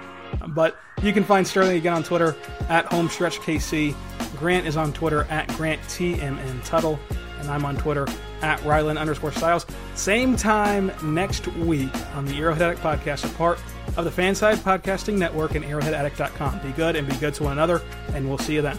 But 0.48 0.78
you 1.02 1.12
can 1.12 1.24
find 1.24 1.46
Sterling 1.46 1.76
again 1.76 1.92
on 1.92 2.02
Twitter 2.02 2.36
at 2.68 2.86
HomestretchKC. 2.86 3.94
Grant 4.36 4.66
is 4.66 4.76
on 4.76 4.92
Twitter 4.92 5.24
at 5.24 5.48
GrantTMN 5.48 6.64
Tuttle 6.64 6.98
and 7.40 7.50
I'm 7.50 7.64
on 7.64 7.76
Twitter 7.76 8.06
at 8.42 8.58
Rylan 8.60 8.98
underscore 8.98 9.32
Stiles. 9.32 9.66
Same 9.94 10.36
time 10.36 10.90
next 11.02 11.46
week 11.48 11.94
on 12.14 12.24
the 12.26 12.36
Arrowhead 12.38 12.62
Addict 12.62 12.82
podcast, 12.82 13.24
a 13.24 13.34
part 13.34 13.58
of 13.96 14.04
the 14.04 14.10
FanSided 14.10 14.56
Podcasting 14.56 15.16
Network 15.16 15.54
and 15.54 15.64
arrowheadaddict.com. 15.64 16.60
Be 16.60 16.72
good 16.72 16.96
and 16.96 17.08
be 17.08 17.16
good 17.16 17.34
to 17.34 17.44
one 17.44 17.52
another, 17.52 17.82
and 18.12 18.28
we'll 18.28 18.38
see 18.38 18.54
you 18.54 18.62
then. 18.62 18.78